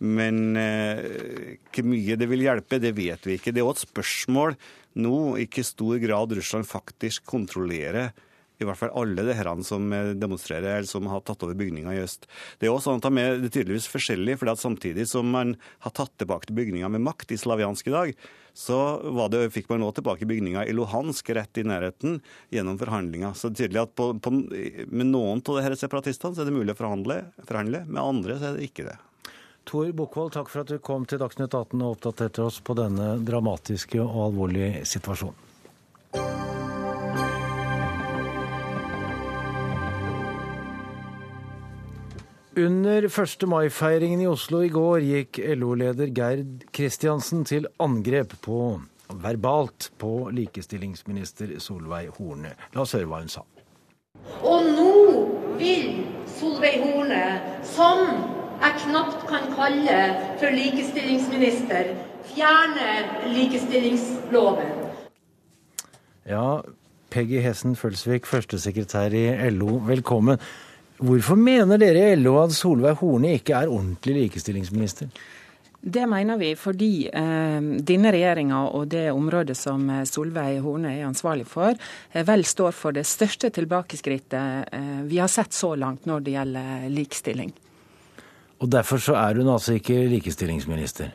Men 0.03 0.57
eh, 0.59 1.57
hvor 1.71 1.87
mye 1.87 2.17
det 2.19 2.27
vil 2.27 2.43
hjelpe, 2.43 2.81
det 2.83 2.95
vet 2.97 3.27
vi 3.27 3.37
ikke. 3.37 3.53
Det 3.55 3.63
er 3.63 3.67
òg 3.67 3.77
et 3.77 3.85
spørsmål 3.85 4.57
nå 4.99 5.17
i 5.39 5.47
hvor 5.47 5.67
stor 5.67 5.99
grad 6.03 6.35
Russland 6.35 6.67
faktisk 6.67 7.27
kontrollerer 7.27 8.13
i 8.55 8.63
hvert 8.67 8.79
fall 8.79 8.93
alle 8.95 9.25
de 9.27 9.35
herrene 9.35 9.65
som 9.67 9.89
demonstrerer 10.15 10.77
eller 10.77 10.87
som 10.87 11.09
har 11.11 11.23
tatt 11.27 11.43
over 11.43 11.57
bygninga 11.59 11.91
i 11.95 12.01
øst. 12.03 12.27
Det 12.59 12.69
er 12.69 12.71
også 12.71 12.93
sånn 12.93 13.01
at 13.01 13.07
de 13.09 13.23
er 13.23 13.49
tydeligvis 13.49 13.89
forskjellige, 13.91 14.39
for 14.39 14.55
samtidig 14.59 15.07
som 15.11 15.27
man 15.27 15.55
har 15.83 15.95
tatt 15.95 16.13
tilbake 16.21 16.55
bygninga 16.55 16.87
med 16.93 17.03
makt 17.03 17.35
i 17.35 17.39
Slaviansk 17.41 17.91
i 17.91 17.95
dag, 17.95 18.13
så 18.55 18.79
det, 19.31 19.49
fikk 19.51 19.67
man 19.69 19.81
nå 19.83 19.89
tilbake 19.91 20.27
bygninga 20.29 20.63
i 20.65 20.73
Luhansk, 20.75 21.29
rett 21.35 21.59
i 21.59 21.65
nærheten, 21.67 22.21
gjennom 22.55 22.79
forhandlinga. 22.79 23.33
Så 23.35 23.49
det 23.49 23.57
er 23.57 23.65
tydelig 23.65 23.81
at 23.83 23.95
på, 23.99 24.13
på, 24.23 24.31
med 24.31 25.11
noen 25.11 25.43
av 25.43 25.59
disse 25.59 25.83
separatistene 25.83 26.37
så 26.37 26.45
er 26.45 26.49
det 26.49 26.55
mulig 26.55 26.71
å 26.71 26.79
forhandle, 26.79 27.19
forhandle, 27.43 27.83
med 27.89 28.01
andre 28.01 28.39
så 28.39 28.49
er 28.49 28.57
det 28.57 28.69
ikke 28.69 28.87
det. 28.87 28.95
Tor 29.65 29.91
Bokvold, 29.97 30.31
takk 30.37 30.51
for 30.53 30.61
at 30.61 30.71
du 30.71 30.77
kom 30.79 31.07
til 31.09 31.19
Dagsnytt 31.19 31.51
18 31.51 31.81
og 31.81 31.95
oppdaterte 31.97 32.45
oss 32.45 32.61
på 32.63 32.77
denne 32.77 33.15
dramatiske 33.25 33.99
og 34.03 34.27
alvorlige 34.29 34.85
situasjonen. 34.87 36.44
Under 42.57 43.03
1. 43.03 43.41
mai-feiringen 43.51 44.21
i 44.23 44.27
Oslo 44.31 44.61
i 44.63 44.69
går 44.71 45.01
gikk 45.03 45.37
LO-leder 45.59 46.07
Gerd 46.15 46.61
Kristiansen 46.71 47.41
til 47.43 47.65
angrep 47.83 48.31
på 48.45 48.59
verbalt 49.11 49.89
på 49.99 50.29
likestillingsminister 50.31 51.49
Solveig 51.59 52.13
Horne. 52.15 52.53
La 52.71 52.85
oss 52.85 52.93
høre 52.95 53.09
hva 53.11 53.19
hun 53.19 53.33
sa. 53.33 53.43
Og 54.39 54.69
nå 54.69 54.93
vil 55.59 56.05
Solveig 56.37 56.79
Horne, 56.79 57.25
som 57.67 58.05
jeg 58.61 58.79
knapt 58.85 59.25
kan 59.27 59.51
kalle 59.57 59.97
for 60.39 60.55
likestillingsminister, 60.55 61.91
fjerne 62.29 63.33
likestillingsloven. 63.35 64.71
Ja, 66.23 66.61
Peggy 67.11 67.43
Hessen 67.43 67.75
Følsvik, 67.75 68.31
førstesekretær 68.31 69.11
i 69.11 69.25
LO, 69.51 69.81
velkommen. 69.91 70.39
Hvorfor 70.97 71.35
mener 71.35 71.79
dere 71.81 72.11
i 72.13 72.19
LO 72.19 72.37
at 72.43 72.53
Solveig 72.55 73.01
Horne 73.01 73.35
ikke 73.35 73.57
er 73.57 73.71
ordentlig 73.71 74.15
likestillingsminister? 74.21 75.09
Det 75.85 76.05
mener 76.09 76.39
vi 76.41 76.53
fordi 76.57 77.05
eh, 77.13 77.65
denne 77.85 78.13
regjeringa 78.15 78.63
og 78.73 78.87
det 78.89 79.03
området 79.13 79.53
som 79.59 79.83
eh, 79.91 80.05
Solveig 80.09 80.63
Horne 80.63 80.95
er 80.95 81.05
ansvarlig 81.05 81.45
for, 81.45 81.75
eh, 82.09 82.23
vel 82.25 82.45
står 82.47 82.73
for 82.73 82.95
det 82.95 83.03
største 83.05 83.51
tilbakeskrittet 83.53 84.71
eh, 84.73 85.03
vi 85.05 85.19
har 85.21 85.29
sett 85.29 85.53
så 85.53 85.75
langt 85.77 86.07
når 86.09 86.25
det 86.25 86.33
gjelder 86.39 86.87
likestilling. 86.89 87.53
Og 88.63 88.71
derfor 88.71 89.03
så 89.03 89.19
er 89.19 89.37
hun 89.37 89.51
altså 89.51 89.75
ikke 89.77 89.99
likestillingsminister? 90.15 91.11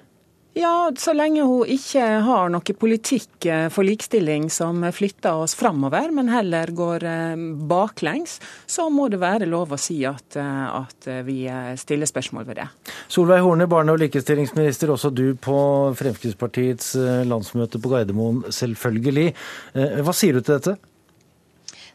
Ja, 0.61 0.93
så 0.99 1.13
lenge 1.17 1.43
hun 1.49 1.69
ikke 1.73 2.03
har 2.21 2.51
noe 2.53 2.75
politikk 2.77 3.47
eh, 3.49 3.69
for 3.73 3.87
likestilling 3.87 4.51
som 4.53 4.83
flytter 4.93 5.41
oss 5.41 5.55
framover, 5.57 6.11
men 6.13 6.29
heller 6.29 6.69
går 6.77 7.07
eh, 7.09 7.45
baklengs, 7.71 8.37
så 8.69 8.91
må 8.93 9.07
det 9.09 9.23
være 9.23 9.49
lov 9.49 9.73
å 9.73 9.79
si 9.81 9.97
at, 10.05 10.37
eh, 10.37 10.67
at 10.83 11.09
vi 11.25 11.39
stiller 11.81 12.11
spørsmål 12.11 12.45
ved 12.51 12.61
det. 12.61 12.69
Solveig 13.09 13.41
Horne, 13.47 13.71
barne- 13.73 13.97
og 13.97 14.03
likestillingsminister, 14.05 14.93
også 14.93 15.15
du 15.15 15.33
på 15.41 15.57
Fremskrittspartiets 15.97 16.93
landsmøte 17.31 17.81
på 17.81 17.95
Gardermoen, 17.95 18.45
selvfølgelig. 18.53 19.31
Hva 20.05 20.17
sier 20.17 20.37
du 20.37 20.45
til 20.45 20.59
dette? 20.59 20.77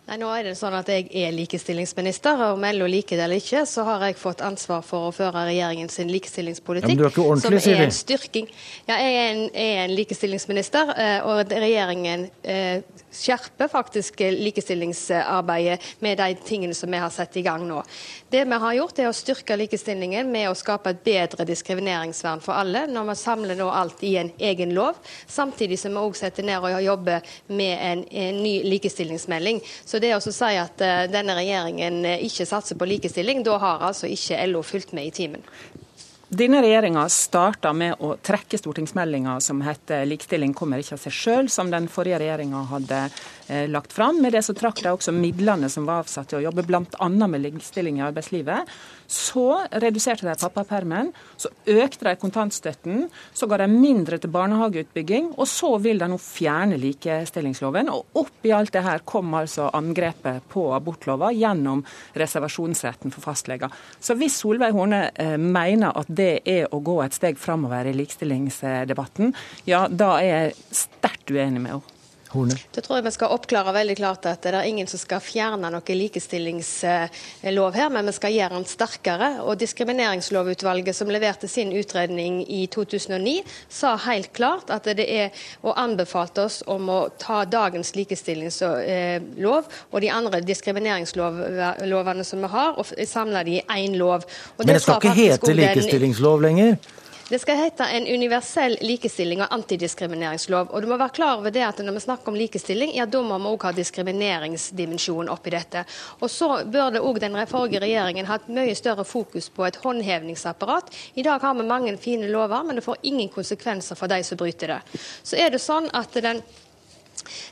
Nei, 0.06 0.20
nå 0.22 0.28
er 0.30 0.46
det 0.46 0.52
sånn 0.60 0.76
at 0.78 0.90
Jeg 0.92 1.08
er 1.18 1.32
likestillingsminister, 1.34 2.38
og 2.46 2.60
om 2.60 2.66
LO 2.78 2.86
liker 2.90 3.18
det 3.18 3.24
eller 3.26 3.42
ikke, 3.42 3.64
så 3.66 3.86
har 3.88 4.04
jeg 4.06 4.20
fått 4.22 4.44
ansvar 4.46 4.84
for 4.86 5.08
å 5.08 5.14
føre 5.16 5.48
regjeringens 5.48 5.98
likestillingspolitikk. 6.12 6.92
Ja, 6.92 6.94
men 6.94 7.02
du 7.02 7.08
er 7.08 7.16
ikke 7.16 7.26
ordentlig, 7.26 7.62
som 7.66 7.74
er 7.74 7.86
en 7.88 7.96
styrking. 7.96 8.52
Ja, 8.86 9.00
jeg 9.02 9.16
er 9.16 9.32
en, 9.32 9.42
er 9.50 9.82
en 9.88 9.96
likestillingsminister, 9.98 10.94
eh, 10.94 11.18
og 11.26 11.56
regjeringen 11.66 12.28
eh, 12.44 12.86
skjerper 13.24 13.70
faktisk 13.72 14.20
likestillingsarbeidet 14.20 15.80
med 16.00 16.18
de 16.18 16.36
tingene 16.46 16.76
som 16.78 16.92
vi 16.92 17.02
har 17.02 17.14
satt 17.14 17.38
i 17.38 17.44
gang 17.46 17.66
nå. 17.68 17.82
Det 18.30 18.44
vi 18.46 18.60
har 18.66 18.74
gjort, 18.80 19.00
er 19.00 19.10
å 19.10 19.16
styrke 19.16 19.58
likestillingen 19.60 20.32
med 20.32 20.50
å 20.50 20.58
skape 20.58 20.92
et 20.92 21.04
bedre 21.06 21.48
diskrimineringsvern 21.48 22.44
for 22.44 22.58
alle, 22.58 22.86
når 22.92 23.10
vi 23.12 23.18
samler 23.20 23.60
nå 23.60 23.70
alt 23.72 24.04
i 24.04 24.16
en 24.22 24.32
egen 24.38 24.74
lov, 24.76 25.00
samtidig 25.28 25.80
som 25.80 25.96
vi 25.96 26.04
òg 26.04 26.20
setter 26.20 26.46
ned 26.48 26.64
og 26.64 26.82
jobber 26.84 27.36
med 27.48 27.74
en, 27.80 28.04
en 28.10 28.44
ny 28.44 28.58
likestillingsmelding. 28.68 29.62
Så 29.86 30.02
det 30.04 30.16
å 30.16 30.22
si 30.24 30.52
at 30.60 30.82
uh, 30.84 31.06
denne 31.12 31.38
regjeringen 31.38 32.04
eh, 32.06 32.26
ikke 32.28 32.48
satser 32.50 32.80
på 32.80 32.90
likestilling, 32.90 33.44
da 33.46 33.58
har 33.62 33.90
altså 33.90 34.10
ikke 34.12 34.44
LO 34.50 34.64
fulgt 34.66 34.96
med 34.96 35.10
i 35.10 35.16
timen. 35.24 35.46
Denne 36.36 36.60
regjeringa 36.60 37.06
starta 37.08 37.70
med 37.72 38.02
å 38.04 38.16
trekke 38.20 38.58
stortingsmeldinga 38.60 39.38
som 39.40 39.62
heter 39.64 40.04
'Likestilling 40.04 40.52
kommer 40.54 40.82
ikke 40.82 40.98
av 40.98 41.00
seg 41.00 41.14
sjøl', 41.16 41.50
som 41.50 41.70
den 41.72 41.88
forrige 41.88 42.20
regjeringa 42.20 42.64
hadde 42.68 42.98
lagt 43.70 43.94
fram. 43.94 44.22
Med 44.22 44.34
det 44.34 44.42
så 44.46 44.56
trakk 44.58 44.82
de 44.84 44.92
også 44.94 45.14
midlene 45.16 45.70
som 45.72 45.86
var 45.88 46.04
avsatt 46.04 46.32
til 46.32 46.40
å 46.40 46.46
jobbe 46.48 46.66
bl.a. 46.66 47.10
med 47.10 47.44
likestilling 47.44 48.00
i 48.00 48.06
arbeidslivet. 48.08 48.72
Så 49.08 49.62
reduserte 49.72 50.26
de 50.26 50.34
pappapermen, 50.40 51.12
så 51.38 51.52
økte 51.70 52.08
de 52.08 52.16
kontantstøtten, 52.18 53.06
så 53.34 53.48
ga 53.50 53.60
de 53.62 53.68
mindre 53.70 54.18
til 54.22 54.34
barnehageutbygging, 54.34 55.32
og 55.38 55.48
så 55.50 55.76
vil 55.82 56.02
de 56.02 56.10
nå 56.10 56.18
fjerne 56.22 56.80
likestillingsloven. 56.82 57.92
Og 57.94 58.22
oppi 58.24 58.54
alt 58.56 58.74
det 58.74 58.86
her 58.86 59.06
kom 59.06 59.34
altså 59.38 59.70
angrepet 59.78 60.50
på 60.52 60.68
abortlova 60.76 61.32
gjennom 61.36 61.86
reservasjonsretten 62.18 63.14
for 63.14 63.26
fastleger. 63.26 63.74
Så 64.00 64.18
hvis 64.18 64.40
Solveig 64.42 64.74
Horne 64.76 65.10
eh, 65.14 65.36
mener 65.38 65.94
at 65.94 66.10
det 66.10 66.40
er 66.50 66.70
å 66.74 66.82
gå 66.86 67.00
et 67.06 67.16
steg 67.16 67.38
framover 67.42 67.90
i 67.90 67.96
likestillingsdebatten, 67.96 69.36
ja 69.70 69.86
da 69.90 70.16
er 70.22 70.32
jeg 70.32 70.56
sterkt 70.86 71.30
uenig 71.36 71.62
med 71.62 71.78
henne. 71.78 71.95
Horne? 72.36 72.58
Det 72.76 72.84
tror 72.86 73.00
jeg 73.00 73.08
vi 73.08 73.14
skal 73.16 73.34
oppklare 73.36 73.74
veldig 73.76 73.96
klart 74.00 74.28
at 74.30 74.44
det 74.46 74.54
er 74.54 74.68
ingen 74.68 74.90
som 74.90 75.02
skal 75.02 75.24
fjerne 75.24 75.72
noe 75.74 75.98
likestillingslov 76.00 77.78
her, 77.80 77.92
men 77.94 78.10
vi 78.10 78.16
skal 78.16 78.36
gjøre 78.36 78.60
den 78.60 78.68
sterkere. 78.70 79.30
Og 79.46 79.60
Diskrimineringslovutvalget 79.62 80.98
som 80.98 81.12
leverte 81.14 81.50
sin 81.52 81.74
utredning 81.76 82.42
i 82.46 82.66
2009, 82.72 83.38
sa 83.70 83.96
helt 84.08 84.32
klart 84.36 84.72
at 84.74 84.88
det 84.98 85.08
er 85.08 85.46
og 85.66 85.74
anbefalte 85.80 86.46
oss 86.46 86.62
om 86.72 86.90
å 86.92 87.00
ta 87.22 87.44
dagens 87.50 87.96
likestillingslov 87.96 89.70
og 89.92 89.98
de 90.04 90.12
andre 90.12 90.42
diskrimineringslovene 90.46 92.26
som 92.28 92.44
vi 92.44 92.52
har, 92.52 92.78
og 92.78 93.08
samle 93.08 93.44
de 93.48 93.60
i 93.60 93.64
én 93.78 93.98
lov. 93.98 94.26
men 94.58 94.68
det 94.68 94.82
skal 94.82 95.02
ikke 95.02 95.16
hete 95.18 95.54
likestillingslov 95.54 96.42
lenger? 96.42 96.78
Det 97.30 97.40
skal 97.40 97.58
hete 97.58 97.84
en 97.90 98.06
universell 98.08 98.76
likestilling 98.86 99.40
og 99.42 99.54
antidiskrimineringslov. 99.56 100.68
Og 100.70 100.84
du 100.84 100.86
må 100.92 100.98
være 101.02 101.16
klar 101.18 101.40
over 101.40 101.50
det 101.50 101.64
at 101.66 101.80
Når 101.82 101.96
vi 101.96 102.04
snakker 102.04 102.30
om 102.30 102.36
likestilling, 102.38 102.92
ja, 102.94 103.06
da 103.06 103.22
må 103.26 103.40
vi 103.42 103.50
òg 103.50 103.64
ha 103.66 103.72
diskrimineringsdimensjonen 103.74 105.32
oppi 105.34 105.50
dette. 105.50 105.82
Og 106.22 106.30
så 106.30 106.62
bør 106.70 106.92
det 106.94 107.02
òg 107.02 107.18
den 107.20 107.38
forrige 107.50 107.82
regjeringen 107.82 108.30
hatt 108.30 108.46
mye 108.48 108.76
større 108.78 109.04
fokus 109.04 109.50
på 109.50 109.66
et 109.66 109.80
håndhevningsapparat. 109.82 110.94
I 111.16 111.24
dag 111.26 111.42
har 111.42 111.56
vi 111.58 111.66
mange 111.66 111.98
fine 111.98 112.30
lover, 112.30 112.62
men 112.64 112.76
det 112.76 112.86
får 112.86 113.02
ingen 113.02 113.30
konsekvenser 113.30 113.98
for 113.98 114.08
de 114.08 114.22
som 114.24 114.38
bryter 114.38 114.76
det. 114.76 114.80
Så 115.24 115.42
er 115.42 115.50
det 115.50 115.64
sånn 115.66 115.90
at 115.98 116.14
den 116.14 116.44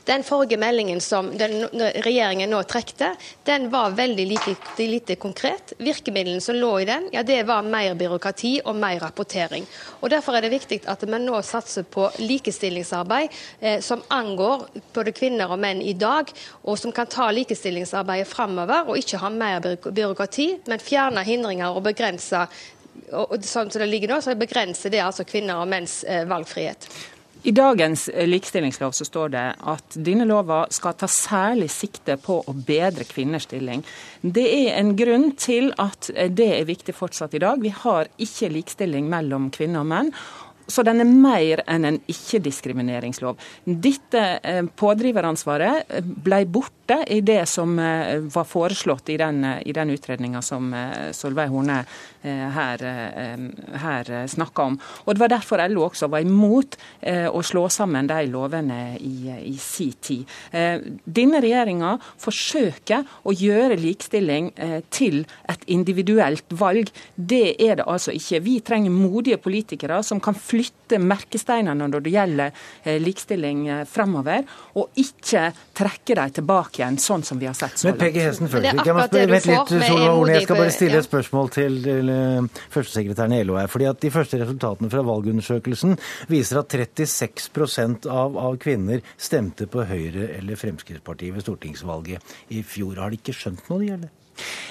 den 0.04 0.24
forrige 0.24 0.58
meldingen 0.60 1.00
som 1.00 1.30
den, 1.38 1.66
regjeringen 2.04 2.50
nå 2.50 2.62
trekte, 2.68 3.14
den 3.44 3.68
var 3.72 3.94
veldig 3.96 4.26
lite, 4.26 4.54
lite, 4.78 5.16
konkret. 5.20 5.72
Virkemidlene 5.78 6.40
som 6.40 6.56
lå 6.58 6.72
i 6.80 6.88
den, 6.88 7.08
ja, 7.12 7.22
det 7.22 7.42
var 7.48 7.62
mer 7.66 7.94
byråkrati 7.98 8.60
og 8.64 8.76
mer 8.76 9.00
rapportering. 9.02 9.66
Og 10.00 10.10
Derfor 10.10 10.36
er 10.36 10.44
det 10.44 10.52
viktig 10.54 10.80
at 10.90 11.02
vi 11.02 11.18
nå 11.18 11.40
satser 11.42 11.86
på 11.88 12.08
likestillingsarbeid 12.18 13.40
eh, 13.60 13.80
som 13.84 14.02
angår 14.14 14.68
både 14.94 15.14
kvinner 15.16 15.50
og 15.50 15.60
menn 15.62 15.82
i 15.82 15.96
dag, 15.98 16.30
og 16.64 16.78
som 16.78 16.92
kan 16.94 17.10
ta 17.10 17.30
likestillingsarbeidet 17.34 18.30
framover 18.30 18.90
og 18.90 19.00
ikke 19.00 19.20
ha 19.22 19.32
mer 19.32 19.64
byråkrati, 19.84 20.48
men 20.70 20.82
fjerne 20.82 21.24
hindringer 21.26 21.74
og 21.74 21.84
begrense 21.88 22.46
og 23.14 23.34
sånn 23.44 23.70
som 23.70 23.82
det 23.82 23.88
ligger 23.90 24.14
nå, 24.14 24.20
så 24.22 24.34
begrenser 24.38 24.92
det 24.92 25.02
altså 25.02 25.26
kvinner 25.28 25.60
og 25.60 25.68
menns 25.70 26.02
eh, 26.08 26.24
valgfrihet. 26.30 26.86
I 27.46 27.50
dagens 27.50 28.08
eh, 28.08 28.26
likestillingslov 28.28 28.92
så 28.96 29.04
står 29.04 29.32
det 29.34 29.42
at 29.68 29.96
denne 30.00 30.24
lova 30.24 30.62
skal 30.72 30.94
ta 30.96 31.08
særlig 31.10 31.68
sikte 31.74 32.16
på 32.16 32.38
å 32.40 32.54
bedre 32.56 33.04
kvinners 33.04 33.44
stilling. 33.44 33.82
Det 34.22 34.44
er 34.48 34.78
en 34.78 34.94
grunn 34.96 35.34
til 35.36 35.68
at 35.76 36.08
eh, 36.14 36.30
det 36.32 36.48
er 36.54 36.70
viktig 36.70 36.94
fortsatt 36.96 37.36
i 37.36 37.42
dag. 37.44 37.60
Vi 37.60 37.74
har 37.82 38.08
ikke 38.16 38.48
likestilling 38.54 39.12
mellom 39.12 39.50
kvinner 39.52 39.84
og 39.84 39.90
menn. 39.92 40.08
Så 40.72 40.80
den 40.88 41.04
er 41.04 41.10
mer 41.12 41.60
enn 41.68 41.84
en 41.84 42.00
ikke-diskrimineringslov. 42.08 43.36
Dette 43.68 44.22
eh, 44.40 44.64
pådriveransvaret 44.64 46.00
ble 46.00 46.40
borte 46.48 47.02
i 47.12 47.20
det 47.20 47.42
som 47.52 47.76
var 47.76 48.48
foreslått 48.48 49.12
i 49.12 49.18
den, 49.20 49.44
i 49.44 49.76
den 49.76 49.92
utredninga 49.92 50.40
som 50.44 50.72
Solveig 51.12 51.52
Horne 51.52 51.82
her, 52.24 52.84
eh, 52.84 53.36
her 53.80 54.26
snakka 54.26 54.62
om. 54.62 54.78
Og 55.04 55.14
Det 55.14 55.20
var 55.20 55.28
derfor 55.28 55.68
LO 55.68 55.88
også 55.88 56.08
var 56.08 56.20
imot 56.24 56.76
eh, 57.00 57.28
å 57.28 57.42
slå 57.42 57.68
sammen 57.68 58.06
de 58.06 58.26
lovene 58.26 58.96
i, 58.98 59.30
i 59.52 59.56
sin 59.58 59.92
tid. 60.00 60.24
Denne 61.04 61.40
regjeringa 61.42 61.94
forsøker 62.20 63.04
å 63.24 63.32
gjøre 63.36 63.76
likestilling 63.78 64.50
til 64.90 65.24
et 65.50 65.64
individuelt 65.70 66.44
valg. 66.56 66.90
Det 67.14 67.56
er 67.60 67.78
det 67.78 67.86
altså 67.86 68.14
ikke. 68.14 68.40
Vi 68.44 68.58
trenger 68.64 68.94
modige 68.94 69.38
politikere 69.42 70.00
som 70.02 70.20
kan 70.24 70.34
flytte 70.34 70.98
merkesteinene 70.98 71.88
når 71.90 72.04
det 72.04 72.14
gjelder 72.14 72.64
likestilling 73.02 73.66
fremover, 73.88 74.44
og 74.78 75.00
ikke 75.00 75.50
trekke 75.76 76.16
dem 76.18 76.34
tilbake 76.40 76.80
igjen, 76.80 76.98
sånn 77.02 77.24
som 77.26 77.40
vi 77.40 77.48
har 77.50 77.56
sett 77.58 77.78
så 77.78 77.88
langt. 77.88 77.98
Men 77.98 78.02
Peggy 78.06 78.24
Hessen 78.24 78.50
Følsvik, 78.52 78.84
jeg 78.84 78.96
må 78.96 79.06
Vent 79.14 79.30
litt, 79.30 79.74
Solveig 79.74 80.34
Jeg 80.34 80.46
skal 80.46 80.60
bare 80.60 80.74
stille 80.74 81.00
et 81.00 81.08
spørsmål 81.08 81.52
til 81.54 81.80
Eh, 82.13 82.13
førstesekretæren 82.74 83.36
i 83.36 83.42
LO 83.44 83.58
her. 83.58 83.70
fordi 83.70 83.88
at 83.90 84.00
De 84.00 84.10
første 84.10 84.40
resultatene 84.40 84.90
fra 84.90 85.04
valgundersøkelsen 85.06 85.96
viser 86.28 86.60
at 86.60 86.74
36 86.74 88.08
av, 88.10 88.36
av 88.36 88.58
kvinner 88.58 89.04
stemte 89.16 89.66
på 89.70 89.86
Høyre 89.88 90.30
eller 90.38 90.60
Fremskrittspartiet 90.60 91.34
ved 91.34 91.46
stortingsvalget 91.46 92.36
i 92.50 92.62
fjor. 92.62 93.00
Har 93.02 93.10
de 93.10 93.20
ikke 93.20 93.36
skjønt 93.36 93.68
noe, 93.70 93.80
de, 93.82 93.92
eller? 93.98 94.23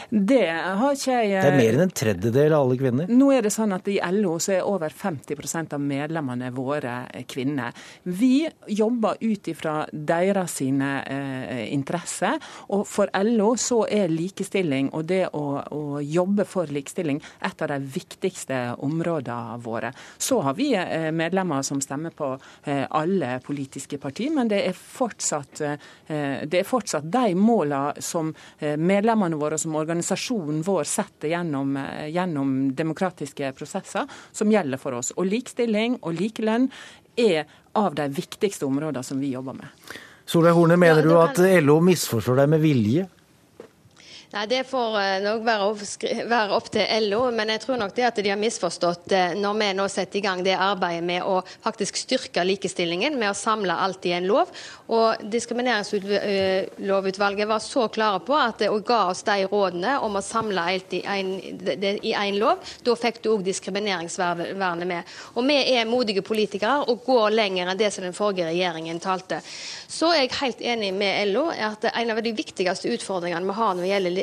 Det 0.09 0.45
har 0.49 0.93
ikke 0.93 1.20
jeg 1.26 1.41
Det 1.41 1.51
er 1.51 1.57
mer 1.57 1.78
enn 1.78 1.86
en 1.88 1.93
tredjedel 2.03 2.53
av 2.53 2.66
alle 2.66 2.78
kvinner? 2.80 3.09
Nå 3.09 3.30
er 3.34 3.45
det 3.45 3.53
sånn 3.53 3.74
at 3.76 3.88
i 3.91 3.97
LO 4.14 4.36
så 4.43 4.57
er 4.57 4.68
over 4.68 4.93
50% 4.93 5.74
av 5.76 5.82
medlemmene 5.82 6.51
våre 6.53 6.95
kvinner. 7.30 7.74
Vi 8.03 8.45
jobber 8.68 9.18
ut 9.22 9.47
ifra 9.47 9.76
deres 9.91 10.59
sine 10.59 10.91
eh, 11.03 11.74
interesser. 11.74 12.38
Og 12.76 12.86
for 12.88 13.11
LO 13.24 13.53
så 13.59 13.84
er 13.89 14.11
likestilling 14.11 14.91
og 14.93 15.07
det 15.09 15.26
å, 15.34 15.45
å, 15.64 15.84
jobbe 16.03 16.45
for 16.49 16.70
likestilling 16.74 17.22
et 17.43 17.61
av 17.64 17.72
de 17.74 17.80
viktigste 17.95 18.59
områdene 18.84 19.57
våre. 19.64 19.93
Så 20.18 20.41
har 20.45 20.57
vi 20.57 20.72
eh, 20.78 21.09
medlemmer 21.16 21.64
som 21.66 21.82
stemmer 21.82 22.14
på 22.16 22.34
eh, 22.64 22.86
alle 22.89 23.38
politiske 23.43 23.99
partier, 24.01 24.34
men 24.34 24.51
det 24.51 24.64
er 24.68 24.78
fortsatt, 24.78 25.61
eh, 25.64 26.43
det 26.45 26.61
er 26.61 26.68
fortsatt 26.68 27.09
de 27.11 27.34
målene 27.38 28.01
som 28.03 28.34
eh, 28.59 28.78
medlemmene 28.78 29.39
våre 29.39 29.53
som 29.62 29.76
organisasjonen 29.76 30.62
vår 30.66 30.88
setter 30.89 31.34
gjennom, 31.34 31.76
eh, 31.78 32.08
gjennom 32.14 32.76
demokratiske 32.76 33.54
prosesser, 33.58 34.08
som 34.32 34.51
gjelder 34.51 34.82
for 34.82 34.99
oss. 34.99 35.14
Og 35.18 35.28
likestilling 35.30 35.99
og 36.01 36.16
likelønn 36.20 36.70
er 37.18 37.45
av 37.76 37.95
de 37.95 38.08
viktigste 38.10 38.66
områdene 38.66 39.04
som 39.04 39.20
vi 39.20 39.34
jobber 39.34 39.54
med. 39.54 39.68
Solveig 40.26 40.56
Horne, 40.56 40.78
mener 40.78 41.04
ja, 41.04 41.04
du 41.04 41.18
at 41.20 41.64
LO 41.64 41.80
misforstår 41.84 42.43
deg 42.43 42.49
med 42.56 42.64
vilje? 42.64 43.08
Nei, 44.34 44.48
Det 44.48 44.64
får 44.66 44.96
eh, 44.98 45.20
nok 45.22 45.44
være 45.46 45.62
opp, 46.58 46.66
til 46.74 46.90
LO, 47.06 47.30
men 47.38 47.54
jeg 47.54 47.62
tror 47.62 47.78
nok 47.78 47.94
det 47.94 48.02
at 48.08 48.18
de 48.18 48.32
har 48.32 48.40
misforstått 48.42 49.12
eh, 49.14 49.38
når 49.38 49.54
vi 49.60 49.68
nå 49.78 49.86
setter 49.94 50.18
i 50.18 50.26
gang 50.26 50.42
det 50.42 50.58
arbeidet 50.58 51.06
med 51.06 51.22
å 51.22 51.46
faktisk 51.62 51.94
styrke 52.02 52.42
likestillingen, 52.42 53.14
med 53.22 53.30
å 53.30 53.38
samle 53.38 53.78
alt 53.78 54.02
i 54.10 54.18
en 54.18 54.26
lov. 54.26 54.50
Og 54.90 55.22
Diskrimineringslovutvalget 55.30 57.46
var 57.48 57.60
så 57.62 57.88
klare 57.94 58.20
på 58.26 58.34
at 58.34 58.58
det 58.64 58.74
ga 58.88 59.12
oss 59.12 59.22
de 59.28 59.46
rådene 59.52 60.00
om 60.02 60.16
å 60.18 60.22
samle 60.26 60.62
alt 60.72 60.94
i 60.98 61.06
én 61.06 62.38
lov. 62.42 62.58
Da 62.82 62.96
fikk 62.98 63.22
du 63.22 63.30
òg 63.36 63.46
diskrimineringsvernet 63.46 64.88
med. 64.90 65.06
Og 65.38 65.46
vi 65.46 65.62
er 65.76 65.86
modige 65.86 66.26
politikere 66.26 66.90
og 66.90 67.06
går 67.06 67.30
lenger 67.38 67.70
enn 67.70 67.78
det 67.78 67.94
som 67.94 68.02
den 68.02 68.18
forrige 68.18 68.50
regjeringen 68.50 68.98
talte. 68.98 69.46
Så 69.94 70.10
er 70.10 70.26
jeg 70.26 70.34
helt 70.40 70.58
enig 70.74 70.90
med 70.98 71.30
LO 71.30 71.54
at 71.54 71.86
en 71.94 72.10
av 72.10 72.18
de 72.26 72.34
viktigste 72.34 72.90
utfordringene 72.98 73.46
vi 73.46 73.54
har 73.62 73.78
når 73.78 73.86
det 73.86 73.94
gjelder 73.94 74.23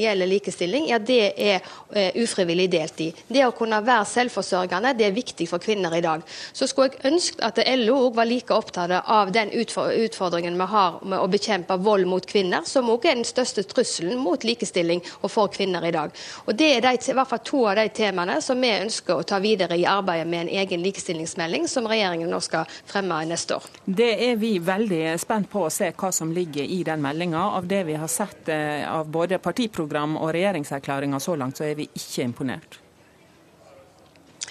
gjelder 0.00 0.26
likestilling, 0.30 0.88
ja, 0.90 0.98
det 0.98 1.32
er 1.36 1.60
eh, 1.94 2.10
ufrivillig 2.22 2.68
deltid. 2.72 3.20
Det 3.28 3.44
å 3.46 3.54
kunne 3.56 3.80
være 3.84 4.08
selvforsørgende 4.08 4.94
det 4.98 5.08
er 5.08 5.16
viktig 5.16 5.48
for 5.50 5.62
kvinner 5.62 5.94
i 5.96 6.02
dag. 6.04 6.24
Så 6.52 6.68
skulle 6.70 6.90
jeg 6.94 7.12
ønske 7.12 7.44
at 7.46 7.60
LO 7.80 7.96
òg 8.06 8.18
var 8.18 8.28
like 8.28 8.54
opptatt 8.54 8.92
av 9.00 9.32
den 9.34 9.52
utfordringen 9.52 10.58
vi 10.58 10.68
har 10.72 11.00
med 11.04 11.20
å 11.20 11.28
bekjempe 11.30 11.78
vold 11.80 12.08
mot 12.10 12.26
kvinner, 12.26 12.66
som 12.68 12.90
òg 12.92 13.06
er 13.06 13.18
den 13.20 13.28
største 13.28 13.64
trusselen 13.68 14.18
mot 14.20 14.44
likestilling 14.44 15.02
og 15.20 15.30
for 15.32 15.52
kvinner 15.52 15.84
i 15.86 15.94
dag. 15.94 16.14
Og 16.46 16.54
Det 16.60 16.70
er 16.76 16.84
de, 16.84 16.96
i 17.10 17.16
hvert 17.16 17.30
fall 17.30 17.44
to 17.44 17.62
av 17.70 17.78
de 17.78 17.86
temaene 17.94 18.40
som 18.44 18.60
vi 18.60 18.72
ønsker 18.74 19.16
å 19.16 19.26
ta 19.26 19.38
videre 19.42 19.78
i 19.78 19.86
arbeidet 19.88 20.28
med 20.28 20.46
en 20.46 20.52
egen 20.62 20.82
likestillingsmelding, 20.84 21.68
som 21.68 21.88
regjeringen 21.88 22.30
nå 22.30 22.40
skal 22.44 22.68
fremme 22.88 23.22
neste 23.28 23.56
år. 23.56 23.68
Det 23.84 24.10
er 24.30 24.36
vi 24.40 24.56
veldig 24.62 25.14
spent 25.20 25.50
på 25.50 25.64
å 25.66 25.72
se 25.72 25.90
hva 25.96 26.10
som 26.14 26.32
ligger 26.34 26.64
i 26.64 26.82
den 26.86 27.02
meldinga. 27.02 27.40
Av 27.60 27.66
det 27.66 27.82
vi 27.88 27.96
har 27.98 28.10
sett 28.10 28.48
eh, 28.52 28.84
av 28.90 29.08
både 29.10 29.29
både 29.30 29.38
partiprogram 29.38 30.16
og 30.16 30.32
regjeringserklæringa 30.34 31.20
så 31.20 31.36
langt, 31.36 31.58
så 31.58 31.64
er 31.64 31.74
vi 31.74 31.88
ikke 31.94 32.22
imponert. 32.22 32.80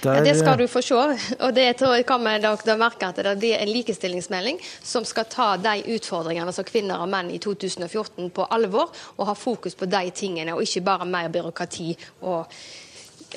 Der... 0.02 0.16
Ja, 0.16 0.22
det 0.24 0.40
skal 0.40 0.58
du 0.58 0.68
få 0.68 0.82
se. 0.82 0.96
og 1.40 1.56
det 1.56 1.78
tror 1.78 1.96
jeg 1.98 2.06
kommer 2.08 2.40
dere 2.40 2.78
merke 2.80 3.10
at 3.10 3.18
det 3.42 3.52
er 3.52 3.66
en 3.66 3.72
likestillingsmelding 3.74 4.60
som 4.82 5.04
skal 5.04 5.26
ta 5.28 5.58
de 5.60 5.82
utfordringene 5.96 6.54
som 6.56 6.64
kvinner 6.64 7.02
og 7.04 7.10
menn 7.12 7.32
i 7.32 7.40
2014 7.40 8.30
på 8.32 8.46
alvor, 8.50 8.94
og 9.18 9.28
ha 9.28 9.34
fokus 9.36 9.76
på 9.76 9.86
de 9.86 10.10
tingene, 10.16 10.54
og 10.54 10.64
ikke 10.64 10.82
bare 10.82 11.06
mer 11.06 11.28
byråkrati 11.28 11.98
og 12.22 12.48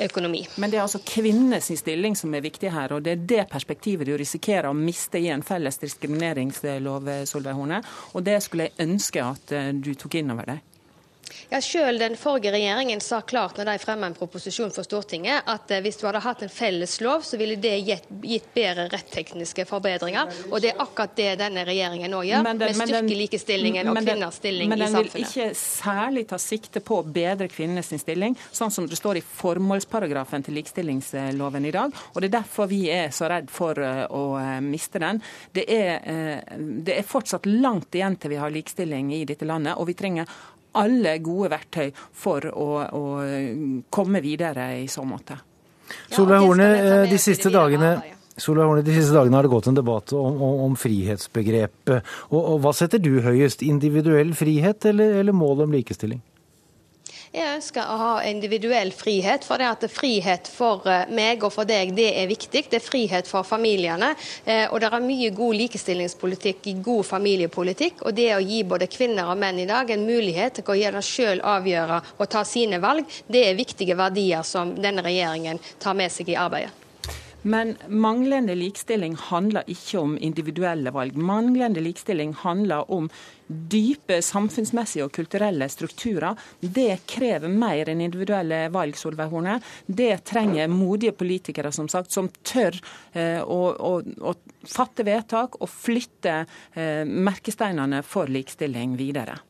økonomi. 0.01 0.47
Men 0.57 0.70
det 0.70 0.78
er 0.78 0.86
altså 0.86 1.03
kvinnenes 1.05 1.72
stilling 1.78 2.16
som 2.16 2.34
er 2.34 2.45
viktig 2.45 2.70
her, 2.72 2.95
og 2.95 3.03
det 3.03 3.12
er 3.16 3.24
det 3.34 3.47
perspektivet 3.51 4.07
du 4.07 4.14
risikerer 4.16 4.70
å 4.70 4.76
miste 4.76 5.18
i 5.18 5.32
en 5.34 5.43
felles 5.43 5.82
diskrimineringslov, 5.82 7.11
Solveig 7.26 7.59
Horne. 7.59 7.82
Og 8.14 8.22
det 8.24 8.38
skulle 8.45 8.70
jeg 8.70 8.86
ønske 8.86 9.24
at 9.24 9.57
eh, 9.57 9.72
du 9.74 9.95
tok 9.99 10.20
inn 10.20 10.30
over 10.30 10.55
deg. 10.55 10.68
Ja, 11.49 11.61
Selv 11.61 11.99
den 11.99 12.16
forrige 12.16 12.53
regjeringen 12.53 13.01
sa 13.01 13.20
klart 13.20 13.57
når 13.57 13.68
de 13.73 13.79
fremmet 13.79 14.11
en 14.11 14.14
proposisjon 14.16 14.70
for 14.73 14.87
Stortinget, 14.87 15.45
at 15.47 15.70
eh, 15.70 15.83
hvis 15.85 15.99
du 16.01 16.07
hadde 16.07 16.23
hatt 16.25 16.43
en 16.45 16.53
felles 16.53 16.95
lov, 17.05 17.27
så 17.29 17.37
ville 17.41 17.59
det 17.61 17.75
gitt, 17.87 18.07
gitt 18.25 18.47
bedre 18.55 18.87
rettekniske 18.93 19.66
forbedringer. 19.68 20.33
Og 20.51 20.62
det 20.64 20.73
er 20.73 20.81
akkurat 20.83 21.14
det 21.16 21.29
denne 21.43 21.64
regjeringen 21.68 22.11
nå 22.12 22.23
gjør, 22.25 22.49
med 22.57 22.64
styrke 22.79 23.18
likestillingen 23.18 23.93
og 23.93 24.01
kvinners 24.01 24.41
stilling 24.41 24.73
i 24.73 24.79
samfunnet. 24.79 24.95
Men 24.95 24.97
den 24.97 25.12
vil 25.12 25.27
ikke 25.27 25.49
særlig 25.59 26.25
ta 26.33 26.39
sikte 26.41 26.83
på 26.85 27.03
å 27.03 27.05
bedre 27.05 27.51
kvinnenes 27.53 27.93
stilling, 28.03 28.37
sånn 28.53 28.73
som 28.73 28.89
det 28.89 28.97
står 28.99 29.20
i 29.20 29.25
formålsparagrafen 29.27 30.47
til 30.47 30.57
likestillingsloven 30.57 31.68
i 31.68 31.75
dag. 31.75 32.01
Og 32.14 32.23
det 32.23 32.33
er 32.33 32.39
derfor 32.39 32.70
vi 32.73 32.87
er 32.93 33.12
så 33.14 33.29
redd 33.31 33.53
for 33.53 33.79
eh, 33.79 34.07
å 34.09 34.25
eh, 34.41 34.57
miste 34.64 35.03
den. 35.03 35.20
Det 35.53 35.68
er, 35.68 36.01
det 36.57 36.97
er 36.97 37.07
fortsatt 37.07 37.47
langt 37.47 37.95
igjen 37.95 38.16
til 38.16 38.33
vi 38.33 38.41
har 38.41 38.53
likestilling 38.53 39.12
i 39.14 39.23
dette 39.29 39.47
landet, 39.49 39.77
og 39.77 39.89
vi 39.91 39.97
trenger 39.99 40.29
alle 40.79 41.18
gode 41.25 41.51
verktøy 41.53 41.93
for 41.95 42.49
å, 42.49 42.68
å 42.87 43.05
komme 43.93 44.23
videre 44.25 44.73
i 44.81 44.89
så 44.91 45.05
måte. 45.07 45.37
Solveig 46.12 46.41
Horne, 46.41 46.68
eh, 46.79 47.11
de 47.11 47.18
siste 47.20 47.51
dagene 47.53 47.93
Solveig 48.41 48.64
Horne, 48.64 48.85
de 48.87 48.95
siste 48.97 49.12
dagene 49.12 49.37
har 49.37 49.45
det 49.45 49.53
gått 49.53 49.68
en 49.68 49.77
debatt 49.77 50.12
om, 50.16 50.39
om, 50.41 50.61
om 50.66 50.77
frihetsbegrepet. 50.79 52.12
Og, 52.31 52.39
og, 52.41 52.55
Hva 52.64 52.73
setter 52.77 53.03
du 53.03 53.18
høyest, 53.25 53.64
individuell 53.66 54.33
frihet 54.37 54.89
eller, 54.89 55.18
eller 55.20 55.37
målet 55.37 55.66
om 55.66 55.75
likestilling? 55.77 56.23
Jeg 57.33 57.49
ønsker 57.49 57.89
å 57.89 57.95
ha 57.97 58.09
individuell 58.28 58.91
frihet. 58.93 59.47
For 59.49 59.57
det 59.57 59.68
at 59.70 59.87
frihet 59.89 60.51
for 60.53 60.85
eh, 60.85 61.07
meg 61.16 61.41
og 61.47 61.55
for 61.55 61.64
deg, 61.68 61.95
det 61.97 62.11
er 62.20 62.28
viktig. 62.28 62.66
Det 62.68 62.76
er 62.76 62.85
frihet 62.85 63.30
for 63.30 63.47
familiene. 63.49 64.11
Eh, 64.45 64.66
og 64.68 64.83
det 64.83 64.91
er 64.91 65.07
mye 65.07 65.30
god 65.33 65.57
likestillingspolitikk 65.62 66.68
i 66.68 66.76
god 66.85 67.09
familiepolitikk. 67.09 68.05
Og 68.05 68.12
det 68.20 68.28
å 68.37 68.43
gi 68.45 68.61
både 68.68 68.91
kvinner 68.93 69.33
og 69.33 69.41
menn 69.41 69.62
i 69.64 69.68
dag 69.70 69.89
en 69.97 70.05
mulighet 70.05 70.61
til 70.61 70.74
å 70.74 70.78
gjøre 70.83 71.05
selv 71.09 71.49
avgjøre 71.55 72.03
og 72.18 72.28
ta 72.37 72.45
sine 72.45 72.83
valg, 72.85 73.09
det 73.33 73.47
er 73.49 73.57
viktige 73.57 73.97
verdier 73.97 74.45
som 74.45 74.76
denne 74.76 75.01
regjeringen 75.09 75.64
tar 75.80 75.97
med 75.97 76.12
seg 76.12 76.35
i 76.35 76.37
arbeidet. 76.37 76.82
Men 77.43 77.76
manglende 77.88 78.55
likestilling 78.55 79.16
handler 79.18 79.66
ikke 79.66 79.99
om 79.99 80.14
individuelle 80.18 80.93
valg. 80.95 81.16
Manglende 81.18 81.82
likestilling 81.82 82.34
handler 82.38 82.90
om 82.90 83.09
dype 83.47 84.20
samfunnsmessige 84.22 85.09
og 85.09 85.12
kulturelle 85.16 85.66
strukturer. 85.68 86.38
Det 86.61 87.03
krever 87.11 87.51
mer 87.51 87.90
enn 87.90 88.05
individuelle 88.05 88.64
valg, 88.72 88.97
Solveig 88.97 89.34
Horne. 89.34 89.59
Det 89.86 90.22
trenger 90.28 90.70
modige 90.70 91.16
politikere 91.18 91.72
som 91.74 91.90
sagt, 91.90 92.14
som 92.14 92.30
tør 92.47 92.78
eh, 93.12 93.43
å, 93.43 93.61
å, 93.74 93.95
å, 94.01 94.36
fatte 94.62 95.03
vedtak 95.07 95.59
og 95.59 95.70
flytte 95.70 96.45
eh, 96.74 97.03
merkesteinene 97.03 98.05
for 98.07 98.30
likestilling 98.30 98.95
videre. 99.01 99.40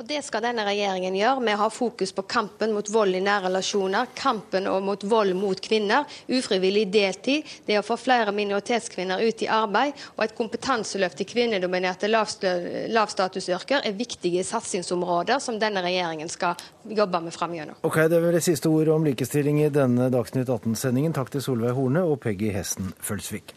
Og 0.00 0.06
Det 0.08 0.22
skal 0.24 0.40
denne 0.40 0.64
regjeringen 0.64 1.12
gjøre 1.12 1.42
med 1.44 1.58
å 1.58 1.66
ha 1.66 1.66
fokus 1.68 2.14
på 2.16 2.22
kampen 2.24 2.70
mot 2.72 2.86
vold 2.88 3.18
i 3.18 3.20
nære 3.20 3.50
relasjoner, 3.50 4.08
kampen 4.16 4.64
mot 4.80 5.02
vold 5.04 5.34
mot 5.36 5.60
kvinner, 5.60 6.06
ufrivillig 6.32 6.86
deltid, 6.88 7.44
det 7.66 7.76
å 7.76 7.82
få 7.84 7.98
flere 8.00 8.32
minoritetskvinner 8.32 9.20
ut 9.20 9.44
i 9.44 9.50
arbeid 9.52 9.92
og 10.14 10.24
et 10.24 10.32
kompetanseløft 10.38 11.20
i 11.20 11.26
kvinnedominerte 11.28 12.08
lavstatusyrker 12.08 13.84
er 13.84 13.98
viktige 13.98 14.40
satsingsområder 14.48 15.36
som 15.44 15.60
denne 15.60 15.84
regjeringen 15.84 16.32
skal 16.32 16.56
jobbe 16.88 17.20
med 17.26 17.36
framover. 17.36 17.76
Ok, 17.84 18.00
Det 18.08 18.24
var 18.24 18.32
det 18.32 18.44
siste 18.48 18.72
ordet 18.72 18.94
om 18.94 19.04
likestilling 19.04 19.60
i 19.66 19.68
denne 19.68 20.08
Dagsnytt 20.08 20.48
18-sendingen. 20.48 21.12
Takk 21.12 21.28
til 21.36 21.44
Solveig 21.44 21.76
Horne 21.76 22.08
og 22.08 22.22
Peggy 22.24 22.48
Hesten 22.56 22.94
Følsvik. 23.04 23.52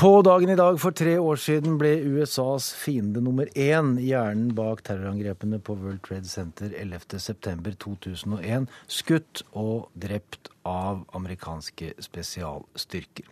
På 0.00 0.22
dagen 0.24 0.48
i 0.48 0.54
dag 0.56 0.78
for 0.80 0.96
tre 0.96 1.18
år 1.20 1.36
siden 1.36 1.74
ble 1.76 1.90
USAs 2.08 2.70
fiende 2.72 3.20
nummer 3.20 3.50
én, 3.52 3.98
hjernen 4.00 4.54
bak 4.56 4.78
terrorangrepene 4.86 5.58
på 5.60 5.74
World 5.76 6.00
Trade 6.06 6.24
Center 6.24 6.70
11.9.2001, 6.72 8.64
skutt 8.88 9.42
og 9.52 9.90
drept 9.92 10.48
av 10.64 11.02
amerikanske 11.18 11.90
spesialstyrker. 12.00 13.28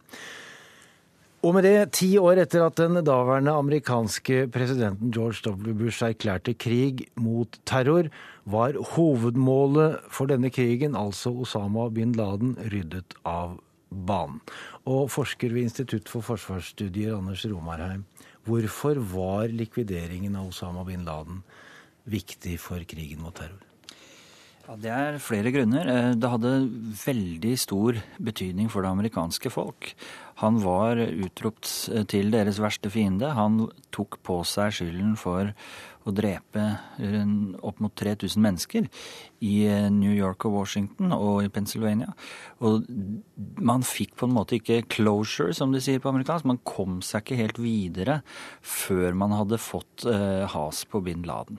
Og 1.41 1.57
med 1.57 1.64
det, 1.64 1.73
ti 1.97 2.11
år 2.21 2.43
etter 2.43 2.66
at 2.66 2.77
den 2.77 3.01
daværende 3.01 3.55
amerikanske 3.57 4.43
presidenten 4.53 5.14
George 5.16 5.41
W. 5.49 5.73
Bush 5.73 6.05
erklærte 6.05 6.53
krig 6.53 7.07
mot 7.16 7.57
terror, 7.64 8.11
var 8.45 8.77
hovedmålet 8.93 10.05
for 10.12 10.29
denne 10.29 10.53
krigen, 10.53 11.01
altså 11.01 11.33
Osama 11.33 11.89
bin 11.89 12.12
Laden, 12.12 12.59
ryddet 12.69 13.16
av 13.25 13.57
banen. 13.91 14.41
Og 14.89 15.09
forsker 15.12 15.53
ved 15.55 15.68
Institutt 15.68 16.09
for 16.11 16.24
forsvarsstudier, 16.24 17.16
Anders 17.16 17.45
Romarheim, 17.49 18.05
hvorfor 18.49 19.01
var 19.14 19.49
likvideringen 19.53 20.36
av 20.36 20.51
Osama 20.53 20.84
bin 20.89 21.07
Laden 21.09 21.43
viktig 22.09 22.59
for 22.62 22.84
krigen 22.89 23.24
mot 23.24 23.36
terror? 23.36 23.64
Ja, 24.68 24.76
Det 24.76 24.91
er 24.93 25.18
flere 25.18 25.51
grunner. 25.51 25.89
Eh, 25.89 26.14
det 26.14 26.28
hadde 26.28 26.68
veldig 27.07 27.55
stor 27.57 27.97
betydning 28.20 28.68
for 28.68 28.82
det 28.82 28.91
amerikanske 28.91 29.51
folk. 29.51 29.95
Han 30.45 30.61
var 30.61 31.01
utropt 31.01 31.89
eh, 31.89 32.05
til 32.05 32.30
deres 32.30 32.61
verste 32.61 32.91
fiende. 32.93 33.32
Han 33.32 33.70
tok 33.91 34.20
på 34.22 34.43
seg 34.45 34.74
skylden 34.76 35.16
for 35.16 35.55
å 36.05 36.12
drepe 36.12 36.64
opp 37.61 37.80
mot 37.84 37.93
3000 37.93 38.41
mennesker 38.41 38.86
i 39.45 39.66
eh, 39.68 39.89
New 39.93 40.14
York 40.14 40.47
og 40.49 40.57
Washington 40.59 41.12
og 41.14 41.45
i 41.45 41.51
Pennsylvania. 41.53 42.11
Og 42.64 42.86
man 43.62 43.84
fikk 43.86 44.16
på 44.18 44.26
en 44.26 44.34
måte 44.34 44.59
ikke 44.59 44.82
'closure', 44.82 45.55
som 45.55 45.72
de 45.72 45.80
sier 45.82 46.03
på 46.03 46.11
amerikansk. 46.11 46.49
Man 46.49 46.61
kom 46.64 47.01
seg 47.03 47.22
ikke 47.22 47.41
helt 47.43 47.59
videre 47.62 48.20
før 48.62 49.14
man 49.14 49.34
hadde 49.36 49.61
fått 49.62 50.07
eh, 50.07 50.47
has 50.49 50.84
på 50.84 51.03
bin 51.05 51.22
Laden. 51.22 51.59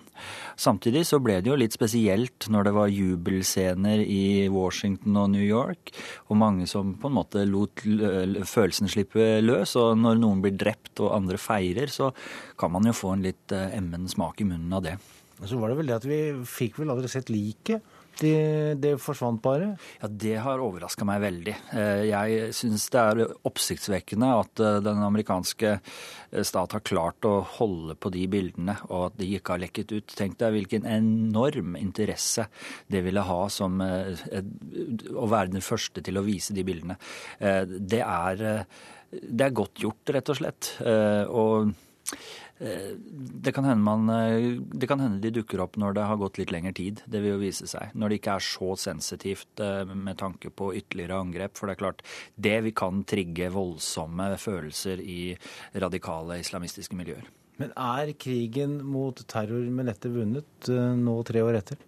Samtidig 0.57 1.05
så 1.07 1.21
ble 1.23 1.39
det 1.41 1.51
jo 1.51 1.59
litt 1.59 1.75
spesielt 1.75 2.49
når 2.49 2.67
det 2.67 2.75
var 2.75 2.93
jubelscener 2.93 4.03
i 4.03 4.49
Washington 4.51 5.17
og 5.17 5.29
New 5.31 5.45
York, 5.45 5.93
og 6.27 6.37
mange 6.37 6.67
som 6.67 6.95
på 6.99 7.07
en 7.07 7.17
måte 7.19 7.45
lot 7.47 7.79
følelsen 7.79 8.89
slippe 8.91 9.39
løs. 9.41 9.75
Og 9.79 9.97
når 9.99 10.19
noen 10.19 10.43
blir 10.43 10.57
drept 10.57 10.99
og 11.03 11.15
andre 11.15 11.39
feirer, 11.39 11.87
så 11.87 12.11
kan 12.59 12.71
man 12.71 12.87
jo 12.87 12.95
få 12.95 13.15
en 13.15 13.25
litt 13.25 13.55
uh, 13.55 13.69
emmen 13.75 14.07
smak 14.11 14.41
i 14.41 14.49
munnen 14.49 14.75
av 14.75 14.85
det. 14.85 14.97
Så 15.47 15.57
var 15.59 15.71
det 15.71 15.79
vel 15.79 15.89
det 15.89 15.95
at 16.01 16.07
vi 16.07 16.19
fikk 16.47 16.81
vel 16.81 16.91
aldri 16.91 17.09
sett 17.11 17.29
liket 17.31 17.85
De, 18.19 18.31
det 18.75 18.97
forsvant 18.99 19.39
bare? 19.39 19.69
Ja, 20.01 20.09
Det 20.11 20.33
har 20.43 20.59
overraska 20.59 21.05
meg 21.07 21.21
veldig. 21.23 21.53
Eh, 21.71 22.01
jeg 22.09 22.49
syns 22.57 22.89
det 22.91 22.99
er 22.99 23.21
oppsiktsvekkende 23.47 24.31
at 24.41 24.59
eh, 24.59 24.79
den 24.83 24.99
amerikanske 25.05 25.71
eh, 25.77 26.43
stat 26.43 26.75
har 26.75 26.83
klart 26.83 27.27
å 27.29 27.37
holde 27.55 27.95
på 27.95 28.11
de 28.11 28.25
bildene, 28.27 28.75
og 28.89 29.05
at 29.05 29.19
de 29.21 29.29
ikke 29.37 29.55
har 29.55 29.63
lekket 29.63 29.93
ut. 29.95 30.15
Tenk 30.19 30.35
deg 30.41 30.57
hvilken 30.57 30.89
enorm 30.91 31.77
interesse 31.79 32.49
det 32.91 33.05
ville 33.05 33.23
ha 33.23 33.41
som 33.53 33.79
å 33.79 35.29
være 35.31 35.53
den 35.53 35.63
første 35.63 36.03
til 36.03 36.19
å 36.19 36.25
vise 36.25 36.55
de 36.57 36.65
bildene. 36.67 36.99
Det 37.39 38.01
er, 38.03 38.43
det 39.09 39.45
er 39.47 39.55
godt 39.55 39.79
gjort, 39.85 40.11
rett 40.11 40.33
og 40.33 40.41
slett. 40.41 40.73
Og 40.83 41.71
det 42.59 43.51
kan, 43.55 43.83
man, 43.83 44.09
eh, 44.09 44.59
det 44.59 44.87
kan, 44.87 44.99
hende 44.99 45.21
de 45.23 45.31
dukker 45.31 45.61
opp 45.63 45.77
når 45.79 45.95
det 45.95 46.07
har 46.09 46.19
gått 46.19 46.39
litt 46.41 46.51
lengre 46.51 46.73
tid. 46.75 47.01
Det 47.07 47.21
vil 47.23 47.37
jo 47.37 47.41
vise 47.41 47.67
seg. 47.71 47.93
Når 47.95 48.11
det 48.11 48.19
ikke 48.19 48.35
er 48.35 48.45
så 48.45 48.75
sensitivt 48.75 49.63
eh, 49.63 49.87
med 49.87 50.19
tanke 50.19 50.51
på 50.51 50.73
ytterligere 50.75 51.21
angrep. 51.23 51.55
For 51.55 51.69
det 51.69 51.77
er 51.77 51.83
klart, 51.85 52.03
det 52.35 52.57
vi 52.67 52.75
kan 52.75 53.03
trigge 53.07 53.51
voldsomme 53.55 54.33
følelser 54.39 54.99
i 54.99 55.21
radikale 55.79 56.41
islamistiske 56.43 56.99
miljøer. 56.99 57.29
Men 57.59 57.71
er 57.75 58.13
krigen 58.19 58.79
mot 58.87 59.19
terror 59.27 59.65
med 59.71 59.89
dette 59.91 60.11
vunnet 60.11 60.69
nå 60.69 61.15
tre 61.27 61.43
år 61.43 61.59
etter? 61.59 61.79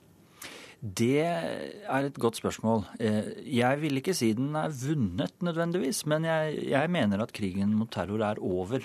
Det 0.82 1.22
er 1.22 2.06
et 2.08 2.16
godt 2.18 2.40
spørsmål. 2.40 2.88
Eh, 2.98 3.28
jeg 3.54 3.82
vil 3.84 4.00
ikke 4.00 4.16
si 4.18 4.32
den 4.34 4.56
er 4.58 4.72
vunnet 4.74 5.44
nødvendigvis, 5.46 6.08
men 6.10 6.26
jeg, 6.26 6.56
jeg, 6.72 6.90
mener 6.90 7.22
at 7.22 7.34
krigen 7.38 7.76
mot 7.78 7.92
terror 7.94 8.24
er 8.26 8.42
over. 8.42 8.82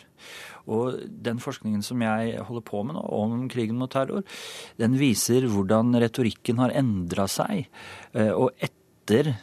Og 0.68 1.00
den 1.08 1.40
forskningen 1.40 1.80
som 1.82 2.04
jeg 2.04 2.36
holder 2.44 2.66
på 2.68 2.82
med 2.84 2.98
nå 2.98 3.04
om 3.16 3.48
krigen 3.48 3.80
mot 3.80 3.88
terror, 3.90 4.26
den 4.76 4.98
viser 5.00 5.48
hvordan 5.48 5.96
retorikken 5.96 6.60
har 6.60 6.76
endra 6.76 7.24
seg. 7.32 7.64
Eh, 8.12 8.28
og 8.28 8.52
etter 8.60 8.85
etter 9.06 9.34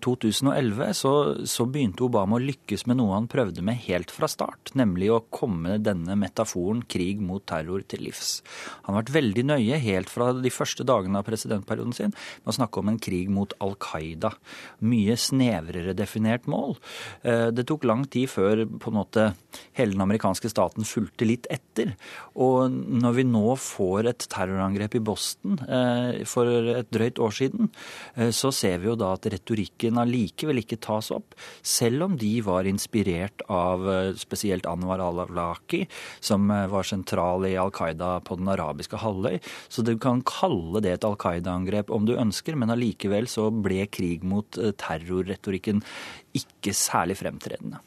2011 0.00 0.84
eh, 0.84 0.92
så, 0.92 1.12
så, 1.44 1.66
begynte 1.68 2.04
Obama 2.06 2.38
å 2.38 2.42
lykkes 2.42 2.86
med 2.88 2.98
noe 2.98 3.14
han 3.14 3.28
prøvde 3.30 3.62
med 3.62 3.78
helt 3.84 4.10
fra 4.10 4.28
start, 4.30 4.72
nemlig 4.78 5.10
å 5.12 5.20
komme 5.30 5.78
denne 5.78 6.16
metaforen 6.18 6.82
krig 6.88 7.20
mot 7.20 7.44
terror 7.46 7.84
til 7.88 8.06
livs. 8.06 8.40
Han 8.86 8.94
har 8.94 9.02
vært 9.02 9.14
veldig 9.18 9.44
nøye 9.52 9.80
helt 9.82 10.10
fra 10.10 10.32
de 10.32 10.52
første 10.52 10.86
dagene 10.88 11.20
av 11.20 11.28
presidentperioden 11.28 11.94
sin 11.96 12.14
med 12.14 12.52
å 12.52 12.56
snakke 12.56 12.80
om 12.80 12.92
en 12.92 13.00
krig 13.00 13.30
mot 13.30 13.52
Al 13.60 13.76
Qaida. 13.80 14.32
Mye 14.80 15.16
snevrere 15.20 15.94
definert 15.96 16.48
mål. 16.50 16.78
Eh, 17.22 17.50
det 17.52 17.66
tok 17.68 17.86
lang 17.88 18.06
tid 18.08 18.30
før 18.32 18.64
på 18.64 18.92
en 18.92 18.98
måte 19.02 19.28
hele 19.76 19.94
den 19.94 20.04
amerikanske 20.06 20.50
staten 20.50 20.88
fulgte 20.88 21.28
litt 21.28 21.50
etter. 21.52 21.94
Og 22.40 22.72
når 22.72 23.20
vi 23.20 23.28
nå 23.28 23.44
får 23.60 24.10
et 24.14 24.28
terrorangrep 24.32 24.96
i 24.96 25.04
Boston 25.04 25.60
eh, 25.68 26.24
for 26.28 26.72
et 26.80 26.90
drøyt 26.90 27.20
år 27.20 27.36
siden, 27.36 27.70
så 28.34 28.50
ser 28.54 28.80
vi 28.82 28.88
jo 28.88 28.96
da 28.98 29.09
at 29.14 29.28
retorikken 29.32 29.98
allikevel 30.00 30.62
ikke 30.62 30.80
tas 30.82 31.10
opp, 31.14 31.36
selv 31.62 32.06
om 32.06 32.16
de 32.20 32.32
var 32.46 32.68
inspirert 32.70 33.44
av 33.50 33.86
eh, 33.90 34.12
spesielt 34.20 34.68
Anwar 34.70 35.02
al-Awlaki, 35.04 35.84
som 36.24 36.50
eh, 36.50 36.66
var 36.70 36.88
sentral 36.88 37.46
i 37.48 37.56
Al 37.60 37.72
Qaida 37.74 38.16
på 38.26 38.38
den 38.40 38.50
arabiske 38.52 39.00
halvøy. 39.02 39.40
Så 39.68 39.84
du 39.86 39.96
kan 40.00 40.24
kalle 40.28 40.82
det 40.84 40.96
et 40.96 41.06
Al 41.08 41.18
Qaida-angrep 41.20 41.92
om 41.94 42.08
du 42.08 42.16
ønsker, 42.16 42.58
men 42.58 42.72
allikevel 42.72 43.28
så 43.30 43.50
ble 43.50 43.84
krig 43.92 44.26
mot 44.26 44.60
eh, 44.60 44.74
terrorretorikken 44.80 45.84
ikke 46.36 46.74
særlig 46.76 47.18
fremtredende. 47.20 47.82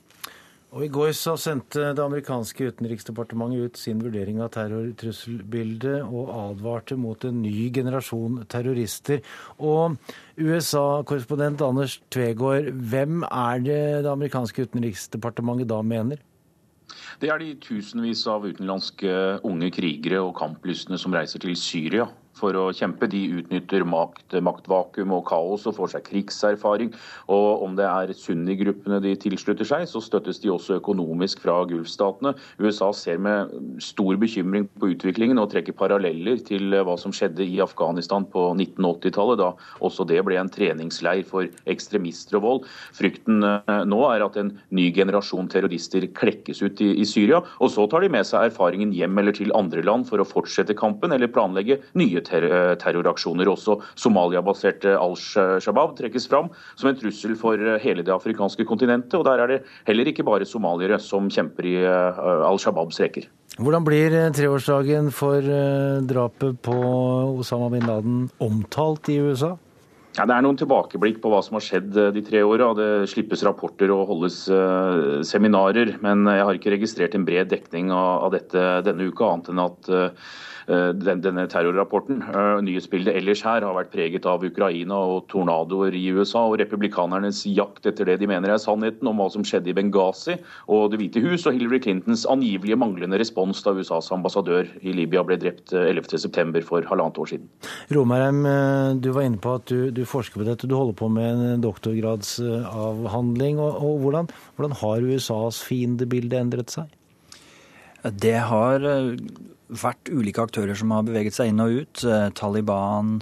Og 0.73 0.87
I 0.87 0.89
går 0.89 1.11
så 1.13 1.35
sendte 1.37 1.91
det 1.93 2.01
amerikanske 2.01 2.71
utenriksdepartementet 2.73 3.67
ut 3.67 3.77
sin 3.77 3.99
vurdering 4.01 4.39
av 4.41 4.49
terrortrusselbildet 4.55 6.01
og 6.01 6.31
advarte 6.33 6.97
mot 6.97 7.27
en 7.29 7.43
ny 7.43 7.67
generasjon 7.75 8.39
terrorister. 8.49 9.21
Og 9.61 9.99
USA-korrespondent 10.41 11.61
Anders 11.61 11.99
Tvegård, 12.09 12.71
hvem 12.89 13.21
er 13.29 13.61
det 13.61 13.83
det 14.07 14.09
amerikanske 14.09 14.65
utenriksdepartementet 14.65 15.69
da 15.69 15.83
mener? 15.85 16.25
Det 17.21 17.29
er 17.29 17.37
de 17.37 17.53
tusenvis 17.61 18.25
av 18.29 18.49
utenlandske 18.49 19.13
unge 19.45 19.69
krigere 19.77 20.25
og 20.25 20.33
kamplystne 20.41 20.97
som 20.97 21.13
reiser 21.13 21.45
til 21.45 21.53
Syria 21.53 22.09
for 22.37 22.57
å 22.57 22.67
kjempe. 22.75 23.09
De 23.11 23.21
utnytter 23.39 23.85
makt, 23.87 24.35
maktvakuum 24.43 25.13
og 25.17 25.25
kaos 25.29 25.67
og 25.69 25.77
får 25.77 25.93
seg 25.95 26.05
krigserfaring. 26.07 26.93
Og 27.33 27.63
om 27.65 27.77
det 27.77 27.87
er 27.87 28.13
Sunni-gruppene 28.17 28.99
de 29.03 29.15
tilslutter 29.19 29.67
seg, 29.67 29.85
så 29.89 30.01
støttes 30.03 30.41
de 30.43 30.51
også 30.53 30.79
økonomisk 30.79 31.43
fra 31.43 31.59
Gulfstatene. 31.69 32.33
USA 32.61 32.91
ser 32.95 33.21
med 33.23 33.53
stor 33.83 34.17
bekymring 34.21 34.67
på 34.79 34.93
utviklingen 34.93 35.41
og 35.41 35.51
trekker 35.53 35.75
paralleller 35.77 36.41
til 36.45 36.73
hva 36.73 36.97
som 36.99 37.13
skjedde 37.15 37.45
i 37.45 37.59
Afghanistan 37.63 38.25
på 38.29 38.49
1980-tallet, 38.57 39.41
da 39.41 39.51
også 39.85 40.07
det 40.09 40.21
ble 40.25 40.39
en 40.39 40.51
treningsleir 40.51 41.23
for 41.27 41.49
ekstremister 41.69 42.39
og 42.39 42.45
vold. 42.47 42.69
Frykten 42.97 43.43
eh, 43.47 43.83
nå 43.89 44.01
er 44.09 44.25
at 44.25 44.37
en 44.39 44.53
ny 44.73 44.89
generasjon 44.95 45.49
terrorister 45.51 46.05
klekkes 46.17 46.63
ut 46.63 46.81
i, 46.83 46.93
i 47.01 47.07
Syria, 47.07 47.43
og 47.59 47.71
så 47.73 47.85
tar 47.89 48.03
de 48.03 48.11
med 48.13 48.27
seg 48.27 48.49
erfaringen 48.49 48.93
hjem 48.95 49.19
eller 49.21 49.35
til 49.35 49.53
andre 49.57 49.83
land 49.85 50.07
for 50.09 50.21
å 50.21 50.27
fortsette 50.27 50.77
kampen 50.77 51.13
eller 51.15 51.31
planlegge 51.31 51.79
nye 51.99 52.22
ter 52.25 52.45
eh, 52.47 52.73
terroraksjoner. 52.81 53.49
Også 53.51 53.77
Somalia-baserte 53.99 54.95
Al-Shabaab 54.97 55.97
trekkes 55.99 56.27
fram 56.31 56.51
som 56.75 56.91
en 56.91 56.99
trussel 56.99 57.35
for 57.39 57.59
eh, 57.59 57.79
hele 57.83 58.05
det 58.05 58.13
afrikanske 58.13 58.65
kontinentet. 58.69 59.17
og 59.19 59.25
Der 59.27 59.43
er 59.43 59.53
det 59.53 59.59
heller 59.89 60.09
ikke 60.09 60.25
bare 60.27 60.47
somaliere 60.49 60.99
som 61.01 61.29
kjemper 61.31 61.69
i 61.69 61.75
eh, 61.83 62.23
Al 62.49 62.61
Shabaabs 62.61 63.01
reker. 63.03 63.29
Hvordan 63.59 63.85
blir 63.85 64.15
treårsdagen 64.33 65.11
for 65.13 65.45
drapet 66.09 66.57
på 66.65 66.73
Osama 67.37 67.69
bin 67.69 67.85
Laden 67.85 68.23
omtalt 68.41 69.11
i 69.13 69.19
USA? 69.21 69.53
Ja, 70.13 70.25
Det 70.29 70.33
er 70.35 70.43
noen 70.45 70.57
tilbakeblikk 70.57 71.19
på 71.21 71.29
hva 71.29 71.39
som 71.41 71.57
har 71.57 71.63
skjedd 71.65 71.95
de 72.13 72.21
tre 72.25 72.41
åra. 72.45 72.71
Det 72.77 73.09
slippes 73.09 73.41
rapporter 73.45 73.89
og 73.93 74.05
holdes 74.11 74.43
uh, 74.49 75.21
seminarer. 75.25 75.95
Men 76.05 76.27
jeg 76.29 76.45
har 76.45 76.59
ikke 76.59 76.73
registrert 76.75 77.17
en 77.17 77.25
bred 77.25 77.49
dekning 77.49 77.89
av, 77.89 78.27
av 78.27 78.35
dette 78.35 78.65
denne 78.85 79.09
uka, 79.09 79.31
annet 79.31 79.49
enn 79.49 79.63
at 79.63 79.89
uh, 79.89 80.27
denne 80.67 81.47
terrorrapporten. 81.51 82.21
Eh, 82.23 82.61
nyhetsbildet 82.63 83.15
ellers 83.19 83.43
her 83.45 83.65
har 83.65 83.75
vært 83.75 83.91
preget 83.93 84.25
av 84.29 84.43
Ukraina 84.45 84.95
og 84.95 85.27
tornadoer 85.31 85.95
i 85.97 86.05
USA 86.15 86.45
og 86.47 86.57
republikanernes 86.61 87.43
jakt 87.49 87.85
etter 87.89 88.05
det 88.07 88.19
de 88.21 88.27
mener 88.31 88.53
er 88.53 88.61
sannheten 88.61 89.07
om 89.09 89.17
hva 89.19 89.29
som 89.33 89.43
skjedde 89.45 89.69
i 89.71 89.77
Benghazi 89.77 90.37
og 90.71 90.91
Det 90.93 90.99
hvite 90.99 91.21
hus, 91.23 91.45
og 91.47 91.53
Hillary 91.55 91.79
Clintons 91.81 92.25
angivelige 92.29 92.77
manglende 92.77 93.19
respons 93.19 93.63
da 93.65 93.73
USAs 93.73 94.11
ambassadør 94.13 94.67
i 94.81 94.93
Libya 94.95 95.23
ble 95.25 95.37
drept 95.41 95.73
11.9. 95.73 96.57
Eh, 96.57 96.61
for 96.63 96.85
halvannet 96.87 97.17
år 97.19 97.27
siden. 97.33 97.47
Romerheim, 97.93 98.43
du 99.01 99.09
var 99.15 99.23
inne 99.27 99.41
på 99.41 99.55
at 99.57 99.65
du, 99.71 99.91
du, 99.91 100.03
forsker 100.07 100.39
på 100.39 100.47
dette. 100.47 100.67
Du 100.69 100.75
holder 100.77 100.95
på 100.97 101.09
med 101.11 101.29
en 101.33 101.63
doktorgradsavhandling. 101.63 103.59
og, 103.59 103.71
og 103.83 103.99
hvordan, 104.03 104.27
hvordan 104.55 104.77
har 104.81 105.07
USAs 105.13 105.63
fiendebilde 105.65 106.39
endret 106.39 106.71
seg? 106.73 106.91
Det 108.03 108.35
har 108.35 108.83
vært 109.81 110.11
ulike 110.11 110.43
aktører 110.43 110.77
som 110.77 110.91
har 110.93 111.05
beveget 111.07 111.35
seg 111.37 111.51
inn 111.51 111.61
og 111.63 111.79
ut. 111.81 112.03
Eh, 112.05 112.27
Taliban 112.37 113.15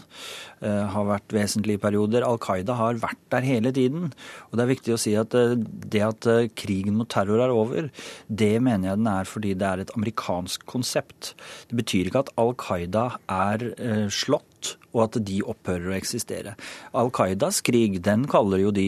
eh, 0.62 0.86
har 0.94 1.08
vært 1.08 1.36
vesentlige 1.36 1.82
perioder. 1.84 2.26
Al 2.28 2.40
Qaida 2.42 2.76
har 2.80 3.00
vært 3.02 3.22
der 3.34 3.48
hele 3.48 3.74
tiden. 3.76 4.12
Og 4.50 4.58
det 4.58 4.66
er 4.66 4.72
viktig 4.74 4.96
å 4.96 5.00
si 5.02 5.16
at 5.20 5.36
eh, 5.38 5.56
det 5.58 6.04
at 6.08 6.30
krigen 6.60 7.00
mot 7.00 7.10
terror 7.12 7.44
er 7.44 7.56
over, 7.56 7.90
det 8.28 8.54
mener 8.64 8.92
jeg 8.92 9.02
den 9.02 9.12
er 9.14 9.30
fordi 9.30 9.56
det 9.58 9.70
er 9.70 9.86
et 9.86 9.96
amerikansk 9.98 10.68
konsept. 10.70 11.34
Det 11.72 11.80
betyr 11.82 12.12
ikke 12.12 12.26
at 12.26 12.36
Al 12.42 12.56
Qaida 12.60 13.08
er 13.32 13.72
slått 14.14 14.76
og 14.92 15.04
at 15.06 15.20
de 15.26 15.40
opphører 15.44 15.92
å 15.92 15.98
eksistere. 15.98 16.56
Al 16.98 17.12
Qaidas 17.16 17.62
krig 17.66 18.00
den 18.04 18.26
kaller 18.32 18.64
jo 18.64 18.74
de 18.76 18.88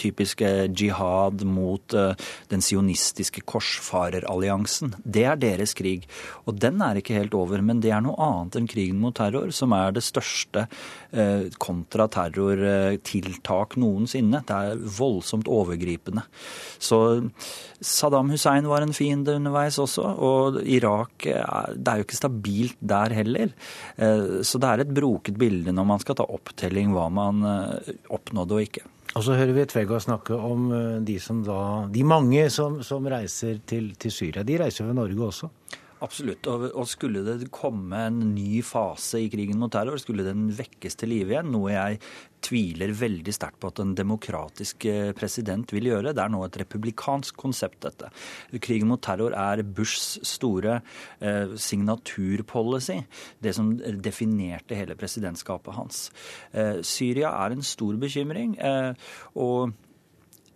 typiske 0.00 0.50
jihad 0.72 1.44
mot 1.46 1.96
den 2.50 2.64
sionistiske 2.64 3.42
korsfareralliansen. 3.48 4.94
Det 5.04 5.24
er 5.28 5.40
deres 5.40 5.74
krig. 5.78 6.06
Og 6.48 6.58
den 6.60 6.82
er 6.84 6.98
ikke 6.98 7.18
helt 7.18 7.34
over, 7.36 7.58
men 7.64 7.80
det 7.84 7.92
er 7.94 8.02
noe 8.04 8.16
annet 8.22 8.56
enn 8.58 8.70
krigen 8.70 9.00
mot 9.02 9.14
terror, 9.16 9.48
som 9.54 9.72
er 9.76 9.88
det 9.96 10.04
største 10.06 10.60
eh, 11.12 11.42
kontraterrortiltak 11.62 13.76
noensinne. 13.80 14.40
Det 14.48 14.56
er 14.56 14.82
voldsomt 14.98 15.48
overgripende. 15.50 16.22
Så 16.78 16.98
Saddam 17.78 18.30
Hussein 18.32 18.66
var 18.70 18.82
en 18.84 18.96
fiende 18.96 19.36
underveis 19.38 19.78
også, 19.82 20.02
og 20.02 20.62
Irak 20.64 21.26
eh, 21.30 21.66
Det 21.76 21.88
er 21.92 21.96
jo 22.00 22.04
ikke 22.08 22.22
stabilt 22.22 22.78
der 22.80 23.08
heller. 23.16 23.48
Eh, 23.96 24.42
så 24.42 24.58
det 24.62 24.68
er 24.70 24.78
et 24.84 24.96
broket 25.28 25.38
bilde 25.38 25.72
når 25.72 25.84
man 25.84 26.00
skal 26.00 26.16
ta 26.16 26.24
opptelling 26.24 26.92
hva 26.92 27.08
man 27.10 27.42
oppnådde 28.08 28.54
og 28.54 28.62
ikke. 28.62 28.84
Og 29.16 29.24
så 29.24 29.34
hører 29.34 29.54
vi 29.56 29.64
Tvega 29.64 29.98
snakke 30.00 30.34
om 30.34 30.68
de, 31.04 31.18
som 31.20 31.42
da, 31.44 31.88
de 31.88 32.04
mange 32.04 32.50
som, 32.50 32.82
som 32.82 33.06
reiser 33.08 33.60
til, 33.66 33.94
til 33.96 34.12
Syria. 34.12 34.44
De 34.44 34.58
reiser 34.60 34.84
ved 34.84 34.94
Norge 34.94 35.24
også? 35.24 35.48
Absolutt. 36.04 36.46
Og, 36.50 36.68
og, 36.70 36.86
skulle 36.88 37.24
det 37.26 37.50
komme 37.54 38.04
en 38.08 38.18
ny 38.34 38.60
fase 38.66 39.24
i 39.24 39.30
krigen 39.32 39.58
mot 39.58 39.72
terror, 39.72 39.98
skulle 40.00 40.26
den 40.26 40.48
vekkes 40.54 40.98
til 40.98 41.10
live 41.10 41.34
igjen, 41.34 41.50
noe 41.50 41.72
jeg 41.74 41.98
tviler 42.44 42.92
veldig 42.94 43.32
sterkt 43.34 43.58
på 43.58 43.72
at 43.72 43.80
en 43.82 43.96
demokratisk 43.98 44.86
eh, 44.86 45.10
president 45.18 45.72
vil 45.74 45.90
gjøre. 45.90 46.12
Det 46.14 46.22
er 46.22 46.30
nå 46.30 46.44
et 46.46 46.60
republikansk 46.62 47.38
konsept, 47.40 47.80
dette. 47.82 48.12
Krigen 48.62 48.90
mot 48.92 49.02
terror 49.02 49.34
er 49.34 49.64
Bushs 49.66 50.20
store 50.36 50.78
eh, 51.18 51.56
signaturpolicy. 51.58 53.00
Det 53.42 53.56
som 53.58 53.74
definerte 53.78 54.78
hele 54.78 54.94
presidentskapet 54.98 55.78
hans. 55.80 56.06
Eh, 56.52 56.78
Syria 56.86 57.34
er 57.42 57.56
en 57.56 57.66
stor 57.66 57.98
bekymring. 57.98 58.54
Eh, 58.62 58.94
og 59.34 59.74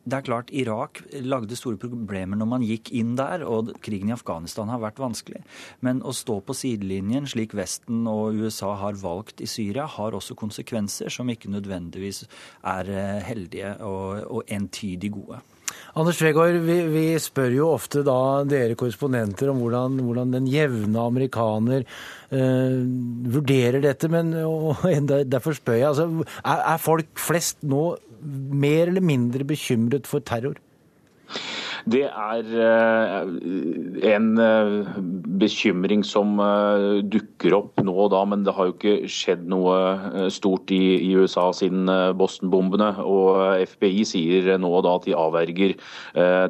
det 0.02 0.16
er 0.18 0.24
klart, 0.26 0.50
Irak 0.50 0.98
lagde 1.22 1.54
store 1.58 1.78
problemer 1.78 2.38
når 2.38 2.48
man 2.50 2.64
gikk 2.66 2.90
inn 2.98 3.14
der, 3.18 3.44
og 3.46 3.70
krigen 3.84 4.10
i 4.10 4.16
Afghanistan 4.16 4.70
har 4.72 4.82
vært 4.82 4.98
vanskelig. 5.02 5.44
Men 5.86 6.02
å 6.02 6.14
stå 6.16 6.40
på 6.42 6.56
sidelinjen, 6.58 7.28
slik 7.30 7.54
Vesten 7.54 8.08
og 8.10 8.40
USA 8.42 8.72
har 8.80 8.98
valgt 8.98 9.44
i 9.44 9.50
Syria, 9.50 9.86
har 9.86 10.18
også 10.18 10.34
konsekvenser 10.38 11.12
som 11.12 11.30
ikke 11.30 11.52
nødvendigvis 11.54 12.24
er 12.66 12.90
eh, 12.90 13.22
heldige 13.28 13.76
og, 13.86 14.26
og 14.26 14.50
entydig 14.50 15.12
gode. 15.14 15.38
Anders 15.98 16.18
Tvegård, 16.20 16.56
vi, 16.64 16.78
vi, 16.92 17.04
spør 17.20 17.52
jo 17.56 17.68
ofte 17.74 18.04
da 18.06 18.16
dere 18.48 18.76
korrespondenter 18.78 19.50
om 19.52 19.60
hvordan, 19.62 19.98
hvordan 20.06 20.36
den 20.38 20.48
jevne 20.50 21.04
amerikaner 21.04 21.84
eh, 21.84 22.78
vurderer 23.34 23.82
dette. 23.84 24.10
Men 24.12 24.32
og, 24.42 24.86
derfor 25.28 25.56
spør 25.58 25.78
jeg, 25.80 25.88
altså, 25.90 26.08
er, 26.42 26.64
er 26.74 26.82
folk 26.82 27.12
flest 27.20 27.60
nå 27.66 27.84
mer 28.22 28.92
eller 28.92 29.04
mindre 29.04 29.46
bekymret 29.48 30.08
for 30.08 30.24
terror? 30.24 30.60
Det 31.90 32.04
er 32.06 32.50
eh, 32.62 34.12
en 34.14 34.26
eh, 34.38 34.98
bekymring 35.42 36.04
som 36.06 36.38
eh, 36.38 37.00
dukker 37.10 37.56
opp 37.56 37.82
nå 37.82 37.94
og 38.04 38.12
da, 38.14 38.20
men 38.28 38.44
det 38.46 38.54
har 38.54 38.68
jo 38.68 38.74
ikke 38.76 39.10
skjedd 39.10 39.42
noe 39.50 40.28
stort 40.30 40.70
i 40.74 41.10
USA 41.18 41.48
siden 41.56 41.90
Boston-bombene. 42.18 42.92
Og 43.02 43.64
FBI 43.72 44.04
sier 44.06 44.52
nå 44.62 44.70
og 44.70 44.84
da 44.86 44.94
at 44.98 45.08
de 45.08 45.16
avverger 45.18 45.74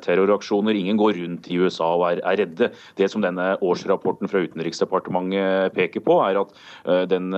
terroraksjoner. 0.04 0.76
Ingen 0.76 0.98
går 1.00 1.16
rundt 1.20 1.48
i 1.50 1.58
USA 1.60 1.88
og 1.96 2.06
er 2.10 2.22
redde. 2.42 2.70
Det 2.98 3.08
som 3.10 3.24
denne 3.24 3.54
årsrapporten 3.64 4.30
fra 4.30 4.42
Utenriksdepartementet 4.44 5.74
peker 5.76 6.04
på, 6.04 6.18
er 6.24 6.40
at 6.42 6.52
den 7.10 7.32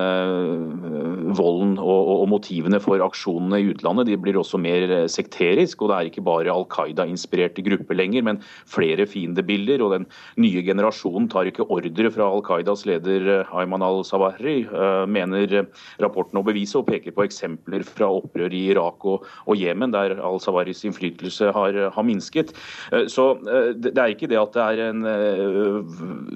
volden 1.36 1.76
og 1.82 2.26
motivene 2.32 2.80
for 2.82 3.02
aksjonene 3.04 3.60
i 3.62 3.70
utlandet 3.72 4.10
de 4.10 4.18
blir 4.20 4.38
også 4.40 4.60
mer 4.62 5.06
sekterisk. 5.12 5.82
Og 5.82 5.92
det 5.92 5.98
er 5.98 6.10
ikke 6.12 6.26
bare 6.26 6.54
Al 6.54 6.66
Qaida-inspirerte 6.72 7.64
grupper 7.64 7.83
gruppe 7.84 7.96
lenger, 7.96 8.24
men 8.24 8.40
flere 8.66 9.06
fiendebilder. 9.06 9.82
Og 9.84 9.92
den 9.94 10.06
nye 10.40 10.62
generasjonen 10.64 11.28
tar 11.28 11.46
ikke 11.46 11.66
ordre 11.68 12.10
fra 12.10 12.28
Al 12.28 12.42
Qaidas 12.44 12.84
leder 12.86 13.28
eh, 13.40 13.54
Ayman 13.54 13.82
al-Sawahri, 13.82 14.64
eh, 14.64 15.04
mener 15.06 15.66
rapporten 16.00 16.38
å 16.40 16.44
bevise, 16.44 16.78
og 16.78 16.88
peker 16.88 17.14
på 17.14 17.24
eksempler 17.26 17.84
fra 17.84 18.08
opprør 18.08 18.52
i 18.52 18.70
Irak 18.72 19.04
og, 19.04 19.24
og 19.46 19.56
Jemen, 19.58 19.92
der 19.94 20.16
al-Sawaris 20.18 20.84
innflytelse 20.84 21.52
har, 21.54 21.78
har, 21.94 22.04
minsket. 22.04 22.54
Eh, 22.92 23.06
så 23.08 23.34
det 23.74 23.96
er 23.96 24.12
ikke 24.12 24.28
det 24.30 24.40
at 24.40 24.54
det 24.54 24.64
er 24.64 24.82
en 24.90 25.02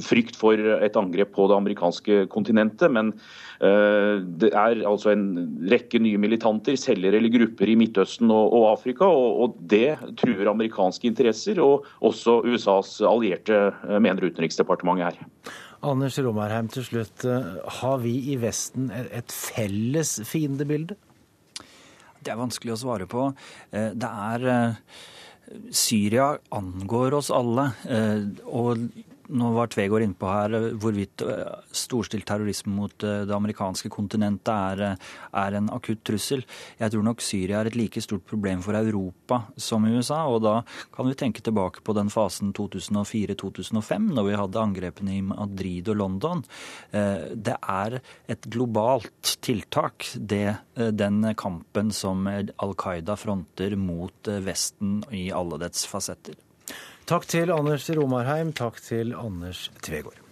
frykt 0.03 0.37
for 0.39 0.57
et 0.57 0.97
angrep 0.99 1.35
på 1.37 1.47
det 1.49 1.57
amerikanske 1.57 2.25
kontinentet, 2.33 2.91
men 2.93 3.13
det 3.59 4.53
er 4.55 4.83
altså 4.87 5.11
en 5.13 5.25
rekke 5.67 5.99
nye 6.03 6.21
militanter, 6.21 6.77
celler 6.79 7.17
eller 7.19 7.33
grupper 7.33 7.73
i 7.73 7.75
Midtøsten 7.79 8.31
og, 8.31 8.53
og 8.55 8.67
Afrika, 8.71 9.09
og, 9.11 9.41
og 9.43 9.57
det 9.71 9.97
truer 10.21 10.51
amerikanske 10.53 11.09
interesser 11.11 11.38
interesser, 11.39 11.61
og 11.63 11.85
også 12.03 12.43
USAs 12.45 13.01
allierte, 13.03 13.75
eh, 13.89 13.99
mener 13.99 14.25
Utenriksdepartementet 14.25 15.05
her. 15.05 15.53
Anders 15.83 16.19
Romerheim, 16.19 16.69
til 16.69 16.85
slutt. 16.85 17.25
Eh, 17.25 17.71
har 17.81 17.99
vi 17.99 18.33
i 18.33 18.37
Vesten 18.37 18.91
et 18.91 19.29
felles 19.29 20.21
fiendebilde? 20.25 20.97
Det 22.23 22.33
er 22.33 22.37
vanskelig 22.37 22.73
å 22.75 22.83
svare 22.83 23.07
på. 23.07 23.35
Eh, 23.73 23.93
det 23.95 24.09
er 24.09 24.77
Syria 25.71 26.39
angår 26.53 27.15
oss 27.15 27.31
alle. 27.31 27.73
Og 28.45 28.91
nå 29.29 29.51
var 29.53 29.69
Tvegård 29.73 30.05
innpå 30.05 30.29
her 30.31 30.55
eh, 30.57 30.67
hvorvidt 30.81 31.23
eh, 31.25 31.53
storstilt 31.75 32.27
terrorisme 32.29 32.73
mot 32.75 33.05
eh, 33.05 33.25
det 33.29 33.35
amerikanske 33.35 33.91
kontinentet 33.93 34.51
er, 34.53 34.97
er, 35.33 35.59
en 35.59 35.69
akutt 35.75 36.03
trussel. 36.09 36.45
Jeg 36.81 36.95
tror 36.95 37.05
nok 37.07 37.25
Syria 37.25 37.61
er 37.61 37.71
et 37.71 37.79
like 37.79 38.03
stort 38.05 38.25
problem 38.29 38.63
for 38.65 38.79
Europa 38.79 39.43
som 39.61 39.87
USA. 39.89 40.23
Og 40.31 40.43
da 40.47 40.55
kan 40.95 41.09
vi 41.09 41.19
tenke 41.19 41.45
tilbake 41.45 41.85
på 41.85 41.97
den 41.97 42.13
fasen 42.13 42.55
2004-2005, 42.57 44.09
når 44.17 44.29
vi 44.31 44.39
hadde 44.41 44.65
angrepene 44.65 45.17
i 45.19 45.23
Madrid 45.25 45.93
og 45.93 46.01
London. 46.01 46.43
Det 46.91 47.57
er 47.59 47.99
et 48.31 48.49
globalt 48.51 49.37
tiltak, 49.45 50.09
det, 50.15 50.57
den 50.75 51.23
kampen 51.39 51.93
som 51.95 52.27
Al 52.29 52.77
Qaida 52.79 53.19
fronter 53.21 53.77
mot 53.79 54.33
Vesten 54.45 55.01
i 55.15 55.29
alle 55.35 55.61
dets 55.63 55.87
fasetter. 55.89 56.39
Takk 57.09 57.25
til 57.25 57.49
Anders 57.49 57.87
Romarheim. 57.97 58.53
Takk 58.53 58.83
til 58.85 59.15
Anders 59.17 59.71
Tvegård. 59.81 60.28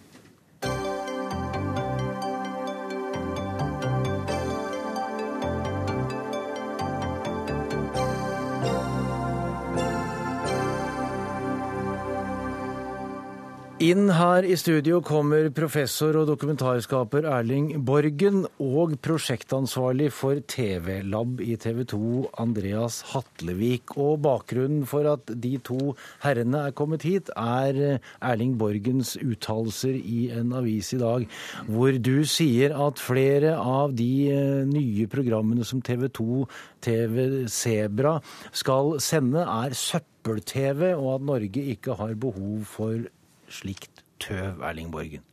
Inn 13.77 14.07
her 14.09 14.41
i 14.41 14.55
studio 14.57 15.03
kommer 15.05 15.51
professor 15.53 16.15
og 16.17 16.23
dokumentarskaper 16.31 17.27
Erling 17.29 17.83
Borgen 17.85 18.47
og 18.57 18.95
prosjektansvarlig 19.05 20.07
for 20.17 20.39
TV-lab 20.49 21.43
i 21.45 21.53
TV 21.61 21.83
2, 21.91 21.99
Andreas 22.41 23.03
Hatlevik. 23.11 23.93
Og 24.01 24.23
bakgrunnen 24.25 24.87
for 24.89 25.05
at 25.11 25.29
de 25.29 25.51
to 25.61 25.93
herrene 26.23 26.63
er 26.71 26.73
kommet 26.73 27.05
hit, 27.05 27.29
er 27.37 27.99
Erling 28.17 28.55
Borgens 28.57 29.13
uttalelser 29.21 29.93
i 29.93 30.31
en 30.33 30.55
avis 30.57 30.89
i 30.97 30.99
dag, 31.03 31.27
hvor 31.69 31.99
du 32.01 32.25
sier 32.25 32.73
at 32.73 32.97
flere 32.97 33.59
av 33.61 33.93
de 33.99 34.09
eh, 34.31 34.63
nye 34.65 35.05
programmene 35.11 35.61
som 35.61 35.85
TV 35.85 36.07
2, 36.17 36.47
TV 36.81 37.21
Sebra 37.45 38.15
skal 38.49 38.97
sende, 39.05 39.45
er 39.45 39.77
søppel-TV, 39.77 40.95
og 40.97 41.19
at 41.19 41.29
Norge 41.29 41.67
ikke 41.77 41.99
har 42.01 42.17
behov 42.17 42.65
for 42.73 43.05
slikt 43.49 44.03
tøv, 44.23 44.61
Erling 44.65 44.91
Borgen? 44.93 45.25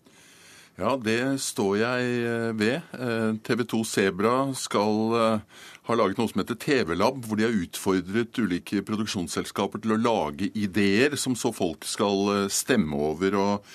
Ja, 0.74 0.96
det 0.98 1.38
står 1.38 1.76
jeg 1.78 2.14
eh, 2.26 2.50
ved. 2.58 2.94
Eh, 2.98 3.36
TV 3.46 3.62
2 3.70 3.82
Sebra 3.86 4.34
skal 4.58 5.12
eh, 5.14 5.60
ha 5.86 5.96
laget 5.96 6.18
noe 6.18 6.30
som 6.32 6.40
heter 6.42 6.58
TV-lab, 6.58 7.20
hvor 7.22 7.38
de 7.38 7.46
har 7.46 7.54
utfordret 7.54 8.40
ulike 8.42 8.82
produksjonsselskaper 8.82 9.84
til 9.84 9.94
å 9.94 10.00
lage 10.02 10.48
ideer 10.58 11.14
som 11.20 11.36
så 11.38 11.52
folk 11.54 11.86
skal 11.86 12.48
stemme 12.50 12.98
over. 13.12 13.38
og 13.38 13.68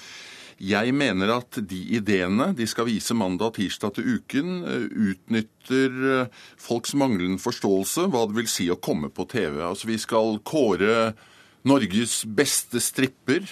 jeg 0.60 0.92
mener 0.92 1.32
at 1.32 1.56
de 1.72 1.78
ideene 1.96 2.50
de 2.52 2.66
skal 2.68 2.90
vise 2.90 3.16
mandag 3.16 3.54
og 3.54 3.56
tirsdag 3.56 3.94
til 3.96 4.18
uken, 4.20 4.58
utnytter 4.92 6.28
folks 6.60 6.92
manglende 7.00 7.40
forståelse 7.40 8.10
hva 8.12 8.26
det 8.28 8.42
vil 8.42 8.52
si 8.52 8.68
å 8.68 8.76
komme 8.76 9.08
på 9.08 9.24
TV. 9.32 9.62
Altså 9.64 9.88
Vi 9.88 9.96
skal 10.04 10.42
kåre 10.44 11.14
Norges 11.64 12.26
beste 12.28 12.84
stripper. 12.84 13.48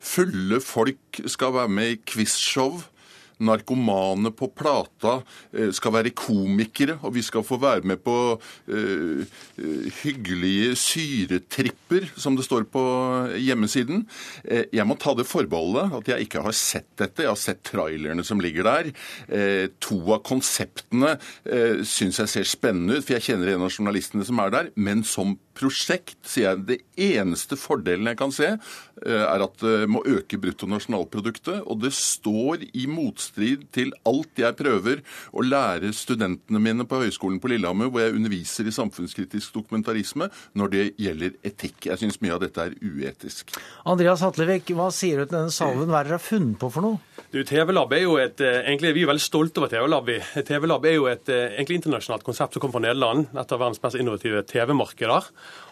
Fulle 0.00 0.60
folk 0.64 1.20
skal 1.26 1.54
være 1.58 1.74
med 1.74 1.96
i 1.96 2.00
quizshow 2.06 2.78
narkomane 3.44 4.32
på 4.34 4.50
plata 4.56 5.18
eh, 5.52 5.70
skal 5.74 5.94
være 5.94 6.14
komikere, 6.16 6.98
og 7.02 7.14
vi 7.16 7.22
skal 7.24 7.44
få 7.46 7.58
være 7.62 7.86
med 7.88 8.00
på 8.02 8.16
uh, 8.38 9.38
hyggelige 10.02 10.74
syretripper, 10.78 12.08
som 12.18 12.36
det 12.36 12.46
står 12.46 12.66
på 12.72 12.82
hjemmesiden. 13.38 14.04
Jeg 14.44 14.86
må 14.86 14.96
ta 15.00 15.14
det 15.16 15.26
forbeholdet 15.28 15.94
at 16.00 16.10
jeg 16.12 16.26
ikke 16.26 16.42
har 16.44 16.56
sett 16.56 16.88
dette. 16.98 17.24
Jeg 17.24 17.32
har 17.32 17.40
sett 17.40 17.62
trailerne 17.66 18.24
som 18.26 18.42
ligger 18.42 18.66
der. 18.68 18.90
Uh, 19.30 19.66
to 19.82 20.00
av 20.14 20.22
konseptene 20.26 21.14
uh, 21.18 21.84
syns 21.86 22.20
jeg 22.22 22.32
ser 22.34 22.48
spennende 22.48 22.98
ut, 22.98 23.06
for 23.06 23.16
jeg 23.16 23.30
kjenner 23.30 23.54
en 23.54 23.66
av 23.66 23.74
journalistene 23.74 24.26
som 24.26 24.42
er 24.42 24.54
der. 24.54 24.72
Men 24.76 25.04
som 25.06 25.36
prosjekt 25.58 26.18
sier 26.28 26.52
jeg 26.52 26.64
det 26.68 26.78
eneste 26.98 27.58
fordelen 27.58 28.08
jeg 28.10 28.18
kan 28.20 28.34
se, 28.34 28.54
er 28.98 29.42
at 29.44 29.60
det 29.62 29.88
må 29.90 30.00
øke 30.06 30.38
bruttonasjonalproduktet. 30.42 31.60
Og 31.66 31.82
det 31.82 31.92
står 31.94 32.64
i 32.72 32.86
motstrid 32.90 33.68
til 33.74 33.92
alt 34.08 34.40
jeg 34.40 34.56
prøver 34.58 35.02
å 35.32 35.44
lære 35.44 35.92
studentene 35.96 36.62
mine 36.62 36.86
på 36.88 37.02
Høgskolen 37.02 37.38
på 37.42 37.52
Lillehammer, 37.52 37.90
hvor 37.92 38.04
jeg 38.04 38.16
underviser 38.18 38.68
i 38.68 38.74
samfunnskritisk 38.74 39.54
dokumentarisme, 39.58 40.30
når 40.58 40.74
det 40.74 40.84
gjelder 41.00 41.36
etikk. 41.46 41.90
Jeg 41.90 42.02
syns 42.02 42.20
mye 42.24 42.36
av 42.36 42.42
dette 42.44 42.68
er 42.68 42.76
uetisk. 42.82 43.54
Andreas 43.88 44.24
Hatlevik, 44.24 44.72
hva 44.76 44.90
sier 44.94 45.22
du 45.22 45.28
til 45.28 45.38
denne 45.38 45.54
salven? 45.54 45.88
Hva 45.90 46.02
er 46.02 46.10
dere 46.10 46.18
har 46.18 46.24
funnet 46.24 46.58
på 46.60 46.70
for 46.72 46.84
noe? 46.84 47.02
Du, 47.28 47.42
TV-lab 47.44 47.92
er 47.92 48.04
jo 48.04 48.16
et, 48.16 48.40
eh, 48.40 48.62
egentlig 48.64 48.94
Vi 48.94 49.02
er 49.04 49.10
veldig 49.12 49.24
stolte 49.24 49.60
over 49.60 49.68
TV-lab. 49.68 50.08
TV-lab 50.48 50.84
er 50.86 50.94
jo 50.94 51.06
et 51.10 51.28
eh, 51.28 51.54
egentlig 51.58 51.82
internasjonalt 51.82 52.24
konsept 52.24 52.54
som 52.54 52.62
kommer 52.62 52.78
fra 52.78 52.86
Nederland. 52.86 53.26
Et 53.34 53.52
av 53.52 53.60
verdens 53.60 53.82
mest 53.82 53.98
innovative 54.00 54.42
TV-markeder. 54.48 55.28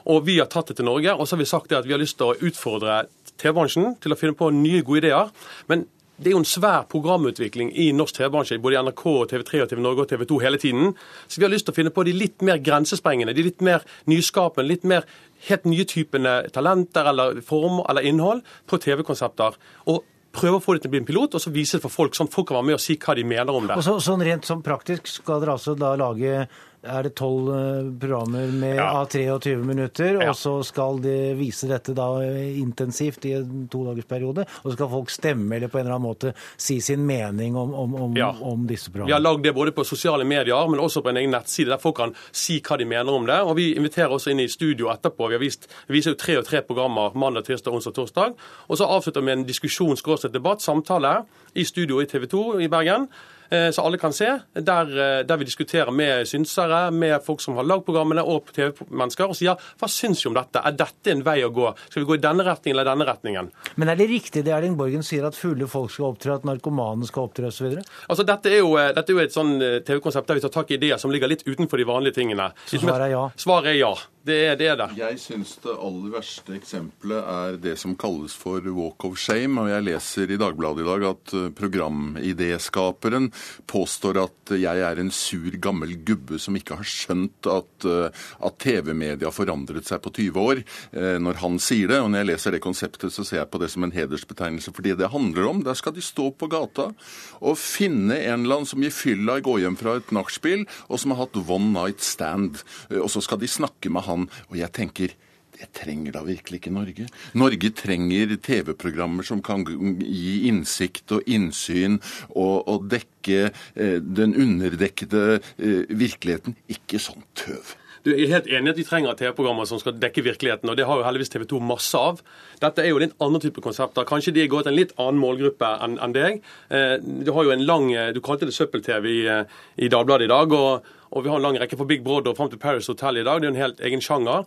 Og 0.06 0.22
vi 0.26 0.38
har 0.38 0.48
tatt 0.50 0.70
det 0.70 0.78
til 0.78 0.86
Norge, 0.88 1.14
og 1.14 1.26
så 1.26 1.36
har 1.36 1.42
vi 1.42 1.50
sagt 1.50 1.70
det 1.70 1.80
at 1.80 1.88
vi 1.88 1.94
har 1.96 2.02
lyst 2.02 2.18
til 2.20 2.30
å 2.30 2.38
utfordre 2.48 3.04
TV-bransjen 3.36 3.96
til 4.02 4.14
å 4.14 4.18
finne 4.18 4.38
på 4.38 4.52
nye 4.54 4.84
gode 4.86 5.04
ideer. 5.04 5.32
Men 5.70 5.84
det 6.16 6.30
er 6.30 6.32
jo 6.32 6.40
en 6.40 6.48
svær 6.48 6.86
programutvikling 6.88 7.74
i 7.76 7.90
norsk 7.92 8.16
TV-bransje, 8.16 8.56
både 8.62 8.78
i 8.78 8.82
NRK, 8.86 9.04
TV3, 9.32 9.62
og 9.64 9.72
TV 9.72 9.82
Norge 9.84 10.04
og 10.06 10.08
TV 10.08 10.24
2 10.30 10.38
hele 10.46 10.60
tiden. 10.62 10.94
Så 11.28 11.40
vi 11.40 11.44
har 11.44 11.52
lyst 11.52 11.68
til 11.68 11.74
å 11.74 11.76
finne 11.76 11.92
på 11.92 12.06
de 12.08 12.14
litt 12.16 12.44
mer 12.46 12.62
grensesprengende, 12.64 13.34
de 13.36 13.44
litt 13.44 13.64
mer 13.64 13.84
nyskapende, 14.08 14.68
litt 14.70 14.86
mer 14.88 15.04
helt 15.50 15.68
nye 15.68 15.84
typene 15.84 16.38
talenter 16.54 17.10
eller 17.12 17.42
form 17.44 17.82
eller 17.84 18.08
innhold 18.08 18.46
på 18.70 18.80
TV-konsepter. 18.80 19.58
Og 19.92 20.06
prøve 20.36 20.58
å 20.58 20.64
få 20.64 20.76
det 20.76 20.84
til 20.84 20.90
å 20.90 20.94
bli 20.94 21.02
en 21.02 21.08
pilot, 21.08 21.36
og 21.36 21.42
så 21.42 21.52
vise 21.52 21.76
det 21.76 21.84
for 21.84 21.92
folk, 21.92 22.16
sånn 22.16 22.32
folk 22.32 22.48
kan 22.48 22.60
være 22.60 22.70
med 22.70 22.78
og 22.78 22.84
si 22.84 22.96
hva 23.00 23.16
de 23.16 23.26
mener 23.28 23.52
om 23.52 23.68
det. 23.68 23.76
Og 23.76 23.84
så, 23.84 23.98
sånn 24.04 24.24
Rent 24.24 24.48
sånn 24.48 24.64
praktisk 24.64 25.08
skal 25.12 25.44
dere 25.44 25.56
altså 25.56 25.76
da 25.78 25.94
lage 26.00 26.46
er 26.86 27.02
det 27.08 27.14
tolv 27.18 27.48
eh, 27.52 27.90
programmer 28.00 28.52
med, 28.52 28.76
Ja. 28.76 28.86
av 29.00 29.08
23 29.10 29.56
minutter, 29.64 30.20
Ja. 30.22 30.30
og 30.30 30.36
så 30.36 30.64
skal 30.64 30.98
de 31.02 31.34
vise 31.38 31.66
dette 31.68 31.94
da 31.94 32.06
eh, 32.22 32.58
intensivt 32.60 33.24
i 33.26 33.32
en 33.36 33.68
todagersperiode. 33.68 34.46
Og 34.64 34.70
så 34.70 34.72
skal 34.76 34.88
folk 34.88 35.10
stemme 35.10 35.56
eller 35.56 35.68
på 35.68 35.78
en 35.78 35.86
eller 35.86 35.96
annen 35.98 36.08
måte 36.08 36.34
si 36.56 36.80
sin 36.80 37.04
mening 37.06 37.56
om, 37.56 37.74
om, 37.74 37.94
om, 37.94 38.16
Ja. 38.16 38.30
om 38.40 38.66
disse 38.66 38.90
Vi 38.90 38.98
har 39.00 39.06
programmene. 39.06 39.22
lagd 39.22 39.42
det 39.42 39.54
både 39.54 39.72
på 39.72 39.84
sosiale 39.84 40.24
medier, 40.24 40.68
men 40.68 40.80
også 40.80 41.02
på 41.02 41.08
en 41.10 41.16
egen 41.16 41.30
nettside 41.30 41.68
der 41.68 41.78
folk 41.78 41.96
kan 41.96 42.14
si 42.32 42.60
hva 42.60 42.78
de 42.78 42.84
mener 42.84 43.12
om 43.12 43.26
det. 43.26 43.40
Og 43.42 43.56
vi 43.56 43.74
inviterer 43.74 44.08
også 44.10 44.30
inn 44.30 44.40
i 44.40 44.48
studio 44.48 44.88
etterpå. 44.92 45.28
Vi, 45.30 45.38
vist, 45.38 45.68
vi 45.88 45.94
viser 45.98 46.12
jo 46.12 46.16
tre 46.16 46.38
og 46.38 46.44
tre 46.44 46.62
programmer 46.62 47.12
mandag, 47.14 47.44
tirsdag, 47.44 47.72
onsdag 47.72 47.94
torsdag. 47.94 48.34
Og 48.68 48.76
så 48.78 48.84
avslutter 48.86 49.20
vi 49.20 49.26
med 49.26 49.38
en 49.38 49.44
diskusjon, 49.44 49.96
debatt, 50.32 50.60
samtale, 50.62 51.24
i 51.54 51.64
studio 51.64 52.00
i 52.00 52.06
TV 52.06 52.26
2 52.26 52.60
i 52.60 52.68
Bergen. 52.68 53.08
Eh, 53.50 53.70
Så 53.70 53.82
alle 53.82 53.98
kan 53.98 54.12
se, 54.12 54.28
der, 54.54 54.90
eh, 54.90 55.22
der 55.26 55.36
vi 55.36 55.48
diskuterer 55.48 55.90
med 55.92 56.26
synsere, 56.28 56.90
med 56.90 57.22
folk 57.24 57.40
som 57.40 57.56
har 57.56 57.66
lagd 57.66 57.84
programmene 57.86 58.24
og 58.24 58.50
TV-mennesker, 58.56 59.28
og 59.28 59.36
sier 59.38 59.56
hva 59.78 59.90
syns 59.90 60.24
vi 60.24 60.30
om 60.30 60.36
dette? 60.36 60.62
Er 60.62 60.76
dette 60.76 61.12
en 61.12 61.24
vei 61.26 61.38
å 61.44 61.52
gå? 61.54 61.70
Skal 61.88 62.02
vi 62.02 62.08
gå 62.10 62.18
i 62.18 62.24
denne 62.24 62.46
retningen 62.46 62.78
eller 62.78 62.90
denne 62.90 63.08
retningen? 63.08 63.50
Men 63.76 63.92
er 63.92 64.00
det 64.00 64.08
riktig 64.10 64.44
det 64.46 64.54
Erling 64.56 64.76
Borgen 64.78 65.04
sier, 65.06 65.26
at 65.28 65.38
fulle 65.38 65.68
folk 65.70 65.92
skal 65.92 66.10
opptre, 66.12 66.38
at 66.40 66.48
narkomane 66.48 67.06
skal 67.08 67.28
opptre 67.28 67.50
osv.? 67.50 67.78
Altså, 68.08 68.26
dette, 68.26 68.52
er 68.52 68.62
jo, 68.62 68.74
eh, 68.80 68.92
dette 68.96 69.12
er 69.12 69.18
jo 69.18 69.24
et 69.24 69.36
sånn 69.36 69.56
TV-konsept 69.86 70.28
der 70.28 70.40
vi 70.40 70.46
tar 70.46 70.54
tak 70.58 70.70
i 70.70 70.80
ideer 70.80 71.00
som 71.00 71.12
ligger 71.14 71.30
litt 71.30 71.46
utenfor 71.46 71.80
de 71.80 71.88
vanlige 71.88 72.20
tingene. 72.20 72.50
Så 72.66 72.82
svaret 72.82 73.08
er 73.08 73.16
ja? 73.16 73.24
Svaret 73.40 73.74
er 73.74 73.80
ja. 73.80 73.94
Det 74.26 74.36
er 74.50 74.56
det. 74.58 74.72
Er. 74.74 74.90
Jeg 74.98 75.20
syns 75.22 75.52
det 75.62 75.70
aller 75.70 76.10
verste 76.10 76.56
eksempelet 76.56 77.28
er 77.30 77.58
det 77.62 77.76
som 77.78 77.92
kalles 77.94 78.34
for 78.34 78.64
walk 78.74 79.04
of 79.06 79.20
shame. 79.22 79.54
og 79.62 79.70
Jeg 79.70 79.84
leser 79.86 80.32
i 80.34 80.38
Dagbladet 80.40 80.82
i 80.82 80.88
dag 80.88 81.04
at 81.12 81.34
programidéskaperen 81.54 83.30
påstår 83.66 84.20
at 84.24 84.54
jeg 84.56 84.82
er 84.86 85.00
en 85.00 85.12
sur, 85.14 85.50
gammel 85.62 85.96
gubbe 86.06 86.38
som 86.42 86.56
ikke 86.58 86.78
har 86.78 86.88
skjønt 86.88 87.48
at, 87.50 87.86
eh, 87.88 88.26
at 88.46 88.58
TV-media 88.62 89.32
forandret 89.34 89.88
seg 89.88 90.02
på 90.04 90.12
20 90.14 90.40
år, 90.42 90.62
eh, 90.92 91.18
når 91.22 91.40
han 91.42 91.58
sier 91.58 91.88
det. 91.88 92.00
Og 92.00 92.10
når 92.10 92.22
jeg 92.22 92.30
leser 92.32 92.56
det 92.56 92.62
konseptet, 92.64 93.12
så 93.12 93.24
ser 93.24 93.42
jeg 93.42 93.50
på 93.50 93.60
det 93.62 93.70
som 93.70 93.84
en 93.84 93.94
hedersbetegnelse. 93.94 94.72
fordi 94.76 94.96
det 94.96 95.10
handler 95.10 95.48
om, 95.48 95.62
der 95.62 95.74
skal 95.74 95.92
de 95.92 96.02
stå 96.02 96.30
på 96.36 96.48
gata 96.50 96.92
og 97.40 97.58
finne 97.58 98.16
en 98.16 98.44
eller 98.44 98.56
annen 98.56 98.66
som 98.66 98.82
gir 98.82 98.90
fylla 98.90 99.40
går 99.40 99.60
hjem 99.60 99.76
fra 99.76 99.96
et 99.96 100.12
nachspiel, 100.12 100.66
og 100.88 100.98
som 101.00 101.10
har 101.10 101.26
hatt 101.26 101.36
one 101.48 101.72
night 101.72 102.00
stand. 102.00 102.62
Eh, 102.90 102.98
Og 103.06 103.10
så 103.10 103.22
skal 103.22 103.38
de 103.38 103.46
snakke 103.46 103.90
med 103.90 104.02
han. 104.02 104.28
Og 104.50 104.56
jeg 104.56 104.72
tenker 104.72 105.14
det 105.56 105.70
trenger 105.76 106.16
da 106.16 106.22
virkelig 106.26 106.60
ikke 106.60 106.74
Norge. 106.74 107.06
Norge 107.38 107.70
trenger 107.76 108.36
TV-programmer 108.42 109.26
som 109.26 109.42
kan 109.44 109.64
gi 109.66 110.36
innsikt 110.50 111.16
og 111.16 111.26
innsyn 111.30 111.98
og, 112.34 112.66
og 112.68 112.86
dekke 112.92 113.48
eh, 113.48 113.98
den 114.00 114.36
underdekkede 114.36 115.24
eh, 115.38 115.82
virkeligheten. 115.90 116.56
Ikke 116.72 117.00
sånn 117.02 117.24
tøv. 117.38 117.76
Du 118.06 118.12
er 118.14 118.28
helt 118.30 118.46
enig 118.46 118.70
at 118.70 118.78
vi 118.78 118.84
trenger 118.86 119.16
TV-programmer 119.18 119.66
som 119.66 119.80
skal 119.82 119.96
dekke 119.98 120.22
virkeligheten, 120.22 120.70
og 120.70 120.76
det 120.78 120.84
har 120.86 121.00
jo 121.00 121.06
heldigvis 121.08 121.32
TV 121.32 121.42
2 121.50 121.58
masse 121.66 121.98
av. 121.98 122.20
Dette 122.62 122.84
er 122.84 122.92
jo 122.92 123.00
litt 123.02 123.16
andre 123.18 123.40
type 123.42 123.64
konsepter. 123.64 124.06
Kanskje 124.06 124.34
de 124.36 124.44
går 124.46 124.62
til 124.62 124.70
en 124.70 124.78
litt 124.78 124.92
annen 124.94 125.18
målgruppe 125.18 125.72
enn 125.82 125.96
en 125.98 126.14
deg. 126.14 126.38
Eh, 126.70 126.94
Du 127.02 127.32
har 127.34 127.48
jo 127.48 127.50
en 127.50 127.66
lang 127.66 127.90
eh, 127.90 128.12
Du 128.14 128.20
kalte 128.22 128.46
det 128.46 128.54
søppel-TV 128.54 129.10
i, 129.10 129.26
eh, 129.26 129.42
i 129.82 129.90
Dagbladet 129.90 130.28
i 130.28 130.30
dag, 130.30 130.54
og, 130.54 130.86
og 131.10 131.24
vi 131.24 131.32
har 131.32 131.40
en 131.40 131.46
lang 131.48 131.58
rekke 131.58 131.80
på 131.80 131.88
Big 131.90 132.04
Brother 132.04 132.30
og 132.30 132.38
fram 132.38 132.52
til 132.52 132.62
Paris 132.62 132.86
Hotel 132.86 133.18
i 133.18 133.26
dag. 133.26 133.40
Det 133.40 133.48
er 133.48 133.50
jo 133.50 133.56
en 133.56 133.64
helt 133.64 133.82
egen 133.90 134.00
sjanger. 134.00 134.46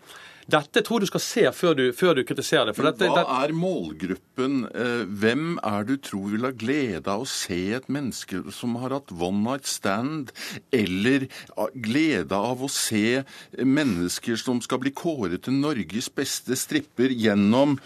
Dette 0.50 0.84
tror 0.86 1.04
du 1.04 1.08
skal 1.10 1.24
se 1.24 1.44
før 1.56 1.76
du, 1.78 1.84
før 1.96 2.18
du 2.18 2.24
kritiserer 2.28 2.72
det. 2.72 2.76
Dette, 2.80 3.10
Hva 3.14 3.24
er 3.44 3.54
målgruppen? 3.56 4.60
Eh, 4.70 5.04
Hvem 5.22 5.60
er 5.66 5.88
du 5.88 5.96
tror 6.02 6.34
vil 6.34 6.48
ha 6.48 6.52
glede 6.56 7.10
av 7.10 7.26
å 7.26 7.30
se 7.30 7.60
et 7.78 7.90
menneske 7.92 8.42
som 8.56 8.78
har 8.82 8.96
hatt 8.98 9.14
one 9.14 9.44
night 9.46 9.70
stand, 9.70 10.34
eller 10.76 11.28
ah, 11.56 11.70
glede 11.74 12.36
av 12.36 12.64
å 12.66 12.72
se 12.72 13.22
mennesker 13.58 14.40
som 14.40 14.62
skal 14.66 14.82
bli 14.84 14.94
kåret 14.96 15.46
til 15.46 15.60
Norges 15.60 16.10
beste 16.14 16.58
stripper 16.60 17.14
gjennom 17.14 17.78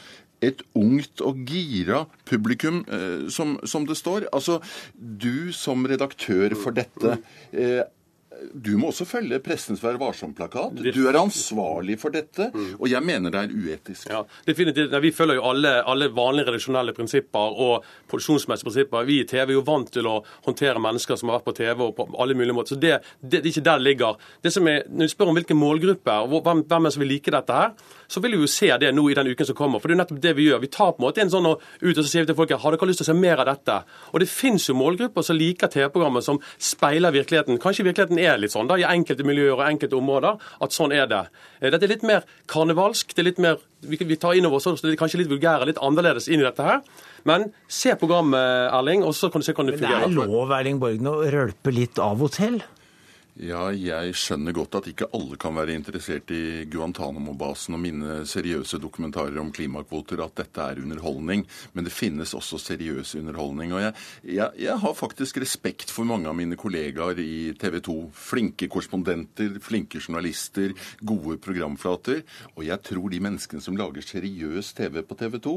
et 0.43 0.59
ungt 0.75 1.23
og 1.23 1.43
gira 1.47 2.03
publikum, 2.27 2.83
eh, 2.91 3.27
som, 3.33 3.57
som 3.67 3.87
det 3.87 3.97
står. 3.99 4.27
Altså, 4.35 4.59
du 4.93 5.51
som 5.55 5.85
redaktør 5.87 6.55
for 6.59 6.75
dette 6.75 7.17
eh, 7.51 7.83
du 8.53 8.73
må 8.77 8.89
også 8.91 9.05
følge 9.07 9.39
Pressens 9.43 9.81
Vær 9.83 9.97
varsom-plakat. 10.01 10.79
Du 10.95 11.01
er 11.09 11.17
ansvarlig 11.19 11.97
for 12.01 12.13
dette, 12.13 12.49
og 12.77 12.85
jeg 12.91 13.03
mener 13.05 13.33
det 13.33 13.43
er 13.43 13.53
uetisk. 13.53 14.09
Ja, 14.11 14.23
definitivt. 14.47 14.93
Vi 15.03 15.11
følger 15.15 15.39
jo 15.39 15.45
alle, 15.51 15.73
alle 15.89 16.09
vanlige 16.13 16.49
redaksjonelle 16.49 16.95
prinsipper 16.97 17.57
og 17.65 17.87
produksjonsmessige 18.11 18.69
prinsipper. 18.69 19.07
Vi 19.09 19.19
i 19.21 19.27
TV 19.29 19.53
er 19.53 19.55
jo 19.57 19.65
vant 19.67 19.91
til 19.93 20.09
å 20.09 20.19
håndtere 20.47 20.81
mennesker 20.83 21.19
som 21.19 21.31
har 21.31 21.39
vært 21.39 21.49
på 21.49 21.55
TV 21.61 21.85
og 21.87 21.95
på 21.97 22.07
alle 22.21 22.37
mulige 22.37 22.57
måter. 22.57 22.75
Så 22.75 22.81
det, 22.81 22.99
det, 23.21 23.39
det 23.39 23.43
er 23.45 23.51
ikke 23.53 23.67
der 23.69 23.81
det 23.81 23.87
ligger. 23.89 24.21
Det 24.43 24.53
som 24.55 24.69
er, 24.69 24.87
når 24.89 25.09
du 25.09 25.15
spør 25.15 25.33
om 25.33 25.39
hvilken 25.39 25.59
målgruppe 25.59 26.17
og 26.23 26.39
hvem, 26.45 26.65
hvem 26.69 26.89
er 26.89 26.95
som 26.95 27.05
vil 27.05 27.13
like 27.15 27.33
dette 27.33 27.59
her, 27.59 27.75
så 28.13 28.21
vil 28.21 28.35
vi 28.37 28.43
jo 28.45 28.49
se 28.51 28.69
det 28.77 28.91
nå 28.93 29.07
i 29.09 29.15
den 29.17 29.31
uken 29.33 29.47
som 29.49 29.57
kommer. 29.57 29.81
For 29.81 29.89
det 29.89 29.95
er 29.95 29.97
jo 29.97 30.01
nettopp 30.03 30.21
det 30.21 30.33
vi 30.37 30.45
gjør. 30.45 30.61
Vi 30.61 30.69
tar 30.73 30.91
på 30.93 31.01
en 31.01 31.05
måte 31.07 31.23
en 31.23 31.31
sånn 31.33 31.47
ut 31.49 31.57
og 31.57 32.01
så 32.03 32.05
sier 32.05 32.23
vi 32.25 32.29
til 32.29 32.37
folk 32.37 32.53
har 32.53 32.75
dere 32.75 32.89
lyst 32.89 33.01
til 33.01 33.07
å 33.07 33.09
se 33.09 33.15
mer 33.17 33.41
av 33.41 33.49
dette. 33.49 33.77
Og 34.13 34.21
det 34.21 34.29
finnes 34.29 34.67
jo 34.69 34.75
målgrupper 34.77 35.25
som 35.25 35.39
liker 35.39 35.71
TV-programmet 35.73 36.25
som 36.25 36.37
speiler 36.61 37.15
virkeligheten. 37.15 37.57
Kanskje 37.63 37.87
virkeligheten 37.89 38.21
er 38.21 38.37
litt 38.41 38.53
sånn 38.53 38.69
da, 38.69 38.77
i 38.77 38.85
enkelte 38.85 39.25
miljøer 39.25 39.55
og 39.57 39.65
enkelte 39.65 39.97
områder 39.97 40.37
at 40.67 40.77
sånn 40.77 40.93
er 40.93 41.09
det. 41.09 41.23
Eh, 41.59 41.71
Dette 41.73 41.87
er 41.89 41.95
litt 41.95 42.05
mer 42.05 42.27
karnevalsk. 42.51 43.15
det 43.15 43.23
er 43.25 43.29
litt 43.31 43.41
mer, 43.41 43.57
Vi, 43.83 43.97
vi 43.97 44.15
tar 44.15 44.37
inn 44.37 44.45
over 44.47 44.61
oss 44.61 44.81
det 44.81 44.93
er 44.93 44.99
kanskje 44.99 45.19
litt 45.23 45.31
vulgære, 45.33 45.65
litt 45.67 45.81
annerledes 45.81 46.29
inn 46.29 46.39
i 46.39 46.45
dette 46.45 46.63
her. 46.63 46.79
Men 47.27 47.49
se 47.67 47.95
programmet, 47.99 48.69
Erling, 48.71 49.03
og 49.03 49.15
så 49.17 49.31
kan 49.31 49.41
du 49.41 49.45
se 49.47 49.51
hvordan 49.55 49.73
det 49.73 49.81
fungerer. 49.81 50.05
Men 50.07 50.15
det 50.15 50.23
er 50.23 50.31
lov 50.31 50.53
Erling 50.55 50.79
Borgen, 50.79 51.09
å 51.09 51.25
rølpe 51.33 51.73
litt 51.73 51.99
av 51.99 52.21
og 52.23 52.31
til? 52.37 52.61
Ja, 53.33 53.71
jeg 53.73 54.11
skjønner 54.13 54.53
godt 54.53 54.75
at 54.77 54.87
ikke 54.91 55.07
alle 55.17 55.39
kan 55.41 55.55
være 55.57 55.73
interessert 55.73 56.29
i 56.29 56.67
Guantánamo-basen 56.69 57.73
og 57.73 57.79
mine 57.81 58.19
seriøse 58.29 58.77
dokumentarer 58.77 59.39
om 59.41 59.49
klimakvoter, 59.49 60.19
at 60.21 60.35
dette 60.37 60.61
er 60.61 60.81
underholdning. 60.83 61.41
Men 61.73 61.87
det 61.87 61.95
finnes 61.95 62.35
også 62.37 62.59
seriøs 62.61 63.15
underholdning. 63.17 63.73
Og 63.73 63.81
jeg, 63.81 63.95
jeg, 64.35 64.51
jeg 64.67 64.77
har 64.83 64.93
faktisk 64.93 65.39
respekt 65.41 65.89
for 65.89 66.05
mange 66.05 66.29
av 66.29 66.37
mine 66.37 66.59
kollegaer 66.61 67.17
i 67.23 67.55
TV 67.57 67.79
2. 67.87 67.95
Flinke 68.13 68.69
korrespondenter, 68.69 69.57
flinke 69.65 69.97
journalister, 69.97 70.77
gode 71.01 71.39
programflater. 71.41 72.21
Og 72.53 72.67
jeg 72.69 72.85
tror 72.85 73.09
de 73.09 73.23
menneskene 73.31 73.65
som 73.65 73.81
lager 73.81 74.05
seriøs 74.05 74.75
TV 74.77 75.01
på 75.01 75.17
TV 75.17 75.39
2, 75.41 75.55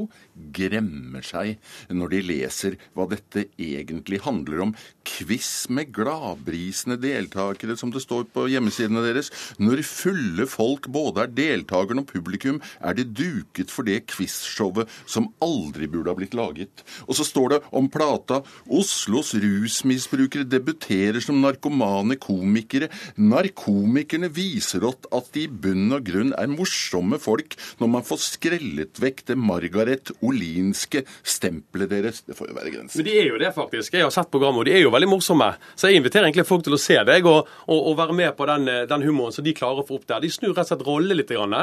gremmer 0.62 1.28
seg 1.28 1.60
når 1.92 2.16
de 2.16 2.24
leser 2.24 2.80
hva 2.96 3.04
dette 3.12 3.50
egentlig 3.60 4.24
handler 4.24 4.64
om. 4.70 4.74
Quiz 5.04 5.68
med 5.68 5.92
gladbrisende 5.92 6.96
deltakere, 7.04 7.65
som 7.74 7.90
det 7.90 8.04
står 8.04 8.28
på 8.30 8.46
hjemmesidene 8.52 9.02
deres. 9.02 9.32
Når 9.58 9.82
fulle 9.86 10.46
folk 10.50 10.86
både 10.94 11.24
er 11.24 11.34
deltakerne 11.34 12.04
og 12.04 12.10
publikum, 12.10 12.60
er 12.78 12.94
det 12.94 13.08
duket 13.16 13.72
for 13.72 13.88
det 13.88 14.04
quizshowet 14.12 14.90
som 15.08 15.30
aldri 15.42 15.88
burde 15.90 16.12
ha 16.12 16.18
blitt 16.18 16.36
laget. 16.36 16.84
Og 17.08 17.18
så 17.18 17.26
står 17.26 17.56
det 17.56 17.60
om 17.76 17.90
plata 17.90 18.42
Oslos 18.70 19.34
rusmisbrukere 19.40 20.46
debuterer 20.46 21.22
som 21.24 21.40
narkomane 21.42 22.18
komikere. 22.20 22.90
Narkomikerne 23.16 24.30
viser 24.32 24.86
at 24.86 25.32
de 25.34 25.46
i 25.46 25.50
bunn 25.50 25.94
og 25.94 26.04
grunn 26.06 26.32
er 26.36 26.50
morsomme 26.50 27.18
folk 27.22 27.56
når 27.80 27.90
man 27.92 28.06
får 28.06 28.22
skrellet 28.24 29.00
vekk 29.02 29.24
det 29.30 29.38
Margaret 29.40 30.12
Olinske 30.26 31.04
stempelet 31.26 31.92
deres. 31.92 32.22
Det 32.26 32.36
får 32.38 32.50
jo 32.50 32.58
være 32.58 32.74
grenser. 32.74 33.00
Men 33.00 33.08
de 33.08 33.16
er 33.20 33.30
jo 33.30 33.40
det, 33.40 33.52
faktisk. 33.56 33.94
Jeg 33.96 34.06
har 34.06 34.14
sett 34.14 34.30
programmet, 34.32 34.62
og 34.62 34.68
de 34.68 34.76
er 34.76 34.84
jo 34.84 34.92
veldig 34.94 35.10
morsomme. 35.10 35.50
Så 35.74 35.90
jeg 35.90 36.00
inviterer 36.00 36.28
egentlig 36.28 36.46
folk 36.48 36.64
til 36.66 36.76
å 36.76 36.80
se 36.80 36.98
deg 37.08 37.28
og, 37.30 37.50
og, 37.66 37.78
og 37.78 37.96
være 37.98 38.16
med 38.16 38.36
på 38.38 38.46
den, 38.50 38.68
den 38.90 39.07
humoren 39.07 39.34
som 39.34 39.46
de 39.46 39.54
klarer 39.57 39.82
å 39.82 39.86
få 39.86 39.98
opp 39.98 40.07
der. 40.11 40.22
De 40.22 40.30
snur 40.32 40.52
rett 40.52 40.66
og 40.66 40.72
slett 40.72 40.86
rolle 40.86 41.16
litt 41.16 41.32
grann, 41.32 41.57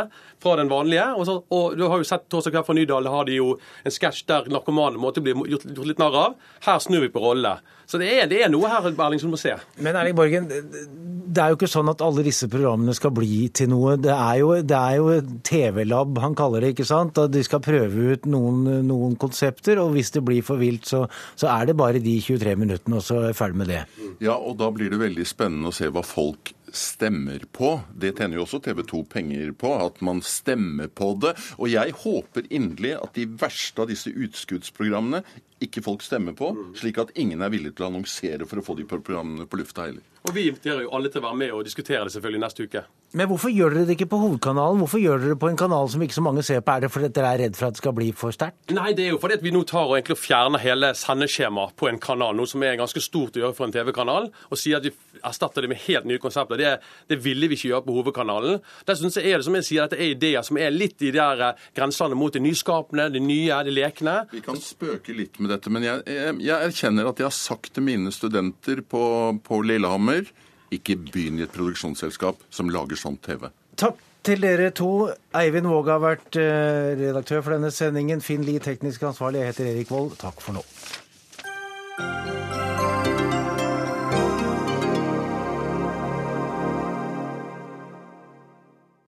fra 0.43 0.57
den 0.59 0.71
vanlige. 0.71 1.05
Og, 1.17 1.25
så, 1.29 1.37
og 1.53 1.77
du 1.79 1.85
har 1.87 2.01
jo 2.01 2.07
sett 2.07 2.27
Torsdag 2.31 2.55
kveld 2.55 2.67
fra 2.67 2.77
Nydal, 2.77 3.07
da 3.07 3.13
har 3.13 3.29
de 3.29 3.37
jo 3.39 3.53
en 3.83 3.93
sketsj 3.93 4.25
der 4.29 4.49
narkomane 4.53 5.01
måtte 5.01 5.23
bli 5.23 5.35
gjort, 5.35 5.67
gjort 5.69 5.89
litt 5.89 6.01
narr 6.01 6.19
av. 6.25 6.35
Her 6.65 6.83
snur 6.83 7.05
vi 7.05 7.11
på 7.13 7.23
rolle. 7.23 7.57
Så 7.93 7.99
det 8.01 8.07
er, 8.09 8.25
det 8.25 8.39
er 8.41 8.49
noe 8.49 8.65
her 8.71 8.87
Erling, 8.89 9.19
som 9.21 9.29
må 9.29 9.37
se. 9.37 9.53
Men 9.85 9.93
Erling 9.93 10.15
Borgen, 10.17 10.47
det 10.49 11.41
er 11.43 11.51
jo 11.51 11.57
ikke 11.59 11.69
sånn 11.69 11.91
at 11.91 12.01
alle 12.01 12.23
disse 12.25 12.47
programmene 12.49 12.95
skal 12.97 13.13
bli 13.13 13.43
til 13.53 13.69
noe. 13.69 13.93
Det 14.01 14.09
er 14.15 14.39
jo, 14.41 14.47
det 14.65 14.79
er 14.79 14.97
jo 14.97 15.19
TV-lab, 15.45 16.17
han 16.23 16.33
kaller 16.37 16.65
det, 16.65 16.71
ikke 16.73 16.87
sant? 16.89 17.21
At 17.21 17.35
de 17.35 17.43
skal 17.45 17.61
prøve 17.61 18.15
ut 18.15 18.25
noen, 18.33 18.65
noen 18.89 19.13
konsepter, 19.21 19.77
og 19.83 19.93
hvis 19.93 20.09
det 20.17 20.23
blir 20.25 20.41
for 20.47 20.57
vilt, 20.57 20.89
så, 20.89 21.03
så 21.37 21.51
er 21.53 21.69
det 21.69 21.77
bare 21.77 22.01
de 22.01 22.17
23 22.17 22.57
minuttene, 22.63 22.97
og 22.97 23.05
så 23.05 23.19
er 23.21 23.29
jeg 23.29 23.39
ferdig 23.43 23.61
med 23.61 23.71
det. 23.75 23.83
Ja, 24.25 24.39
og 24.39 24.57
da 24.63 24.73
blir 24.73 24.89
det 24.89 25.01
veldig 25.03 25.29
spennende 25.29 25.69
å 25.69 25.77
se 25.77 25.93
hva 25.93 26.01
folk 26.01 26.55
stemmer 26.73 27.45
på. 27.53 27.75
Det 27.93 28.15
tjener 28.17 28.39
jo 28.39 28.47
også 28.47 28.59
TV 28.65 28.81
2 28.89 29.03
penger 29.13 29.53
på, 29.53 29.75
at 29.85 30.01
man 30.01 30.25
stemmer 30.25 30.89
på 30.89 31.13
det. 31.21 31.35
Og 31.61 31.69
jeg 31.69 31.93
håper 32.01 32.49
inderlig 32.49 32.95
at 32.97 33.13
de 33.17 33.29
verste 33.29 33.85
av 33.85 33.93
disse 33.93 34.09
utskuddsprogrammene 34.09 35.21
ikke 35.65 35.83
folk 35.85 36.03
stemmer 36.05 36.35
på, 36.37 36.51
slik 36.79 36.99
at 37.01 37.13
ingen 37.19 37.41
er 37.41 37.53
villig 37.53 37.75
til 37.75 37.87
å 37.87 37.91
annonsere 37.91 38.47
for 38.49 38.61
å 38.61 38.65
få 38.65 38.77
de 38.79 38.87
programmene 38.89 39.47
på 39.49 39.59
lufta 39.61 39.87
heller. 39.87 40.03
Og 40.23 40.31
vi 40.31 40.45
inviterer 40.47 40.85
jo 40.85 40.91
alle 40.95 41.09
til 41.11 41.19
å 41.19 41.25
være 41.25 41.35
med 41.41 41.51
og 41.51 41.65
diskutere 41.67 42.05
det 42.07 42.13
selvfølgelig 42.13 42.41
neste 42.45 42.63
uke. 42.63 42.83
Men 43.13 43.27
hvorfor 43.29 43.51
gjør 43.51 43.75
dere 43.75 43.87
det 43.89 43.97
ikke 43.97 44.07
på 44.13 44.19
hovedkanalen? 44.21 44.79
Hvorfor 44.81 45.01
gjør 45.03 45.19
dere 45.19 45.33
det 45.33 45.39
på 45.41 45.49
en 45.51 45.57
kanal 45.59 45.89
som 45.91 46.01
ikke 46.01 46.15
så 46.15 46.23
mange 46.23 46.43
ser 46.47 46.61
på? 46.63 46.71
Er 46.71 46.85
det 46.85 46.89
fordi 46.93 47.09
dere 47.13 47.33
er 47.35 47.41
redd 47.43 47.57
for 47.59 47.67
at 47.67 47.75
det 47.75 47.81
skal 47.83 47.95
bli 47.97 48.07
for 48.15 48.33
sterkt? 48.33 48.71
Nei, 48.73 48.93
det 48.95 49.03
er 49.03 49.11
jo 49.11 49.19
fordi 49.21 49.35
at 49.37 49.43
vi 49.43 49.51
nå 49.53 49.65
tar 49.69 49.83
og 49.83 49.97
egentlig 49.97 50.17
fjerner 50.17 50.63
hele 50.63 50.93
sendeskjemaet 50.97 51.75
på 51.77 51.89
en 51.91 51.99
kanal, 52.01 52.37
noe 52.39 52.49
som 52.49 52.63
er 52.63 52.79
ganske 52.79 53.03
stort 53.03 53.37
å 53.37 53.43
gjøre 53.43 53.57
for 53.57 53.67
en 53.67 53.75
TV-kanal, 53.75 54.29
og 54.31 54.61
sier 54.61 54.79
at 54.79 54.87
vi 54.87 54.93
erstatter 55.19 55.67
det 55.67 55.73
med 55.73 55.83
helt 55.83 56.07
nye 56.09 56.23
konsepter. 56.23 56.63
Det, 56.63 56.71
det 57.11 57.19
ville 57.21 57.51
vi 57.51 57.59
ikke 57.59 57.73
gjøre 57.73 57.85
på 57.89 57.97
hovedkanalen. 57.99 58.63
Dessuten 58.87 59.13
så 59.13 59.21
er 59.21 59.37
det 59.37 59.49
som 59.49 59.59
jeg 59.59 59.67
sier, 59.69 59.85
at 59.85 59.93
det 59.93 60.01
er 60.01 60.15
ideer 60.15 60.47
som 60.47 60.57
er 60.63 60.73
litt 60.73 61.03
i 61.03 61.11
de 61.11 61.19
der 61.19 61.59
grensene 61.75 62.17
mot 62.17 62.33
det 62.33 62.41
nyskapende, 62.47 63.11
det 63.13 63.21
nye, 63.21 63.59
det 63.67 63.75
lekne. 63.75 64.15
Vi 64.33 64.41
kan 64.47 64.57
spøke 64.57 65.13
litt 65.13 65.37
med 65.43 65.52
dette, 65.53 65.71
men 65.73 65.85
jeg, 65.85 66.03
jeg, 66.09 66.39
jeg 66.43 66.69
erkjenner 66.69 67.09
at 67.09 67.21
jeg 67.21 67.29
har 67.29 67.37
sagt 67.37 67.73
til 67.75 67.85
mine 67.85 68.13
studenter 68.13 68.81
på, 68.85 69.03
på 69.45 69.61
Lillehammer 69.65 70.27
ikke 70.73 70.97
begynn 71.05 71.39
i 71.39 71.45
et 71.45 71.53
produksjonsselskap 71.53 72.41
som 72.53 72.71
lager 72.73 72.99
sånn 72.99 73.19
TV. 73.23 73.47
Takk 73.79 74.01
til 74.23 74.43
dere 74.43 74.71
to. 74.75 75.11
Eivind 75.35 75.67
Våge 75.69 75.95
har 75.95 76.03
vært 76.03 76.39
eh, 76.39 76.93
redaktør 76.99 77.43
for 77.43 77.57
denne 77.57 77.73
sendingen. 77.75 78.23
Finn 78.23 78.45
Lie, 78.47 78.63
teknisk 78.63 79.03
ansvarlig. 79.09 79.43
Jeg 79.43 79.53
heter 79.53 79.71
Erik 79.73 79.91
Vold. 79.93 80.15
Takk 80.23 80.43
for 80.43 80.59
nå. 80.59 80.63